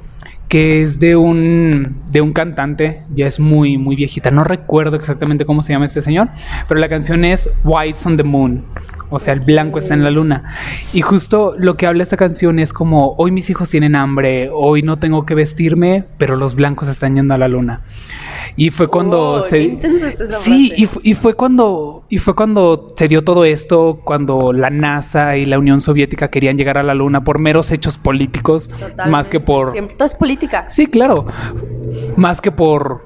que 0.47 0.81
es 0.81 0.99
de 0.99 1.15
un 1.15 2.01
de 2.12 2.21
un 2.21 2.33
cantante, 2.33 3.03
ya 3.15 3.27
es 3.27 3.39
muy 3.39 3.77
muy 3.77 3.95
viejita, 3.95 4.31
no 4.31 4.43
recuerdo 4.43 4.95
exactamente 4.95 5.45
cómo 5.45 5.62
se 5.62 5.73
llama 5.73 5.86
este 5.86 6.01
señor, 6.01 6.29
pero 6.67 6.79
la 6.79 6.89
canción 6.89 7.25
es 7.25 7.49
White's 7.63 8.05
on 8.05 8.17
the 8.17 8.23
Moon, 8.23 8.63
o 9.10 9.19
sea, 9.19 9.33
el 9.33 9.39
blanco 9.39 9.79
está 9.79 9.93
en 9.93 10.03
la 10.03 10.10
luna. 10.10 10.55
Y 10.93 11.01
justo 11.01 11.55
lo 11.57 11.77
que 11.77 11.88
habla 11.88 12.03
esta 12.03 12.17
canción 12.17 12.60
es 12.60 12.73
como 12.73 13.15
hoy 13.17 13.31
mis 13.31 13.49
hijos 13.49 13.69
tienen 13.69 13.95
hambre, 13.95 14.49
hoy 14.53 14.81
no 14.81 14.97
tengo 14.99 15.25
que 15.25 15.36
vestirme, 15.36 16.05
pero 16.17 16.36
los 16.36 16.55
blancos 16.55 16.89
están 16.89 17.15
yendo 17.15 17.33
a 17.33 17.38
la 17.38 17.47
luna. 17.47 17.81
Y 18.55 18.69
fue 18.69 18.88
cuando 18.88 19.17
Oh, 19.17 19.41
se 19.41 19.77
Sí, 20.29 20.71
y, 20.75 20.88
y 21.03 21.13
fue 21.13 21.33
cuando 21.33 22.05
y 22.10 22.17
fue 22.19 22.36
cuando 22.36 22.93
se 22.95 23.07
dio 23.07 23.23
todo 23.23 23.45
esto, 23.45 24.01
cuando 24.03 24.53
la 24.53 24.69
NASA 24.69 25.38
y 25.38 25.45
la 25.45 25.60
Unión 25.60 25.81
Soviética 25.81 26.29
querían 26.29 26.57
llegar 26.57 26.77
a 26.77 26.83
la 26.83 26.93
luna 26.93 27.23
por 27.23 27.39
meros 27.39 27.71
hechos 27.71 27.97
políticos, 27.97 28.69
Totalmente. 28.69 29.10
más 29.10 29.29
que 29.29 29.39
por 29.39 29.71
Siempre, 29.71 29.95
todo 29.95 30.05
es 30.05 30.15
política. 30.38 30.65
Sí, 30.67 30.88
claro. 30.88 31.26
Más 32.15 32.41
que 32.41 32.52
por 32.52 33.06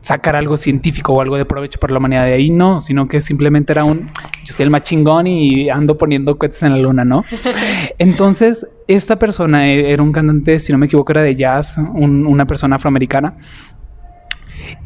sacar 0.00 0.34
algo 0.34 0.56
científico 0.56 1.12
o 1.12 1.20
algo 1.20 1.36
de 1.36 1.44
provecho 1.44 1.78
para 1.78 1.92
la 1.92 1.98
humanidad 2.00 2.24
de 2.24 2.32
ahí, 2.32 2.50
no, 2.50 2.80
sino 2.80 3.06
que 3.06 3.20
simplemente 3.20 3.72
era 3.72 3.84
un 3.84 4.08
yo 4.44 4.52
soy 4.52 4.64
el 4.64 4.70
más 4.70 4.82
chingón 4.82 5.28
y 5.28 5.70
ando 5.70 5.96
poniendo 5.96 6.36
cohetes 6.36 6.64
en 6.64 6.72
la 6.72 6.78
luna, 6.78 7.04
¿no? 7.04 7.24
Entonces, 7.98 8.66
esta 8.88 9.16
persona 9.16 9.68
e- 9.68 9.92
era 9.92 10.02
un 10.02 10.10
cantante, 10.10 10.58
si 10.58 10.72
no 10.72 10.78
me 10.78 10.86
equivoco, 10.86 11.12
era 11.12 11.22
de 11.22 11.36
jazz, 11.36 11.78
un- 11.78 12.26
una 12.26 12.44
persona 12.46 12.74
afroamericana. 12.76 13.34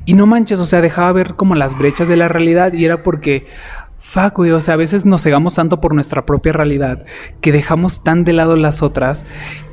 Y 0.04 0.12
no 0.12 0.26
manches, 0.26 0.60
o 0.60 0.66
sea, 0.66 0.82
dejaba 0.82 1.10
ver 1.12 1.34
como 1.34 1.54
las 1.54 1.76
brechas 1.78 2.06
de 2.08 2.16
la 2.16 2.28
realidad 2.28 2.74
y 2.74 2.84
era 2.84 3.02
porque, 3.02 3.46
fuck, 3.98 4.36
güey, 4.36 4.50
o 4.52 4.60
sea, 4.60 4.74
a 4.74 4.76
veces 4.76 5.06
nos 5.06 5.22
cegamos 5.22 5.54
tanto 5.54 5.80
por 5.80 5.94
nuestra 5.94 6.26
propia 6.26 6.52
realidad 6.52 7.04
que 7.40 7.52
dejamos 7.52 8.02
tan 8.04 8.24
de 8.24 8.32
lado 8.32 8.56
las 8.56 8.82
otras 8.82 9.24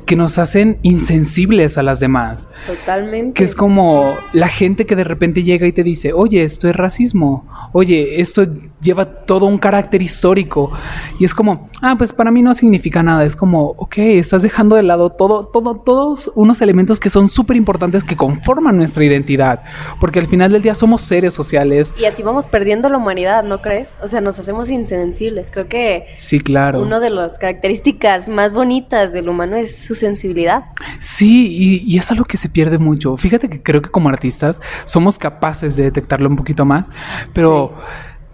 que 0.04 0.16
nos 0.16 0.38
hacen 0.38 0.78
insensibles 0.82 1.78
a 1.78 1.82
las 1.82 2.00
demás. 2.00 2.50
Totalmente. 2.66 3.34
Que 3.34 3.44
es 3.44 3.54
como 3.54 4.16
la 4.32 4.48
gente 4.48 4.86
que 4.86 4.96
de 4.96 5.04
repente 5.04 5.42
llega 5.42 5.66
y 5.66 5.72
te 5.72 5.82
dice, 5.82 6.12
oye, 6.12 6.42
esto 6.42 6.68
es 6.68 6.76
racismo, 6.76 7.46
oye, 7.72 8.20
esto 8.20 8.46
lleva 8.80 9.06
todo 9.24 9.46
un 9.46 9.58
carácter 9.58 10.02
histórico. 10.02 10.70
Y 11.18 11.24
es 11.24 11.34
como, 11.34 11.68
ah, 11.80 11.94
pues 11.96 12.12
para 12.12 12.30
mí 12.30 12.42
no 12.42 12.52
significa 12.54 13.02
nada. 13.02 13.24
Es 13.24 13.34
como, 13.34 13.74
ok, 13.78 13.98
estás 13.98 14.42
dejando 14.42 14.76
de 14.76 14.82
lado 14.82 15.10
todo, 15.10 15.46
todo, 15.46 15.76
todos 15.76 16.30
unos 16.34 16.60
elementos 16.60 17.00
que 17.00 17.08
son 17.10 17.28
súper 17.28 17.56
importantes 17.56 18.04
que 18.04 18.16
conforman 18.16 18.76
nuestra 18.76 19.04
identidad. 19.04 19.62
Porque 20.00 20.18
al 20.18 20.26
final 20.26 20.52
del 20.52 20.62
día 20.62 20.74
somos 20.74 21.02
seres 21.02 21.34
sociales. 21.34 21.94
Y 21.98 22.04
así 22.04 22.22
vamos 22.22 22.46
perdiendo 22.46 22.88
la 22.88 22.98
humanidad, 22.98 23.42
¿no 23.44 23.62
crees? 23.62 23.94
O 24.02 24.08
sea, 24.08 24.13
nos 24.20 24.38
hacemos 24.38 24.70
insensibles. 24.70 25.50
Creo 25.50 25.66
que 25.66 26.06
Sí, 26.16 26.40
claro. 26.40 26.80
una 26.80 27.00
de 27.00 27.10
las 27.10 27.38
características 27.38 28.28
más 28.28 28.52
bonitas 28.52 29.12
del 29.12 29.28
humano 29.28 29.56
es 29.56 29.76
su 29.76 29.94
sensibilidad. 29.94 30.64
Sí, 30.98 31.46
y, 31.50 31.94
y 31.94 31.98
es 31.98 32.10
algo 32.10 32.24
que 32.24 32.36
se 32.36 32.48
pierde 32.48 32.78
mucho. 32.78 33.16
Fíjate 33.16 33.48
que 33.48 33.62
creo 33.62 33.82
que 33.82 33.90
como 33.90 34.08
artistas 34.08 34.60
somos 34.84 35.18
capaces 35.18 35.76
de 35.76 35.84
detectarlo 35.84 36.28
un 36.28 36.36
poquito 36.36 36.64
más, 36.64 36.88
pero 37.32 37.74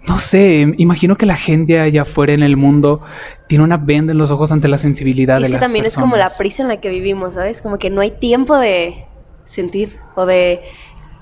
no 0.07 0.17
sé, 0.17 0.73
imagino 0.77 1.15
que 1.15 1.25
la 1.25 1.35
gente 1.35 1.79
allá 1.79 2.01
afuera 2.01 2.33
en 2.33 2.41
el 2.41 2.57
mundo 2.57 3.01
tiene 3.47 3.63
una 3.63 3.77
venda 3.77 4.13
en 4.13 4.17
los 4.17 4.31
ojos 4.31 4.51
ante 4.51 4.67
la 4.67 4.77
sensibilidad 4.77 5.37
Y 5.37 5.41
de 5.41 5.45
es 5.45 5.49
que 5.49 5.53
las 5.53 5.61
también 5.61 5.85
es 5.85 5.95
como 5.95 6.15
la 6.15 6.29
prisa 6.37 6.63
en 6.63 6.69
la 6.69 6.81
que 6.81 6.89
vivimos, 6.89 7.35
¿sabes? 7.35 7.61
Como 7.61 7.77
que 7.77 7.89
no 7.89 8.01
hay 8.01 8.11
tiempo 8.11 8.57
de 8.57 9.05
sentir 9.45 9.97
o 10.15 10.25
de 10.25 10.61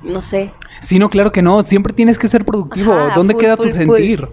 no 0.04 0.22
sé. 0.22 0.52
Sí, 0.82 1.00
no, 1.00 1.10
claro 1.10 1.32
que 1.32 1.42
no. 1.42 1.62
Siempre 1.64 1.94
tienes 1.94 2.18
que 2.18 2.28
ser 2.28 2.46
productivo. 2.46 2.94
Ajá, 2.94 3.16
¿Dónde 3.16 3.34
full, 3.34 3.42
queda 3.42 3.58
full, 3.58 3.68
tu 3.68 3.72
full. 3.72 3.86
sentir? 3.86 4.30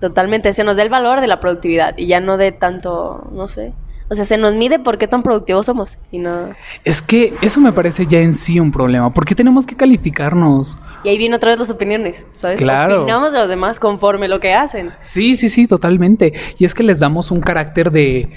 Totalmente, 0.00 0.52
se 0.52 0.64
nos 0.64 0.76
da 0.76 0.82
el 0.82 0.90
valor 0.90 1.20
de 1.20 1.26
la 1.26 1.40
productividad 1.40 1.96
y 1.96 2.06
ya 2.06 2.20
no 2.20 2.36
de 2.36 2.52
tanto, 2.52 3.28
no 3.32 3.48
sé. 3.48 3.72
O 4.10 4.14
sea, 4.14 4.26
se 4.26 4.36
nos 4.36 4.54
mide 4.54 4.78
por 4.78 4.98
qué 4.98 5.08
tan 5.08 5.22
productivos 5.22 5.64
somos 5.64 5.98
y 6.10 6.18
no... 6.18 6.50
Es 6.84 7.00
que 7.00 7.32
eso 7.40 7.58
me 7.58 7.72
parece 7.72 8.06
ya 8.06 8.20
en 8.20 8.34
sí 8.34 8.60
un 8.60 8.70
problema. 8.70 9.08
¿Por 9.14 9.24
qué 9.24 9.34
tenemos 9.34 9.64
que 9.64 9.76
calificarnos? 9.76 10.76
Y 11.04 11.08
ahí 11.08 11.16
vienen 11.16 11.36
otra 11.36 11.50
vez 11.50 11.58
las 11.58 11.70
opiniones, 11.70 12.26
¿sabes? 12.32 12.58
Claro. 12.58 13.02
Opinamos 13.02 13.32
de 13.32 13.38
los 13.38 13.48
demás 13.48 13.80
conforme 13.80 14.28
lo 14.28 14.40
que 14.40 14.52
hacen. 14.52 14.92
Sí, 15.00 15.36
sí, 15.36 15.48
sí, 15.48 15.66
totalmente. 15.66 16.34
Y 16.58 16.66
es 16.66 16.74
que 16.74 16.82
les 16.82 17.00
damos 17.00 17.30
un 17.30 17.40
carácter 17.40 17.90
de, 17.90 18.28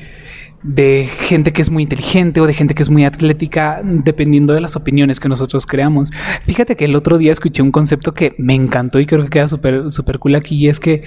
de 0.67 1.09
gente 1.21 1.53
que 1.53 1.61
es 1.61 1.71
muy 1.71 1.83
inteligente 1.83 2.41
o 2.41 2.45
de 2.45 2.53
gente 2.53 2.75
que 2.75 2.83
es 2.83 2.89
muy 2.89 3.05
atlética, 3.05 3.81
dependiendo 3.83 4.53
de 4.53 4.61
las 4.61 4.75
opiniones 4.75 5.19
que 5.19 5.29
nosotros 5.29 5.65
creamos. 5.65 6.11
Fíjate 6.43 6.75
que 6.75 6.85
el 6.85 6.95
otro 6.95 7.17
día 7.17 7.31
escuché 7.31 7.61
un 7.61 7.71
concepto 7.71 8.13
que 8.13 8.35
me 8.37 8.53
encantó 8.53 8.99
y 8.99 9.05
creo 9.05 9.23
que 9.23 9.29
queda 9.29 9.47
súper 9.47 9.89
súper 9.91 10.19
cool 10.19 10.35
aquí, 10.35 10.55
y 10.55 10.67
es 10.67 10.79
que 10.79 11.03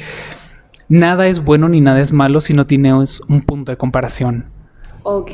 nada 0.88 1.27
es 1.27 1.44
bueno 1.44 1.68
ni 1.68 1.81
nada 1.81 2.01
es 2.01 2.12
malo 2.12 2.40
si 2.40 2.55
no 2.55 2.66
tienes 2.66 3.20
un 3.29 3.42
punto 3.42 3.70
de 3.70 3.77
comparación. 3.77 4.46
Ok. 5.02 5.30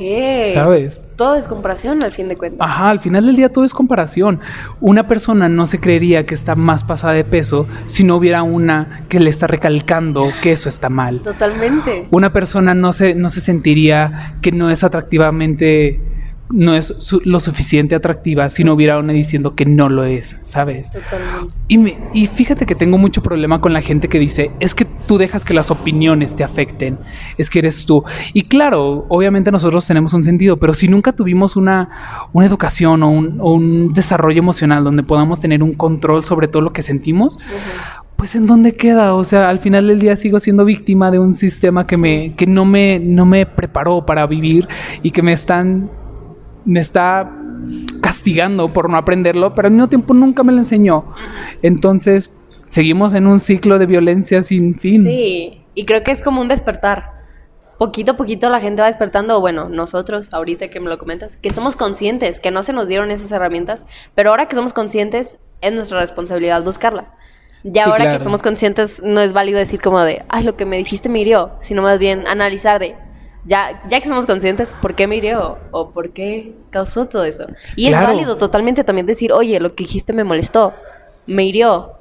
¿Sabes? 0.52 1.02
Todo 1.16 1.34
es 1.36 1.48
comparación 1.48 2.02
al 2.04 2.12
fin 2.12 2.28
de 2.28 2.36
cuentas. 2.36 2.66
Ajá, 2.66 2.90
al 2.90 3.00
final 3.00 3.26
del 3.26 3.36
día 3.36 3.48
todo 3.48 3.64
es 3.64 3.74
comparación. 3.74 4.40
Una 4.80 5.08
persona 5.08 5.48
no 5.48 5.66
se 5.66 5.80
creería 5.80 6.26
que 6.26 6.34
está 6.34 6.54
más 6.54 6.84
pasada 6.84 7.14
de 7.14 7.24
peso 7.24 7.66
si 7.86 8.04
no 8.04 8.16
hubiera 8.16 8.42
una 8.42 9.04
que 9.08 9.20
le 9.20 9.30
está 9.30 9.46
recalcando 9.46 10.30
que 10.42 10.52
eso 10.52 10.68
está 10.68 10.88
mal. 10.88 11.20
Totalmente. 11.20 12.06
Una 12.10 12.32
persona 12.32 12.74
no 12.74 12.92
se, 12.92 13.14
no 13.14 13.28
se 13.28 13.40
sentiría 13.40 14.36
que 14.42 14.52
no 14.52 14.70
es 14.70 14.84
atractivamente, 14.84 16.00
no 16.50 16.74
es 16.74 16.94
su- 16.98 17.20
lo 17.24 17.40
suficiente 17.40 17.94
atractiva 17.94 18.48
si 18.50 18.62
no 18.62 18.72
hubiera 18.74 18.98
una 18.98 19.12
diciendo 19.12 19.54
que 19.54 19.66
no 19.66 19.88
lo 19.88 20.04
es, 20.04 20.36
¿sabes? 20.42 20.90
Totalmente. 20.90 21.54
Y, 21.68 21.78
me- 21.78 21.98
y 22.14 22.26
fíjate 22.28 22.66
que 22.66 22.74
tengo 22.74 22.98
mucho 22.98 23.22
problema 23.22 23.60
con 23.60 23.72
la 23.72 23.80
gente 23.80 24.08
que 24.08 24.18
dice, 24.18 24.50
es 24.60 24.74
que 24.74 24.84
tú 24.84 25.18
dejas 25.18 25.44
que 25.44 25.54
las 25.54 25.70
opiniones 25.70 26.36
te 26.36 26.44
afecten, 26.44 26.98
es 27.36 27.50
que 27.50 27.58
eres 27.58 27.84
tú. 27.86 28.04
Y 28.32 28.42
claro, 28.42 29.06
obviamente 29.08 29.50
nosotros 29.50 29.86
tenemos 29.86 30.12
un 30.14 30.22
sentido, 30.24 30.56
pero 30.56 30.72
si 30.74 30.86
nunca 30.88 31.12
tuvimos 31.12 31.56
una, 31.56 32.28
una 32.32 32.46
educación 32.46 33.02
o 33.02 33.10
un, 33.10 33.38
o 33.40 33.52
un 33.52 33.92
desarrollo 33.92 34.38
emocional 34.38 34.84
donde 34.84 35.02
podamos 35.02 35.40
tener 35.40 35.62
un 35.62 35.74
control 35.74 36.24
sobre 36.24 36.46
todo 36.48 36.62
lo 36.62 36.72
que 36.72 36.82
sentimos, 36.82 37.38
pues 38.16 38.34
en 38.34 38.46
dónde 38.46 38.72
queda, 38.74 39.14
o 39.14 39.24
sea, 39.24 39.48
al 39.50 39.58
final 39.58 39.88
del 39.88 39.98
día 40.00 40.16
sigo 40.16 40.40
siendo 40.40 40.64
víctima 40.64 41.10
de 41.10 41.18
un 41.18 41.34
sistema 41.34 41.84
que 41.84 41.96
Sí. 41.96 42.00
me 42.02 42.34
que 42.34 42.46
no 42.46 42.64
me 42.64 42.98
no 42.98 43.26
me 43.26 43.44
preparó 43.46 44.06
para 44.06 44.26
vivir 44.26 44.66
y 45.02 45.10
que 45.10 45.20
me 45.22 45.32
están 45.34 45.90
me 46.66 46.80
está 46.80 47.30
castigando 48.02 48.68
por 48.68 48.90
no 48.90 48.98
aprenderlo, 48.98 49.54
pero 49.54 49.68
al 49.68 49.72
mismo 49.72 49.88
tiempo 49.88 50.12
nunca 50.12 50.42
me 50.42 50.52
lo 50.52 50.58
enseñó. 50.58 51.14
Entonces, 51.62 52.30
seguimos 52.66 53.14
en 53.14 53.26
un 53.26 53.40
ciclo 53.40 53.78
de 53.78 53.86
violencia 53.86 54.42
sin 54.42 54.74
fin. 54.74 55.02
Sí, 55.02 55.62
y 55.74 55.86
creo 55.86 56.02
que 56.02 56.10
es 56.10 56.22
como 56.22 56.40
un 56.40 56.48
despertar. 56.48 57.16
Poquito 57.78 58.12
a 58.12 58.16
poquito 58.16 58.48
la 58.48 58.60
gente 58.60 58.80
va 58.80 58.86
despertando, 58.86 59.40
bueno, 59.40 59.68
nosotros, 59.68 60.32
ahorita 60.32 60.68
que 60.68 60.80
me 60.80 60.88
lo 60.88 60.98
comentas, 60.98 61.36
que 61.36 61.52
somos 61.52 61.76
conscientes, 61.76 62.40
que 62.40 62.50
no 62.50 62.62
se 62.62 62.72
nos 62.72 62.88
dieron 62.88 63.10
esas 63.10 63.30
herramientas, 63.32 63.86
pero 64.14 64.30
ahora 64.30 64.48
que 64.48 64.56
somos 64.56 64.72
conscientes, 64.72 65.38
es 65.60 65.72
nuestra 65.72 66.00
responsabilidad 66.00 66.64
buscarla. 66.64 67.12
Ya 67.64 67.84
Sí, 67.84 67.90
ahora 67.90 68.04
claro. 68.04 68.18
que 68.18 68.24
somos 68.24 68.42
conscientes, 68.42 69.02
no 69.02 69.20
es 69.20 69.32
válido 69.32 69.58
decir 69.58 69.80
como 69.80 70.00
de, 70.00 70.24
ay, 70.28 70.44
lo 70.44 70.56
que 70.56 70.64
me 70.64 70.78
dijiste 70.78 71.08
me 71.08 71.20
hirió, 71.20 71.52
sino 71.60 71.82
más 71.82 71.98
bien 71.98 72.26
analizar 72.26 72.80
de, 72.80 72.94
ya, 73.46 73.82
ya 73.88 74.00
que 74.00 74.08
somos 74.08 74.26
conscientes, 74.26 74.72
¿por 74.82 74.94
qué 74.94 75.06
me 75.06 75.16
hirió? 75.16 75.58
¿O 75.70 75.90
por 75.90 76.10
qué 76.10 76.52
causó 76.70 77.06
todo 77.06 77.24
eso? 77.24 77.46
Y 77.76 77.88
Claro. 77.88 78.04
es 78.06 78.12
válido 78.12 78.36
totalmente 78.36 78.84
también 78.84 79.06
decir, 79.06 79.32
oye, 79.32 79.60
lo 79.60 79.74
que 79.74 79.84
dijiste 79.84 80.12
me 80.12 80.24
molestó, 80.24 80.74
me 81.26 81.44
hirió, 81.44 81.92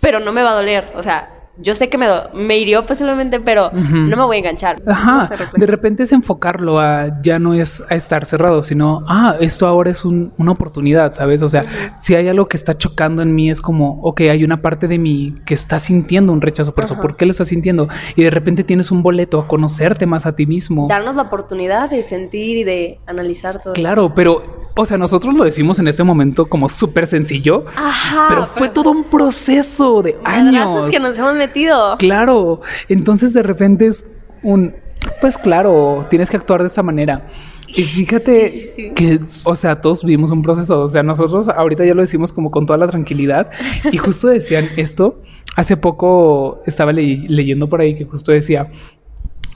pero 0.00 0.18
no 0.20 0.32
me 0.32 0.42
va 0.42 0.50
a 0.50 0.54
doler. 0.54 0.92
O 0.96 1.02
sea, 1.02 1.30
yo 1.62 1.74
sé 1.74 1.88
que 1.88 1.98
me, 1.98 2.06
me 2.34 2.58
hirió 2.58 2.86
posiblemente, 2.86 3.40
pero 3.40 3.70
no 3.72 4.16
me 4.16 4.24
voy 4.24 4.36
a 4.36 4.38
enganchar. 4.40 4.76
Ajá, 4.86 5.28
No 5.30 5.60
de 5.60 5.66
repente 5.66 6.02
es 6.04 6.12
enfocarlo 6.12 6.78
a 6.78 7.20
ya 7.22 7.38
no 7.38 7.54
es 7.54 7.82
a 7.90 7.94
estar 7.94 8.24
cerrado, 8.24 8.62
sino, 8.62 9.04
ah, 9.08 9.36
esto 9.40 9.66
ahora 9.66 9.90
es 9.90 10.04
un- 10.04 10.32
una 10.38 10.52
oportunidad, 10.52 11.12
¿sabes? 11.12 11.42
O 11.42 11.48
sea, 11.48 11.98
si 12.00 12.14
hay 12.14 12.28
algo 12.28 12.46
que 12.46 12.56
está 12.56 12.76
chocando 12.76 13.22
en 13.22 13.34
mí, 13.34 13.50
es 13.50 13.60
como, 13.60 14.00
ok, 14.02 14.22
hay 14.22 14.44
una 14.44 14.62
parte 14.62 14.88
de 14.88 14.98
mí 14.98 15.34
que 15.46 15.54
está 15.54 15.78
sintiendo 15.78 16.32
un 16.32 16.40
rechazo 16.40 16.74
por 16.74 16.84
eso. 16.84 17.00
¿por 17.00 17.16
qué 17.16 17.24
lo 17.26 17.30
estás 17.32 17.48
sintiendo? 17.48 17.88
Y 18.16 18.22
de 18.24 18.30
repente 18.30 18.64
tienes 18.64 18.90
un 18.90 19.02
boleto 19.02 19.40
a 19.40 19.46
conocerte 19.48 20.06
más 20.06 20.26
a 20.26 20.34
ti 20.36 20.46
mismo. 20.46 20.86
Darnos 20.88 21.16
la 21.16 21.22
oportunidad 21.22 21.88
de 21.90 22.02
sentir 22.02 22.56
y 22.58 22.64
de 22.64 23.00
analizar 23.06 23.60
todo. 23.62 23.72
eso. 23.72 23.80
Claro, 23.80 24.12
pero, 24.14 24.59
o 24.76 24.86
sea, 24.86 24.96
nosotros 24.98 25.34
lo 25.34 25.44
decimos 25.44 25.78
en 25.78 25.88
este 25.88 26.04
momento 26.04 26.46
como 26.48 26.68
súper 26.68 27.06
sencillo, 27.06 27.64
Ajá. 27.76 28.26
pero 28.28 28.46
fue 28.46 28.68
todo 28.68 28.90
un 28.90 29.04
proceso 29.04 30.02
de 30.02 30.16
años. 30.24 30.88
que 30.90 30.98
nos 31.00 31.18
hemos 31.18 31.34
metido. 31.34 31.96
Claro, 31.98 32.60
entonces 32.88 33.32
de 33.32 33.42
repente 33.42 33.86
es 33.86 34.04
un, 34.42 34.74
pues 35.20 35.36
claro, 35.38 36.06
tienes 36.10 36.30
que 36.30 36.36
actuar 36.36 36.60
de 36.60 36.66
esta 36.68 36.82
manera. 36.82 37.26
Y 37.68 37.84
fíjate 37.84 38.48
Sí, 38.48 38.60
sí, 38.60 38.68
sí. 38.74 38.90
que, 38.96 39.20
o 39.44 39.54
sea, 39.54 39.80
todos 39.80 40.02
vivimos 40.02 40.30
un 40.32 40.42
proceso, 40.42 40.80
o 40.82 40.88
sea, 40.88 41.02
nosotros 41.04 41.46
ahorita 41.48 41.84
ya 41.84 41.94
lo 41.94 42.00
decimos 42.00 42.32
como 42.32 42.50
con 42.50 42.66
toda 42.66 42.78
la 42.78 42.88
tranquilidad 42.88 43.50
y 43.92 43.96
justo 43.96 44.26
decían 44.26 44.70
esto, 44.76 45.22
hace 45.54 45.76
poco 45.76 46.62
estaba 46.66 46.92
le- 46.92 47.24
leyendo 47.28 47.68
por 47.68 47.80
ahí 47.80 47.96
que 47.96 48.04
justo 48.06 48.32
decía 48.32 48.72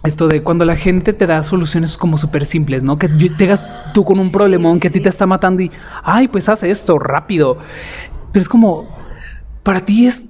esto 0.05 0.29
de 0.29 0.43
cuando 0.43 0.65
la 0.65 0.77
gente 0.77 1.13
te 1.13 1.27
da 1.27 1.43
soluciones 1.43 1.97
como 1.97 2.19
súper 2.19 2.45
simples, 2.45 2.83
¿no? 2.83 2.99
Que 2.99 3.09
llegas 3.09 3.65
tú 3.93 4.05
con 4.05 4.19
un 4.19 4.31
problemón 4.31 4.75
sí, 4.75 4.81
que 4.81 4.89
a 4.89 4.91
ti 4.91 5.01
te 5.01 5.09
está 5.09 5.27
matando 5.27 5.63
y, 5.63 5.71
ay, 6.03 6.29
pues 6.29 6.49
haz 6.49 6.63
esto 6.63 6.99
rápido. 6.99 7.59
Pero 8.33 8.43
es 8.43 8.49
como, 8.49 8.87
para 9.63 9.85
ti 9.85 10.07
es 10.07 10.23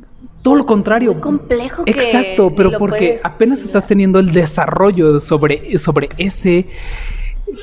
todo 0.43 0.55
lo 0.57 0.67
contrario. 0.67 1.13
Muy 1.13 1.23
complejo 1.23 1.83
Exacto, 1.87 2.55
pero 2.55 2.79
porque 2.79 3.19
puedes 3.19 3.25
apenas 3.25 3.63
estás 3.63 3.87
teniendo 3.87 4.19
el 4.21 4.33
desarrollo 4.33 5.19
sobre, 5.19 5.77
sobre 5.79 6.11
ese 6.19 6.67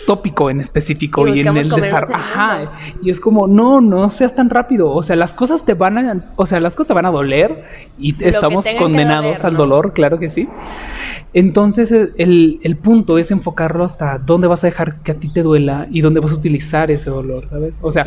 tópico 0.06 0.50
en 0.50 0.60
específico 0.60 1.28
Y 1.28 1.38
y, 1.38 1.39
en 1.41 1.58
el 1.58 1.70
desarrollo. 1.70 2.15
Ajá. 2.15 2.72
Y 3.02 3.10
es 3.10 3.20
como, 3.20 3.48
no, 3.48 3.82
no 3.82 4.10
seas 4.10 4.36
tan 4.36 4.50
rápido. 4.50 4.91
O 4.91 5.04
sea, 5.04 5.15
las 5.15 5.34
cosas 5.34 5.65
te 5.65 5.74
van 5.74 5.98
a, 5.98 6.34
o 6.36 6.46
sea, 6.46 6.60
las 6.60 6.76
cosas 6.76 6.88
te 6.89 6.94
van 6.94 7.06
a 7.06 7.12
doler 7.12 7.65
y 8.00 8.15
estamos 8.24 8.65
condenados 8.78 9.38
doler, 9.38 9.46
al 9.46 9.54
¿no? 9.54 9.60
dolor, 9.60 9.94
claro 9.94 10.20
que 10.20 10.30
sí. 10.30 10.48
Entonces, 11.34 11.91
el, 11.91 12.60
el 12.63 12.78
punto 12.78 13.17
es 13.17 13.32
enfocarlo 13.32 13.84
hasta 13.84 14.17
dónde 14.17 14.48
vas 14.48 14.63
a 14.63 14.67
dejar 14.67 15.02
que 15.02 15.12
a 15.12 15.15
ti 15.15 15.32
te 15.32 15.41
duela 15.44 15.88
y 15.91 16.02
dónde 16.02 16.20
vas 16.20 16.32
a 16.32 16.36
utilizar 16.36 16.91
ese 16.91 17.10
dolor, 17.10 17.48
¿sabes? 17.50 17.80
O 17.82 17.91
sea, 17.91 18.06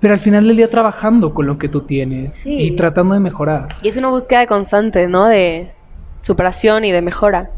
pero 0.00 0.14
al 0.14 0.20
final 0.20 0.46
del 0.46 0.56
día 0.56 0.70
trabajando 0.70 1.34
con 1.34 1.46
lo 1.46 1.58
que 1.58 1.68
tú 1.68 1.80
tienes 1.82 2.36
Sí. 2.36 2.56
y 2.56 2.70
tratando 2.76 3.14
de 3.14 3.20
mejorar. 3.20 3.74
Y 3.82 3.88
es 3.88 3.96
una 3.96 4.08
búsqueda 4.08 4.46
constante, 4.46 5.08
¿no? 5.08 5.26
De 5.26 5.72
superación 6.20 6.84
y 6.84 6.92
de 6.92 7.02
mejora. 7.02 7.50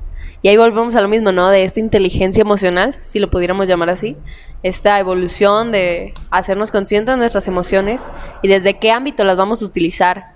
Y 0.42 0.48
ahí 0.48 0.56
volvemos 0.56 0.96
a 0.96 1.00
lo 1.02 1.08
mismo, 1.08 1.32
¿no? 1.32 1.48
De 1.50 1.64
esta 1.64 1.80
inteligencia 1.80 2.40
emocional, 2.42 2.96
si 3.02 3.18
lo 3.18 3.30
pudiéramos 3.30 3.68
llamar 3.68 3.90
así. 3.90 4.16
Esta 4.62 4.98
evolución 4.98 5.72
de 5.72 6.14
hacernos 6.30 6.70
conscientes 6.70 7.14
de 7.14 7.18
nuestras 7.18 7.46
emociones 7.48 8.08
y 8.42 8.48
desde 8.48 8.78
qué 8.78 8.90
ámbito 8.90 9.24
las 9.24 9.36
vamos 9.36 9.62
a 9.62 9.66
utilizar 9.66 10.34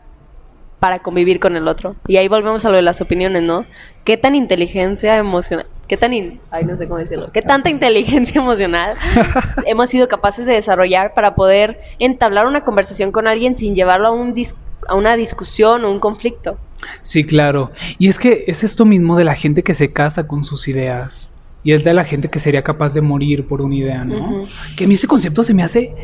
para 0.78 0.98
convivir 0.98 1.40
con 1.40 1.56
el 1.56 1.66
otro. 1.68 1.96
Y 2.06 2.18
ahí 2.18 2.28
volvemos 2.28 2.64
a 2.66 2.70
lo 2.70 2.76
de 2.76 2.82
las 2.82 3.00
opiniones, 3.00 3.42
¿no? 3.42 3.64
¿Qué 4.04 4.18
tan 4.18 4.34
inteligencia 4.34 5.16
emocional, 5.16 5.66
qué 5.88 5.96
tan, 5.96 6.12
in- 6.12 6.40
ay, 6.50 6.64
no 6.64 6.76
sé 6.76 6.86
cómo 6.86 6.98
decirlo, 6.98 7.30
qué 7.32 7.40
tanta 7.40 7.70
inteligencia 7.70 8.38
emocional 8.42 8.94
hemos 9.66 9.88
sido 9.88 10.08
capaces 10.08 10.44
de 10.44 10.52
desarrollar 10.52 11.14
para 11.14 11.34
poder 11.34 11.80
entablar 11.98 12.46
una 12.46 12.64
conversación 12.64 13.12
con 13.12 13.26
alguien 13.26 13.56
sin 13.56 13.74
llevarlo 13.74 14.08
a, 14.08 14.10
un 14.10 14.34
dis- 14.34 14.54
a 14.88 14.94
una 14.94 15.16
discusión 15.16 15.84
o 15.84 15.90
un 15.90 16.00
conflicto? 16.00 16.58
Sí, 17.00 17.24
claro. 17.24 17.70
Y 17.98 18.08
es 18.08 18.18
que 18.18 18.44
es 18.46 18.64
esto 18.64 18.84
mismo 18.84 19.16
de 19.16 19.24
la 19.24 19.34
gente 19.34 19.62
que 19.62 19.74
se 19.74 19.92
casa 19.92 20.26
con 20.26 20.44
sus 20.44 20.68
ideas. 20.68 21.30
Y 21.62 21.72
es 21.72 21.82
de 21.82 21.94
la 21.94 22.04
gente 22.04 22.28
que 22.28 22.40
sería 22.40 22.62
capaz 22.62 22.92
de 22.92 23.00
morir 23.00 23.46
por 23.48 23.62
una 23.62 23.74
idea, 23.74 24.04
¿no? 24.04 24.46
Que 24.76 24.84
a 24.84 24.86
mí 24.86 24.94
ese 24.94 25.06
concepto 25.06 25.42
se 25.42 25.54
me 25.54 25.62
hace 25.62 25.94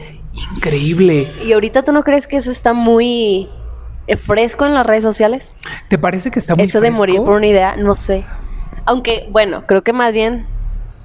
increíble. 0.56 1.30
¿Y 1.44 1.52
ahorita 1.52 1.82
tú 1.82 1.92
no 1.92 2.02
crees 2.02 2.26
que 2.26 2.36
eso 2.38 2.50
está 2.50 2.72
muy 2.72 3.46
eh, 4.06 4.16
fresco 4.16 4.64
en 4.64 4.72
las 4.72 4.86
redes 4.86 5.02
sociales? 5.02 5.54
¿Te 5.88 5.98
parece 5.98 6.30
que 6.30 6.38
está 6.38 6.54
muy 6.54 6.64
Eso 6.64 6.80
de 6.80 6.90
morir 6.90 7.16
fresco? 7.16 7.26
por 7.26 7.34
una 7.36 7.46
idea, 7.46 7.76
no 7.76 7.94
sé. 7.94 8.24
Aunque, 8.86 9.28
bueno, 9.30 9.66
creo 9.66 9.82
que 9.82 9.92
más 9.92 10.14
bien 10.14 10.46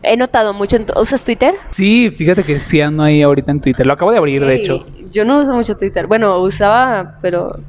he 0.05 0.17
notado 0.17 0.53
mucho. 0.53 0.75
En 0.77 0.85
¿Usas 0.99 1.23
Twitter? 1.25 1.55
Sí, 1.71 2.09
fíjate 2.09 2.43
que 2.43 2.59
sí 2.59 2.81
ando 2.81 3.03
ahí 3.03 3.21
ahorita 3.21 3.51
en 3.51 3.62
Twitter. 3.62 3.85
Lo 3.85 3.93
acabo 3.93 4.12
de 4.12 4.17
abrir, 4.17 4.45
de 4.45 4.56
hecho. 4.56 4.85
Yo 5.12 5.25
no 5.25 5.39
uso 5.39 5.53
mucho 5.53 5.75
Twitter. 5.77 6.08
Bueno, 6.08 6.39
usaba, 6.39 7.17
pero 7.21 7.60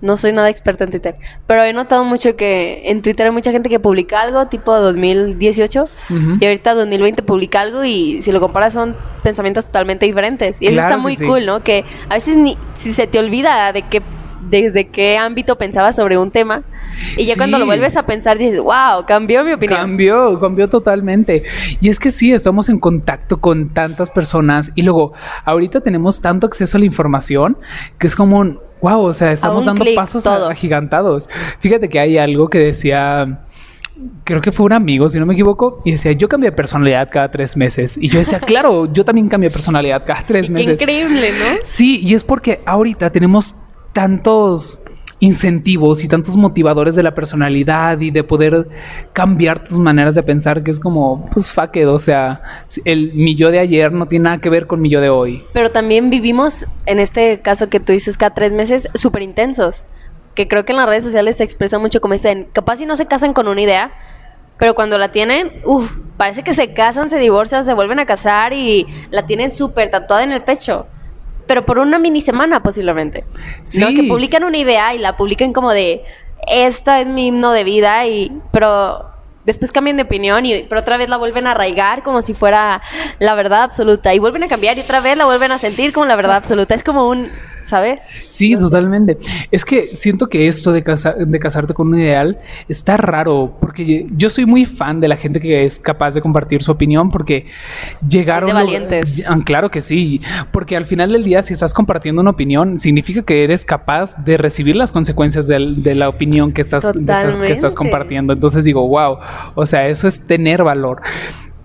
no 0.00 0.16
soy 0.16 0.32
nada 0.32 0.48
experta 0.48 0.84
en 0.84 0.90
Twitter. 0.90 1.16
Pero 1.46 1.64
he 1.64 1.72
notado 1.72 2.04
mucho 2.04 2.36
que 2.36 2.82
en 2.90 3.02
Twitter 3.02 3.26
hay 3.26 3.32
mucha 3.32 3.50
gente 3.50 3.68
que 3.68 3.80
publica 3.80 4.20
algo 4.20 4.46
tipo 4.46 4.76
2018 4.78 5.82
Ujú. 6.10 6.36
y 6.40 6.44
ahorita 6.46 6.74
2020 6.74 7.22
publica 7.22 7.60
algo 7.60 7.84
y 7.84 8.22
si 8.22 8.30
lo 8.32 8.40
comparas 8.40 8.72
son 8.74 8.94
pensamientos 9.22 9.66
totalmente 9.66 10.06
diferentes. 10.06 10.62
Y 10.62 10.66
eso 10.66 10.74
Claro 10.74 10.88
está 10.90 11.02
muy 11.02 11.16
sí. 11.16 11.26
cool, 11.26 11.44
¿no? 11.46 11.62
Que 11.64 11.84
a 12.08 12.14
veces 12.14 12.36
ni 12.36 12.56
si 12.74 12.92
se 12.92 13.06
te 13.06 13.18
olvida 13.18 13.72
de 13.72 13.82
qué 13.82 14.00
desde 14.50 14.88
qué 14.88 15.18
ámbito 15.18 15.56
pensabas 15.56 15.96
sobre 15.96 16.18
un 16.18 16.30
tema. 16.30 16.62
Y 17.16 17.24
ya 17.24 17.36
cuando 17.36 17.58
lo 17.58 17.66
vuelves 17.66 17.96
a 17.96 18.06
pensar 18.06 18.38
dices, 18.38 18.60
wow, 18.60 19.04
cambió 19.06 19.44
mi 19.44 19.52
opinión. 19.52 19.80
Cambió, 19.80 20.40
cambió 20.40 20.68
totalmente. 20.68 21.44
Y 21.80 21.88
es 21.88 21.98
que 21.98 22.10
sí, 22.10 22.32
estamos 22.32 22.68
en 22.68 22.78
contacto 22.78 23.40
con 23.40 23.68
tantas 23.70 24.10
personas 24.10 24.72
y 24.74 24.82
luego 24.82 25.12
ahorita 25.44 25.80
tenemos 25.80 26.20
tanto 26.20 26.46
acceso 26.46 26.76
a 26.76 26.80
la 26.80 26.86
información 26.86 27.56
que 27.98 28.06
es 28.06 28.16
como, 28.16 28.38
un, 28.38 28.58
wow, 28.80 29.00
o 29.04 29.14
sea, 29.14 29.32
estamos 29.32 29.64
dando 29.64 29.84
pasos 29.94 30.24
todo. 30.24 30.48
agigantados. 30.48 31.28
Fíjate 31.58 31.88
que 31.88 32.00
hay 32.00 32.18
algo 32.18 32.48
que 32.48 32.58
decía, 32.58 33.44
creo 34.24 34.40
que 34.40 34.52
fue 34.52 34.66
un 34.66 34.72
amigo, 34.72 35.08
si 35.08 35.18
no 35.18 35.26
me 35.26 35.34
equivoco, 35.34 35.78
y 35.84 35.92
decía, 35.92 36.12
yo 36.12 36.28
cambio 36.28 36.50
de 36.50 36.56
personalidad 36.56 37.08
cada 37.10 37.30
tres 37.30 37.56
meses. 37.56 37.96
Y 38.00 38.08
yo 38.08 38.18
decía, 38.18 38.40
claro, 38.46 38.92
yo 38.92 39.04
también 39.04 39.28
cambio 39.28 39.50
de 39.50 39.52
personalidad 39.52 40.04
cada 40.04 40.22
tres 40.22 40.46
Qué 40.46 40.52
meses. 40.52 40.72
increíble, 40.74 41.32
¿no? 41.32 41.56
Sí, 41.62 42.00
y 42.02 42.14
es 42.14 42.24
porque 42.24 42.60
ahorita 42.64 43.10
tenemos 43.10 43.56
tantos 43.98 44.78
incentivos 45.18 46.04
y 46.04 46.06
tantos 46.06 46.36
motivadores 46.36 46.94
de 46.94 47.02
la 47.02 47.16
personalidad 47.16 47.98
y 47.98 48.12
de 48.12 48.22
poder 48.22 48.68
cambiar 49.12 49.64
tus 49.64 49.76
maneras 49.76 50.14
de 50.14 50.22
pensar 50.22 50.62
que 50.62 50.70
es 50.70 50.78
como, 50.78 51.28
pues 51.32 51.50
fuck 51.50 51.74
o 51.84 51.98
sea, 51.98 52.40
el 52.84 53.12
mi 53.14 53.34
de 53.34 53.58
ayer 53.58 53.90
no 53.90 54.06
tiene 54.06 54.26
nada 54.26 54.38
que 54.38 54.50
ver 54.50 54.68
con 54.68 54.80
mi 54.80 54.88
yo 54.88 55.00
de 55.00 55.08
hoy. 55.08 55.42
Pero 55.52 55.72
también 55.72 56.10
vivimos, 56.10 56.64
en 56.86 57.00
este 57.00 57.40
caso 57.40 57.68
que 57.68 57.80
tú 57.80 57.92
dices, 57.92 58.16
cada 58.16 58.34
tres 58.34 58.52
meses, 58.52 58.88
súper 58.94 59.22
intensos. 59.22 59.84
Que 60.36 60.46
creo 60.46 60.64
que 60.64 60.70
en 60.70 60.78
las 60.78 60.86
redes 60.86 61.02
sociales 61.02 61.38
se 61.38 61.42
expresa 61.42 61.80
mucho 61.80 62.00
como 62.00 62.14
este, 62.14 62.46
capaz 62.52 62.76
si 62.76 62.86
no 62.86 62.94
se 62.94 63.06
casan 63.06 63.32
con 63.32 63.48
una 63.48 63.60
idea, 63.60 63.90
pero 64.60 64.76
cuando 64.76 64.96
la 64.96 65.10
tienen, 65.10 65.50
uff, 65.64 65.98
parece 66.16 66.44
que 66.44 66.52
se 66.52 66.72
casan, 66.72 67.10
se 67.10 67.18
divorcian, 67.18 67.64
se 67.64 67.74
vuelven 67.74 67.98
a 67.98 68.06
casar 68.06 68.52
y 68.52 68.86
la 69.10 69.26
tienen 69.26 69.50
súper 69.50 69.90
tatuada 69.90 70.22
en 70.22 70.30
el 70.30 70.42
pecho. 70.42 70.86
Pero 71.48 71.66
por 71.66 71.78
una 71.78 71.98
mini 71.98 72.22
semana 72.22 72.62
posiblemente. 72.62 73.24
Sí. 73.62 73.80
¿no? 73.80 73.88
Que 73.88 74.04
publican 74.04 74.44
una 74.44 74.58
idea 74.58 74.94
y 74.94 74.98
la 74.98 75.16
publican 75.16 75.52
como 75.52 75.72
de, 75.72 76.04
esta 76.46 77.00
es 77.00 77.08
mi 77.08 77.26
himno 77.26 77.50
de 77.50 77.64
vida, 77.64 78.06
y 78.06 78.30
pero 78.52 79.06
después 79.48 79.72
cambian 79.72 79.96
de 79.96 80.02
opinión 80.02 80.44
y 80.44 80.64
pero 80.64 80.82
otra 80.82 80.98
vez 80.98 81.08
la 81.08 81.16
vuelven 81.16 81.46
a 81.46 81.52
arraigar 81.52 82.02
como 82.02 82.20
si 82.20 82.34
fuera 82.34 82.82
la 83.18 83.34
verdad 83.34 83.62
absoluta 83.62 84.12
y 84.12 84.18
vuelven 84.18 84.42
a 84.42 84.48
cambiar 84.48 84.76
y 84.76 84.82
otra 84.82 85.00
vez 85.00 85.16
la 85.16 85.24
vuelven 85.24 85.50
a 85.50 85.58
sentir 85.58 85.94
como 85.94 86.04
la 86.04 86.16
verdad 86.16 86.36
absoluta. 86.36 86.74
Es 86.74 86.84
como 86.84 87.08
un, 87.08 87.30
¿sabes? 87.68 88.00
Sí, 88.26 88.56
totalmente. 88.56 89.18
Es 89.50 89.64
que 89.64 89.94
siento 89.96 90.28
que 90.28 90.48
esto 90.48 90.72
de, 90.72 90.82
casa- 90.82 91.12
de 91.18 91.38
casarte 91.38 91.74
con 91.74 91.88
un 91.88 91.98
ideal 92.00 92.38
está 92.68 92.96
raro, 92.96 93.56
porque 93.60 94.06
yo 94.16 94.30
soy 94.30 94.46
muy 94.46 94.64
fan 94.64 95.00
de 95.00 95.08
la 95.08 95.16
gente 95.16 95.40
que 95.40 95.64
es 95.64 95.78
capaz 95.78 96.14
de 96.14 96.20
compartir 96.20 96.62
su 96.62 96.72
opinión, 96.72 97.10
porque 97.10 97.46
llegar 98.08 98.42
Es 98.42 98.46
de 98.48 98.52
valientes. 98.52 99.24
Ah, 99.26 99.38
Claro 99.44 99.70
que 99.70 99.80
sí, 99.80 100.20
porque 100.52 100.76
al 100.76 100.84
final 100.86 101.12
del 101.12 101.24
día, 101.24 101.42
si 101.42 101.52
estás 101.52 101.72
compartiendo 101.72 102.20
una 102.20 102.30
opinión, 102.30 102.78
significa 102.80 103.22
que 103.22 103.44
eres 103.44 103.64
capaz 103.64 104.14
de 104.24 104.36
recibir 104.36 104.76
las 104.76 104.92
consecuencias 104.92 105.46
del- 105.46 105.82
de 105.82 105.94
la 105.94 106.08
opinión 106.08 106.52
que 106.52 106.62
estás, 106.62 106.84
de 106.92 106.92
que 107.46 107.52
estás 107.52 107.74
compartiendo. 107.74 108.32
Entonces 108.32 108.64
digo, 108.64 108.86
wow, 108.88 109.18
o 109.54 109.66
sea, 109.66 109.88
eso 109.88 110.08
es 110.08 110.26
tener 110.26 110.64
valor. 110.64 111.00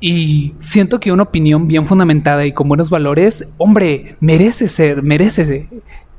Y 0.06 0.54
siento 0.60 1.00
que 1.00 1.14
una 1.14 1.24
opinión 1.24 1.66
bien 1.66 1.86
fundamentada 1.86 2.46
y 2.46 2.52
con 2.52 2.68
buenos 2.68 2.90
valores, 2.90 3.48
hombre, 3.58 4.18
merece 4.20 4.68
ser, 4.68 5.02
merece 5.02 5.70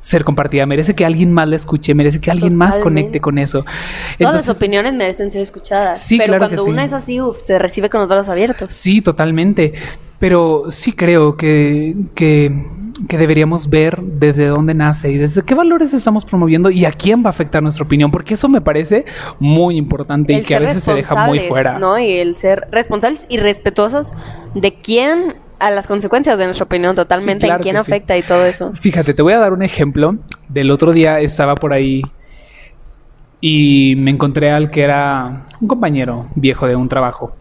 ser 0.01 0.24
compartida, 0.24 0.64
merece 0.64 0.95
que 0.95 1.05
alguien 1.05 1.30
más 1.30 1.47
la 1.49 1.57
escuche, 1.57 1.93
merece 1.93 2.18
que 2.18 2.30
alguien 2.30 2.57
más 2.57 2.78
conecte 2.78 3.20
con 3.20 3.37
eso. 3.37 3.66
Todas 4.18 4.47
las 4.47 4.57
opiniones 4.57 4.95
merecen 4.95 5.30
ser 5.30 5.43
escuchadas. 5.43 6.01
Sí, 6.01 6.16
pero 6.16 6.28
claro 6.28 6.49
que 6.49 6.57
cuando 6.57 6.64
sí. 6.64 6.70
una 6.70 6.85
es 6.85 6.95
así, 6.95 7.20
uf, 7.20 7.43
se 7.43 7.59
recibe 7.59 7.91
con 7.91 8.01
los 8.01 8.09
brazos 8.09 8.30
abiertos. 8.30 8.72
Sí, 8.72 9.03
totalmente. 9.03 9.74
Pero 10.18 10.64
sí 10.70 10.93
creo 10.93 11.37
que, 11.37 11.95
que, 12.14 12.66
que 13.07 13.18
deberíamos 13.18 13.68
ver 13.68 14.00
desde 14.02 14.46
dónde 14.46 14.74
nace 14.74 15.11
y 15.11 15.18
desde 15.18 15.42
qué 15.42 15.55
valores 15.55 15.92
estamos 15.94 16.24
promoviendo 16.24 16.70
y 16.70 16.84
a 16.84 16.92
quién 16.92 17.22
va 17.22 17.26
a 17.26 17.30
afectar 17.30 17.62
nuestra 17.62 17.84
opinión, 17.84 18.11
porque 18.11 18.34
eso 18.34 18.48
me 18.48 18.61
parece 18.61 19.05
muy 19.38 19.76
importante 19.76 20.32
y 20.32 20.42
que 20.42 20.55
a 20.57 20.61
veces 20.61 20.82
se 20.84 20.94
deja 20.94 21.26
muy 21.26 21.40
fuera. 21.40 21.78
¿no? 21.78 21.98
Y 21.98 22.12
el 22.12 22.36
ser 22.36 22.68
responsables 22.70 23.26
y 23.28 23.38
respetuosos 23.38 24.12
de 24.55 24.74
quién 24.74 25.36
a 25.59 25.70
las 25.70 25.86
consecuencias 25.86 26.38
de 26.38 26.44
nuestra 26.46 26.64
opinión 26.64 26.94
totalmente, 26.94 27.42
Sí, 27.42 27.46
claro 27.46 27.61
en 27.61 27.62
quién 27.62 27.76
sí. 27.76 27.80
afecta 27.80 28.16
y 28.16 28.22
todo 28.22 28.44
eso. 28.44 28.72
Fíjate, 28.74 29.14
te 29.14 29.22
voy 29.22 29.32
a 29.32 29.38
dar 29.38 29.52
un 29.52 29.62
ejemplo. 29.62 30.16
Del 30.48 30.70
otro 30.70 30.92
día 30.92 31.20
estaba 31.20 31.55
por 31.55 31.72
ahí 31.72 32.02
y 33.40 33.94
me 33.96 34.11
encontré 34.11 34.50
al 34.50 34.70
que 34.70 34.82
era 34.82 35.44
un 35.61 35.68
compañero 35.68 36.28
viejo 36.34 36.66
de 36.66 36.76
un 36.76 36.88
trabajo. 36.88 37.36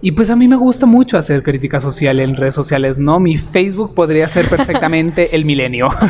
Y 0.00 0.12
pues 0.12 0.30
a 0.30 0.36
mí 0.36 0.48
me 0.48 0.56
gusta 0.56 0.86
mucho 0.86 1.18
hacer 1.18 1.42
crítica 1.42 1.80
social 1.80 2.20
en 2.20 2.36
redes 2.36 2.54
sociales, 2.54 2.98
¿no? 2.98 3.20
Mi 3.20 3.36
Facebook 3.36 3.94
podría 3.94 4.28
ser 4.28 4.48
perfectamente 4.48 5.34
el 5.34 5.44
milenio. 5.44 5.88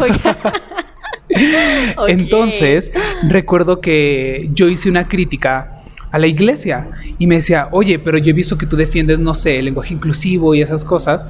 Ok. 1.97 2.09
Entonces, 2.09 2.93
recuerdo 3.23 3.81
que 3.81 4.51
yo 4.53 4.69
hice 4.69 4.91
una 4.91 5.09
crítica 5.09 5.83
a 6.11 6.19
la 6.19 6.27
iglesia 6.27 6.91
y 7.19 7.27
me 7.27 7.37
decía, 7.37 7.69
oye, 7.73 7.99
pero 7.99 8.19
yo 8.19 8.31
he 8.31 8.33
visto 8.35 8.59
que 8.59 8.67
tú 8.67 8.77
defiendes, 8.77 9.19
no 9.19 9.35
sé, 9.35 9.59
el 9.59 9.65
lenguaje 9.65 9.95
inclusivo 9.95 10.55
y 10.55 10.61
esas 10.61 10.85
cosas. 10.85 11.27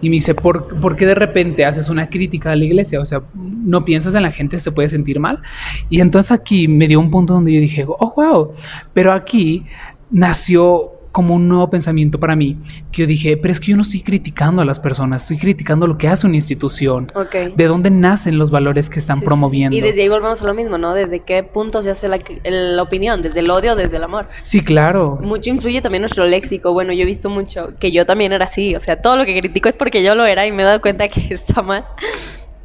Y 0.00 0.08
me 0.08 0.14
dice, 0.14 0.34
¿por, 0.34 0.80
por 0.80 0.96
qué 0.96 1.04
de 1.04 1.16
repente 1.16 1.64
haces 1.64 1.88
una 1.88 2.08
crítica 2.08 2.52
a 2.52 2.56
la 2.56 2.64
iglesia? 2.64 3.00
O 3.00 3.04
sea, 3.04 3.22
¿no 3.34 3.84
piensas 3.84 4.14
en 4.14 4.22
la 4.22 4.30
gente 4.30 4.60
se 4.60 4.72
puede 4.72 4.88
sentir 4.88 5.18
mal? 5.18 5.42
Y 5.90 6.00
entonces 6.00 6.30
aquí 6.30 6.68
me 6.68 6.86
dio 6.86 7.00
un 7.00 7.10
punto 7.10 7.34
donde 7.34 7.52
yo 7.52 7.60
dije, 7.60 7.84
oh, 7.86 8.12
wow, 8.16 8.52
pero 8.94 9.12
aquí 9.12 9.66
nació 10.10 10.92
como 11.12 11.34
un 11.34 11.48
nuevo 11.48 11.68
pensamiento 11.70 12.20
para 12.20 12.36
mí, 12.36 12.56
que 12.92 13.02
yo 13.02 13.06
dije, 13.08 13.36
pero 13.36 13.50
es 13.52 13.58
que 13.58 13.68
yo 13.72 13.76
no 13.76 13.82
estoy 13.82 14.02
criticando 14.02 14.62
a 14.62 14.64
las 14.64 14.78
personas, 14.78 15.22
estoy 15.22 15.38
criticando 15.38 15.86
lo 15.86 15.98
que 15.98 16.06
hace 16.08 16.26
una 16.26 16.36
institución, 16.36 17.08
de 17.56 17.64
dónde 17.66 17.90
nacen 17.90 18.38
los 18.38 18.50
valores 18.50 18.88
que 18.88 19.00
están 19.00 19.16
Sí, 19.16 19.20
sí, 19.20 19.24
sí. 19.24 19.26
promoviendo. 19.26 19.76
Y 19.76 19.80
desde 19.80 20.02
ahí 20.02 20.08
volvemos 20.08 20.40
a 20.40 20.46
lo 20.46 20.54
mismo, 20.54 20.78
¿no? 20.78 20.94
Desde 20.94 21.20
qué 21.20 21.42
punto 21.42 21.82
se 21.82 21.90
hace 21.90 22.06
la, 22.08 22.18
la 22.44 22.82
opinión, 22.82 23.22
desde 23.22 23.40
el 23.40 23.50
odio, 23.50 23.74
desde 23.74 23.96
el 23.96 24.04
amor. 24.04 24.28
Sí, 24.42 24.62
claro. 24.62 25.18
Mucho 25.20 25.50
influye 25.50 25.82
también 25.82 26.02
nuestro 26.02 26.24
léxico. 26.26 26.72
Bueno, 26.72 26.92
yo 26.92 27.02
he 27.02 27.06
visto 27.06 27.28
mucho 27.28 27.72
que 27.80 27.90
yo 27.90 28.06
también 28.06 28.32
era 28.32 28.44
así. 28.44 28.76
O 28.76 28.80
sea, 28.80 29.02
todo 29.02 29.16
lo 29.16 29.24
que 29.24 29.38
critico 29.38 29.68
es 29.68 29.74
porque 29.74 30.02
yo 30.04 30.14
lo 30.14 30.24
era 30.26 30.46
y 30.46 30.52
me 30.52 30.62
he 30.62 30.66
dado 30.66 30.80
cuenta 30.80 31.08
que 31.08 31.20
está 31.34 31.62
mal. 31.62 31.84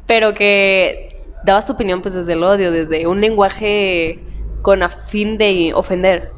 Pero 0.06 0.34
que 0.34 1.20
dabas 1.44 1.66
tu 1.66 1.72
opinión 1.72 2.00
pues 2.00 2.14
desde 2.14 2.34
el 2.34 2.42
odio, 2.44 2.70
desde 2.70 3.06
un 3.08 3.20
lenguaje 3.20 4.20
con 4.62 4.82
a 4.82 4.88
fin 4.88 5.36
de 5.38 5.72
ofender 5.74 6.35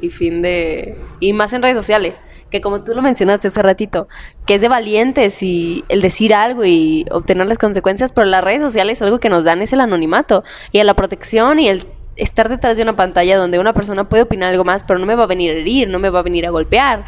y 0.00 0.10
fin 0.10 0.42
de... 0.42 0.96
Y 1.20 1.32
más 1.32 1.52
en 1.52 1.62
redes 1.62 1.76
sociales, 1.76 2.20
que 2.50 2.60
como 2.60 2.84
tú 2.84 2.94
lo 2.94 3.02
mencionaste 3.02 3.48
hace 3.48 3.62
ratito, 3.62 4.08
que 4.46 4.54
es 4.56 4.60
de 4.60 4.68
valientes 4.68 5.42
y 5.42 5.84
el 5.88 6.00
decir 6.00 6.34
algo 6.34 6.64
y 6.64 7.04
obtener 7.10 7.46
las 7.46 7.58
consecuencias, 7.58 8.12
pero 8.12 8.26
las 8.26 8.44
redes 8.44 8.62
sociales 8.62 9.02
algo 9.02 9.20
que 9.20 9.28
nos 9.28 9.44
dan 9.44 9.62
es 9.62 9.72
el 9.72 9.80
anonimato 9.80 10.44
y 10.72 10.82
la 10.82 10.94
protección 10.94 11.58
y 11.58 11.68
el 11.68 11.86
estar 12.16 12.48
detrás 12.48 12.76
de 12.76 12.82
una 12.82 12.96
pantalla 12.96 13.36
donde 13.36 13.58
una 13.58 13.74
persona 13.74 14.08
puede 14.08 14.22
opinar 14.22 14.50
algo 14.50 14.64
más, 14.64 14.84
pero 14.84 14.98
no 14.98 15.06
me 15.06 15.14
va 15.14 15.24
a 15.24 15.26
venir 15.26 15.50
a 15.50 15.58
herir, 15.58 15.88
no 15.88 15.98
me 15.98 16.10
va 16.10 16.20
a 16.20 16.22
venir 16.22 16.46
a 16.46 16.50
golpear. 16.50 17.04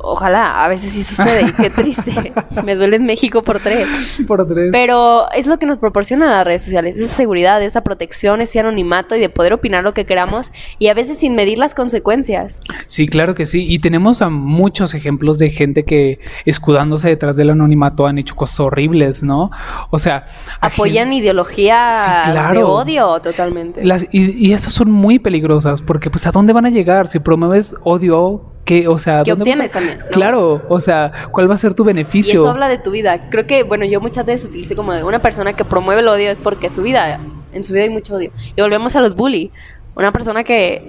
Ojalá, 0.00 0.64
a 0.64 0.68
veces 0.68 0.90
sí 0.92 1.04
sucede 1.04 1.42
y 1.48 1.52
qué 1.52 1.70
triste. 1.70 2.32
me 2.64 2.74
duele 2.74 2.96
en 2.96 3.04
México 3.04 3.42
por 3.42 3.60
tres. 3.60 3.86
Por 4.26 4.46
tres. 4.46 4.70
Pero 4.72 5.30
es 5.32 5.46
lo 5.46 5.58
que 5.58 5.66
nos 5.66 5.78
proporcionan 5.78 6.30
las 6.30 6.46
redes 6.46 6.62
sociales, 6.64 6.96
esa 6.96 7.14
seguridad, 7.14 7.62
esa 7.62 7.82
protección, 7.82 8.40
ese 8.40 8.60
anonimato 8.60 9.14
y 9.16 9.20
de 9.20 9.28
poder 9.28 9.52
opinar 9.52 9.84
lo 9.84 9.94
que 9.94 10.04
queramos 10.06 10.50
y 10.78 10.88
a 10.88 10.94
veces 10.94 11.18
sin 11.18 11.34
medir 11.34 11.58
las 11.58 11.74
consecuencias. 11.74 12.60
Sí, 12.86 13.06
claro 13.06 13.34
que 13.34 13.46
sí. 13.46 13.66
Y 13.68 13.78
tenemos 13.78 14.22
a 14.22 14.28
muchos 14.28 14.94
ejemplos 14.94 15.38
de 15.38 15.50
gente 15.50 15.84
que 15.84 16.18
escudándose 16.44 17.08
detrás 17.08 17.36
del 17.36 17.50
anonimato 17.50 18.06
han 18.06 18.18
hecho 18.18 18.34
cosas 18.34 18.60
horribles, 18.60 19.22
¿no? 19.22 19.50
O 19.90 19.98
sea, 19.98 20.26
Apoyan 20.60 21.12
ideología 21.12 21.90
Sí, 22.24 22.30
claro. 22.32 22.54
de 22.58 22.64
odio 22.64 23.20
totalmente. 23.20 23.84
las- 23.84 24.06
y, 24.12 24.48
y 24.48 24.52
esas 24.52 24.72
son 24.72 24.90
muy 24.90 25.18
peligrosas 25.18 25.80
porque 25.82 26.10
pues 26.10 26.26
a 26.26 26.30
dónde 26.32 26.52
van 26.52 26.66
a 26.66 26.70
llegar 26.70 27.08
si 27.08 27.18
promueves 27.18 27.74
odio, 27.84 28.42
¿qué? 28.64 28.86
O 28.88 28.98
sea, 28.98 29.22
¿Qué 29.24 29.30
¿dónde 29.30 29.44
vas 29.44 29.48
a- 29.48 29.52
obtienes 29.52 29.70
también, 29.70 29.98
no? 29.98 30.06
Claro, 30.10 30.62
o 30.68 30.80
sea, 30.80 31.12
¿cuál 31.30 31.50
va 31.50 31.54
a 31.54 31.58
ser 31.58 31.74
tu 31.74 31.82
Y 31.84 31.86
beneficio? 31.86 32.34
eso 32.40 32.50
habla 32.50 32.68
de 32.68 32.78
tu 32.78 32.90
vida. 32.90 33.28
Creo 33.30 33.46
que, 33.46 33.62
bueno, 33.64 33.84
yo 33.84 34.00
muchas 34.00 34.24
veces 34.26 34.48
utilicé 34.48 34.74
como 34.76 34.92
de 34.92 35.04
una 35.04 35.20
persona 35.20 35.52
que 35.54 35.64
promueve 35.64 36.00
el 36.00 36.08
odio 36.08 36.30
es 36.30 36.40
porque 36.40 36.68
su 36.68 36.82
vida, 36.82 37.20
en 37.52 37.64
su 37.64 37.72
vida 37.72 37.82
hay 37.84 37.90
mucho 37.90 38.14
odio. 38.14 38.30
Y 38.56 38.60
volvemos 38.62 38.94
a 38.96 39.00
los 39.00 39.14
bully. 39.14 39.50
Una 39.94 40.10
persona 40.10 40.42
que 40.42 40.82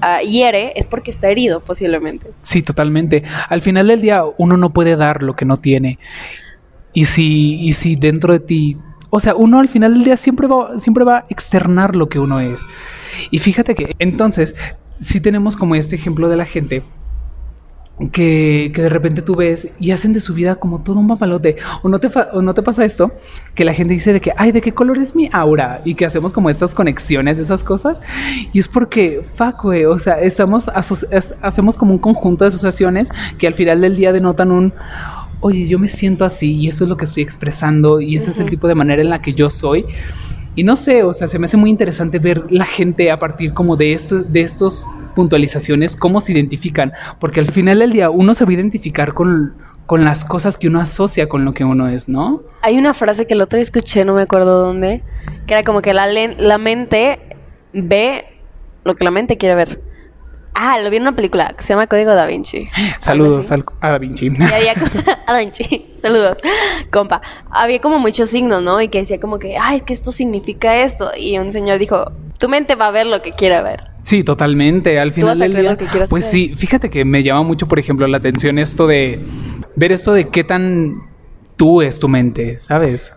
ah, 0.00 0.20
hiere 0.22 0.72
es 0.74 0.86
porque 0.88 1.12
está 1.12 1.28
herido, 1.28 1.60
posiblemente. 1.60 2.32
Sí, 2.40 2.62
totalmente. 2.62 3.22
Al 3.48 3.60
final 3.60 3.86
del 3.86 4.00
día 4.00 4.24
uno 4.36 4.56
no 4.56 4.72
puede 4.72 4.96
dar 4.96 5.22
lo 5.22 5.34
que 5.36 5.44
no 5.44 5.58
tiene. 5.58 5.98
Y 6.92 7.04
si, 7.06 7.60
y 7.60 7.72
si 7.74 7.94
dentro 7.94 8.32
de 8.32 8.40
ti, 8.40 8.76
o 9.10 9.20
sea, 9.20 9.34
uno 9.36 9.60
al 9.60 9.68
final 9.68 9.94
del 9.94 10.04
día 10.04 10.16
siempre 10.16 10.48
va, 10.48 10.78
siempre 10.78 11.04
va 11.04 11.18
a 11.18 11.24
externar 11.28 11.94
lo 11.94 12.08
que 12.08 12.18
uno 12.18 12.40
es. 12.40 12.62
Y 13.30 13.38
fíjate 13.38 13.74
que 13.76 13.94
entonces, 14.00 14.56
si 14.98 15.20
tenemos 15.20 15.56
como 15.56 15.74
este 15.76 15.94
ejemplo 15.94 16.28
de 16.28 16.36
la 16.36 16.44
gente 16.44 16.82
que, 18.10 18.72
que 18.74 18.82
de 18.82 18.88
repente 18.88 19.22
tú 19.22 19.36
ves 19.36 19.68
y 19.78 19.90
hacen 19.92 20.12
de 20.12 20.20
su 20.20 20.34
vida 20.34 20.56
como 20.56 20.82
todo 20.82 20.98
un 20.98 21.06
papalote. 21.06 21.56
O 21.82 21.88
no, 21.88 21.98
te 22.00 22.10
o 22.32 22.42
no 22.42 22.54
te 22.54 22.62
pasa 22.62 22.84
esto, 22.84 23.12
que 23.54 23.64
la 23.64 23.74
gente 23.74 23.94
dice 23.94 24.12
de 24.12 24.20
que, 24.20 24.32
ay, 24.36 24.50
¿de 24.52 24.60
qué 24.60 24.72
color 24.72 24.98
es 24.98 25.14
mi 25.14 25.28
aura? 25.32 25.82
Y 25.84 25.94
que 25.94 26.06
hacemos 26.06 26.32
como 26.32 26.50
estas 26.50 26.74
conexiones, 26.74 27.38
esas 27.38 27.62
cosas. 27.62 28.00
Y 28.52 28.58
es 28.58 28.66
porque, 28.68 29.22
fuck, 29.36 29.62
güey, 29.62 29.84
o 29.84 29.98
sea, 29.98 30.20
estamos 30.20 30.68
es- 31.10 31.34
hacemos 31.42 31.76
como 31.76 31.92
un 31.92 31.98
conjunto 31.98 32.44
de 32.44 32.48
asociaciones 32.48 33.08
que 33.38 33.46
al 33.46 33.54
final 33.54 33.80
del 33.80 33.94
día 33.94 34.12
denotan 34.12 34.50
un, 34.50 34.72
oye, 35.40 35.68
yo 35.68 35.78
me 35.78 35.88
siento 35.88 36.24
así 36.24 36.56
y 36.56 36.68
eso 36.68 36.84
es 36.84 36.90
lo 36.90 36.96
que 36.96 37.04
estoy 37.04 37.22
expresando 37.22 38.00
y 38.00 38.16
ese 38.16 38.30
es 38.30 38.38
el 38.38 38.48
tipo 38.50 38.66
de 38.68 38.74
manera 38.74 39.02
en 39.02 39.10
la 39.10 39.20
que 39.22 39.34
yo 39.34 39.50
soy. 39.50 39.84
Y 40.54 40.64
no 40.64 40.76
sé, 40.76 41.02
o 41.02 41.12
sea, 41.14 41.28
se 41.28 41.38
me 41.38 41.46
hace 41.46 41.56
muy 41.56 41.70
interesante 41.70 42.18
ver 42.18 42.44
la 42.50 42.66
gente 42.66 43.10
a 43.10 43.18
partir 43.18 43.54
como 43.54 43.76
de 43.76 43.94
estos, 43.94 44.30
de 44.30 44.42
estos 44.42 44.84
puntualizaciones, 45.14 45.96
cómo 45.96 46.20
se 46.20 46.32
identifican, 46.32 46.92
porque 47.20 47.40
al 47.40 47.50
final 47.50 47.78
del 47.80 47.92
día 47.92 48.10
uno 48.10 48.34
se 48.34 48.44
va 48.44 48.50
a 48.50 48.54
identificar 48.54 49.14
con, 49.14 49.54
con 49.86 50.04
las 50.04 50.24
cosas 50.24 50.56
que 50.56 50.68
uno 50.68 50.80
asocia 50.80 51.28
con 51.28 51.44
lo 51.44 51.52
que 51.52 51.64
uno 51.64 51.88
es, 51.88 52.08
¿no? 52.08 52.40
Hay 52.62 52.78
una 52.78 52.94
frase 52.94 53.26
que 53.26 53.34
el 53.34 53.42
otro 53.42 53.56
día 53.56 53.62
escuché, 53.62 54.04
no 54.04 54.14
me 54.14 54.22
acuerdo 54.22 54.64
dónde, 54.64 55.02
que 55.46 55.54
era 55.54 55.62
como 55.62 55.82
que 55.82 55.94
la, 55.94 56.06
la 56.06 56.58
mente 56.58 57.18
ve 57.72 58.24
lo 58.84 58.94
que 58.94 59.04
la 59.04 59.10
mente 59.10 59.36
quiere 59.36 59.54
ver. 59.54 59.80
Ah, 60.54 60.78
lo 60.78 60.90
vi 60.90 60.96
en 60.96 61.02
una 61.02 61.16
película 61.16 61.54
que 61.56 61.62
se 61.62 61.72
llama 61.72 61.86
Código 61.86 62.14
Da 62.14 62.26
Vinci. 62.26 62.64
Saludos 62.98 63.50
al, 63.52 63.64
a 63.80 63.90
Da 63.90 63.98
Vinci. 63.98 64.28
Había 64.28 64.72
a 65.26 65.32
Da 65.32 65.38
Vinci, 65.38 65.94
saludos, 66.00 66.38
compa. 66.90 67.22
Había 67.50 67.80
como 67.80 67.98
muchos 67.98 68.30
signos, 68.30 68.62
¿no? 68.62 68.80
Y 68.80 68.88
que 68.88 68.98
decía 68.98 69.18
como 69.18 69.38
que, 69.38 69.56
ay, 69.56 69.78
es 69.78 69.82
que 69.82 69.94
esto 69.94 70.12
significa 70.12 70.76
esto. 70.76 71.10
Y 71.16 71.38
un 71.38 71.52
señor 71.52 71.78
dijo, 71.78 72.12
tu 72.38 72.48
mente 72.48 72.74
va 72.74 72.88
a 72.88 72.90
ver 72.90 73.06
lo 73.06 73.22
que 73.22 73.32
quiere 73.32 73.62
ver. 73.62 73.91
Sí, 74.02 74.24
totalmente. 74.24 74.98
Al 74.98 75.12
final 75.12 75.38
del 75.38 75.54
día, 75.54 75.70
lo 75.70 75.78
que 75.78 75.86
quieras 75.86 76.10
pues 76.10 76.28
creer. 76.28 76.50
sí, 76.50 76.56
fíjate 76.56 76.90
que 76.90 77.04
me 77.04 77.22
llama 77.22 77.42
mucho, 77.44 77.66
por 77.68 77.78
ejemplo, 77.78 78.06
la 78.06 78.18
atención 78.18 78.58
esto 78.58 78.86
de 78.86 79.20
ver 79.76 79.92
esto 79.92 80.12
de 80.12 80.28
qué 80.28 80.44
tan 80.44 81.02
tú 81.56 81.82
es 81.82 81.98
tu 82.00 82.08
mente, 82.08 82.58
¿sabes? 82.60 83.12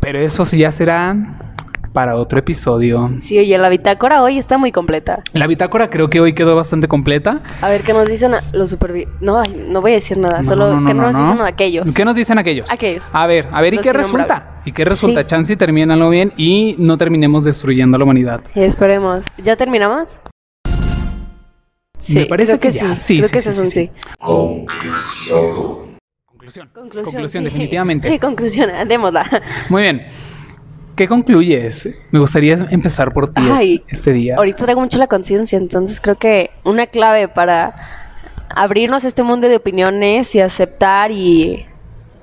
Pero 0.00 0.18
eso 0.20 0.44
sí 0.44 0.58
ya 0.58 0.72
será 0.72 1.53
para 1.94 2.16
otro 2.16 2.40
episodio. 2.40 3.12
Sí, 3.18 3.38
oye, 3.38 3.56
la 3.56 3.68
bitácora 3.68 4.20
hoy 4.20 4.36
está 4.36 4.58
muy 4.58 4.72
completa. 4.72 5.22
La 5.32 5.46
bitácora 5.46 5.88
creo 5.88 6.10
que 6.10 6.20
hoy 6.20 6.34
quedó 6.34 6.56
bastante 6.56 6.88
completa. 6.88 7.40
A 7.60 7.70
ver, 7.70 7.84
¿qué 7.84 7.92
nos 7.92 8.08
dicen 8.08 8.32
los 8.52 8.68
supervi... 8.68 9.06
No, 9.20 9.38
ay, 9.38 9.66
no 9.68 9.80
voy 9.80 9.92
a 9.92 9.94
decir 9.94 10.18
nada, 10.18 10.38
No, 10.38 10.44
solo 10.44 10.72
no, 10.72 10.80
no, 10.80 10.88
¿qué 10.88 10.94
no, 10.94 11.02
nos 11.02 11.12
no. 11.12 11.20
dicen 11.20 11.40
aquellos? 11.42 11.94
¿Qué 11.94 12.04
nos 12.04 12.16
dicen 12.16 12.36
aquellos? 12.36 12.70
Aquellos. 12.70 13.10
A 13.12 13.28
ver, 13.28 13.46
a 13.52 13.60
ver, 13.60 13.74
¿y 13.74 13.76
Los 13.76 13.86
qué 13.86 13.92
resulta? 13.92 14.60
¿Y 14.64 14.72
qué 14.72 14.84
resulta? 14.84 15.20
Sí. 15.20 15.26
Chance 15.28 15.52
y 15.52 15.56
termínalo 15.56 16.10
bien 16.10 16.32
y 16.36 16.74
no 16.78 16.98
terminemos 16.98 17.44
destruyendo 17.44 17.94
a 17.94 17.98
la 18.00 18.04
humanidad. 18.04 18.40
Esperemos. 18.56 19.24
¿Ya 19.38 19.54
terminamos? 19.54 20.18
Sí, 22.00 22.18
Me 22.18 22.26
parece 22.26 22.58
creo 22.58 22.60
que, 22.60 22.68
que 22.68 22.74
ya. 22.74 22.96
sí. 22.96 23.14
Sí, 23.14 23.16
creo 23.18 23.28
sí, 23.28 23.32
que 23.32 23.40
sí, 23.40 23.48
ese 23.48 23.50
es 23.50 23.58
un 23.60 23.66
sí, 23.68 23.86
sí. 23.86 23.90
Conclusión. 24.18 25.94
Conclusión. 26.74 27.28
sí. 27.28 27.44
definitivamente. 27.44 28.18
Conclusión, 28.20 28.68
démosla. 28.88 29.24
Muy 29.68 29.82
bien. 29.82 30.02
¿Qué 30.96 31.08
concluyes? 31.08 31.92
Me 32.10 32.20
gustaría 32.20 32.54
empezar 32.70 33.12
por 33.12 33.32
ti 33.32 33.42
Ay, 33.50 33.82
este 33.88 34.12
día. 34.12 34.36
Ahorita 34.36 34.62
traigo 34.62 34.80
mucho 34.80 34.98
la 34.98 35.08
conciencia, 35.08 35.58
entonces 35.58 36.00
creo 36.00 36.16
que 36.16 36.50
una 36.64 36.86
clave 36.86 37.26
para 37.28 37.74
abrirnos 38.54 39.04
a 39.04 39.08
este 39.08 39.22
mundo 39.22 39.48
de 39.48 39.56
opiniones 39.56 40.34
y 40.34 40.40
aceptar 40.40 41.10
y 41.10 41.66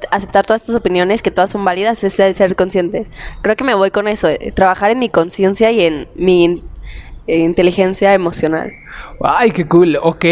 aceptar 0.10 0.46
todas 0.46 0.62
estas 0.62 0.76
opiniones, 0.76 1.22
que 1.22 1.32
todas 1.32 1.50
son 1.50 1.64
válidas, 1.66 2.04
es 2.04 2.20
el 2.20 2.36
ser 2.36 2.56
conscientes. 2.56 3.10
Creo 3.42 3.56
que 3.56 3.64
me 3.64 3.76
voy 3.76 3.92
con 3.92 4.08
eso, 4.08 4.30
eh, 4.30 4.52
trabajar 4.56 4.92
en 4.92 5.00
mi 5.00 5.10
conciencia 5.10 5.72
y 5.72 5.82
en 5.82 6.08
mi 6.16 6.64
eh, 7.28 7.40
inteligencia 7.40 8.14
emocional. 8.14 8.72
Ay, 9.24 9.52
qué 9.52 9.68
cool. 9.68 9.98
Ok, 10.02 10.26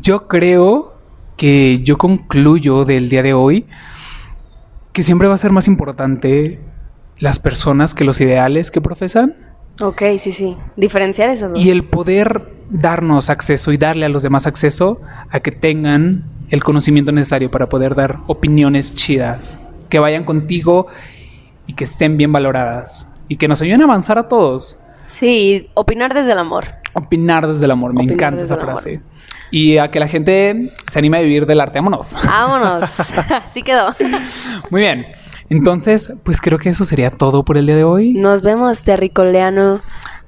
yo 0.00 0.28
creo 0.28 0.94
que 1.36 1.80
yo 1.82 1.98
concluyo 1.98 2.84
del 2.84 3.08
día 3.08 3.22
de 3.22 3.34
hoy 3.34 3.66
que 4.92 5.02
siempre 5.02 5.28
va 5.28 5.34
a 5.34 5.38
ser 5.38 5.52
más 5.52 5.66
importante 5.66 6.58
las 7.18 7.38
personas 7.38 7.94
que 7.94 8.04
los 8.04 8.20
ideales 8.20 8.70
que 8.70 8.80
profesan 8.80 9.34
Ok, 9.80 10.02
sí, 10.18 10.32
sí. 10.32 10.56
Diferenciar 10.76 11.30
esas 11.30 11.52
dos. 11.52 11.62
y 11.62 11.70
el 11.70 11.84
poder 11.84 12.48
darnos 12.70 13.28
acceso 13.30 13.72
y 13.72 13.76
darle 13.76 14.06
a 14.06 14.08
los 14.08 14.22
demás 14.22 14.46
acceso 14.46 15.00
a 15.30 15.40
que 15.40 15.52
tengan 15.52 16.24
el 16.48 16.64
conocimiento 16.64 17.12
necesario 17.12 17.50
para 17.50 17.68
poder 17.68 17.94
dar 17.94 18.20
opiniones 18.26 18.94
chidas, 18.94 19.60
que 19.90 19.98
vayan 19.98 20.24
contigo 20.24 20.86
y 21.66 21.74
que 21.74 21.84
estén 21.84 22.16
bien 22.16 22.32
valoradas 22.32 23.06
y 23.28 23.36
que 23.36 23.48
nos 23.48 23.60
ayuden 23.60 23.82
a 23.82 23.84
avanzar 23.84 24.18
a 24.18 24.28
todos. 24.28 24.78
Sí, 25.08 25.68
opinar 25.74 26.14
desde 26.14 26.32
el 26.32 26.38
amor. 26.38 26.64
Opinar 26.94 27.46
desde 27.46 27.66
el 27.66 27.70
amor, 27.70 27.92
me 27.92 28.00
Opinar 28.00 28.14
encanta 28.14 28.42
esa 28.42 28.56
frase. 28.56 29.00
Y 29.50 29.76
a 29.78 29.90
que 29.90 30.00
la 30.00 30.08
gente 30.08 30.72
se 30.88 30.98
anime 30.98 31.18
a 31.18 31.20
vivir 31.20 31.46
del 31.46 31.60
arte, 31.60 31.78
vámonos. 31.78 32.16
Vámonos. 32.24 33.00
Así 33.44 33.62
quedó. 33.62 33.94
Muy 34.70 34.80
bien. 34.80 35.06
Entonces, 35.48 36.12
pues 36.24 36.40
creo 36.40 36.58
que 36.58 36.68
eso 36.70 36.84
sería 36.84 37.10
todo 37.10 37.44
por 37.44 37.56
el 37.56 37.66
día 37.66 37.76
de 37.76 37.84
hoy. 37.84 38.12
Nos 38.12 38.42
vemos, 38.42 38.82
terricoleano. 38.82 39.80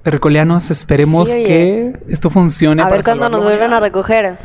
Terricoleanos, 0.02 0.70
esperemos 0.70 1.30
Sí, 1.30 1.44
que 1.44 1.92
esto 2.08 2.30
funcione. 2.30 2.82
A 2.82 2.86
para 2.86 2.96
ver 2.96 3.04
cuándo 3.04 3.24
salvar 3.24 3.40
nos 3.40 3.44
vuelven 3.50 3.72
a 3.72 3.80
recoger. 3.80 4.38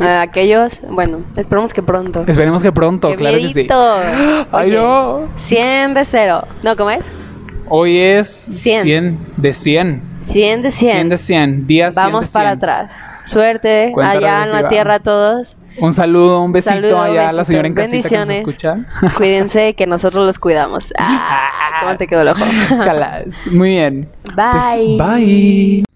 A 0.00 0.22
aquellos, 0.22 0.80
bueno, 0.88 1.18
esperemos 1.36 1.74
que 1.74 1.82
pronto. 1.82 2.24
Esperemos 2.26 2.62
que 2.62 2.72
pronto, 2.72 3.08
¡Qué 3.10 3.16
claro 3.16 3.36
que 3.36 3.48
sí. 3.48 3.54
miedito! 3.54 3.96
Ay, 4.52 4.70
no. 4.70 5.28
100 5.36 5.94
de 5.94 6.04
cero. 6.04 6.46
No, 6.62 6.76
¿cómo 6.76 6.90
es? 6.90 7.12
Hoy 7.68 7.98
es 7.98 8.28
100. 8.28 8.82
100 8.82 9.18
de 9.36 9.52
100. 9.54 10.02
100 10.24 10.62
de 10.62 10.70
100. 10.70 10.92
100 10.92 11.08
de 11.10 11.18
100. 11.18 11.66
Día 11.66 11.90
100 11.90 12.04
Vamos 12.04 12.22
de 12.22 12.28
100. 12.28 12.32
para 12.32 12.50
atrás. 12.52 12.96
Suerte 13.24 13.90
Cuenta 13.92 14.12
allá 14.12 14.44
en 14.44 14.52
la 14.52 14.68
tierra 14.68 14.94
a 14.94 15.00
todos. 15.00 15.56
Un 15.78 15.92
saludo, 15.92 16.40
un 16.42 16.52
besito 16.52 16.74
Saludo, 16.74 17.00
allá 17.00 17.28
a 17.28 17.32
la 17.32 17.44
señora 17.44 17.68
en 17.68 17.74
casita 17.74 18.08
que 18.08 18.18
nos 18.18 18.28
escucha. 18.30 18.78
Cuídense 19.16 19.74
que 19.74 19.86
nosotros 19.86 20.26
los 20.26 20.38
cuidamos. 20.38 20.92
Ah, 20.98 21.80
¿Cómo 21.80 21.96
te 21.96 22.06
quedó 22.06 22.22
el 22.22 22.28
ojo? 22.28 22.44
Calas. 22.84 23.46
Muy 23.50 23.70
bien. 23.70 24.08
Bye. 24.34 24.96
Pues, 24.96 25.16
bye. 25.16 25.91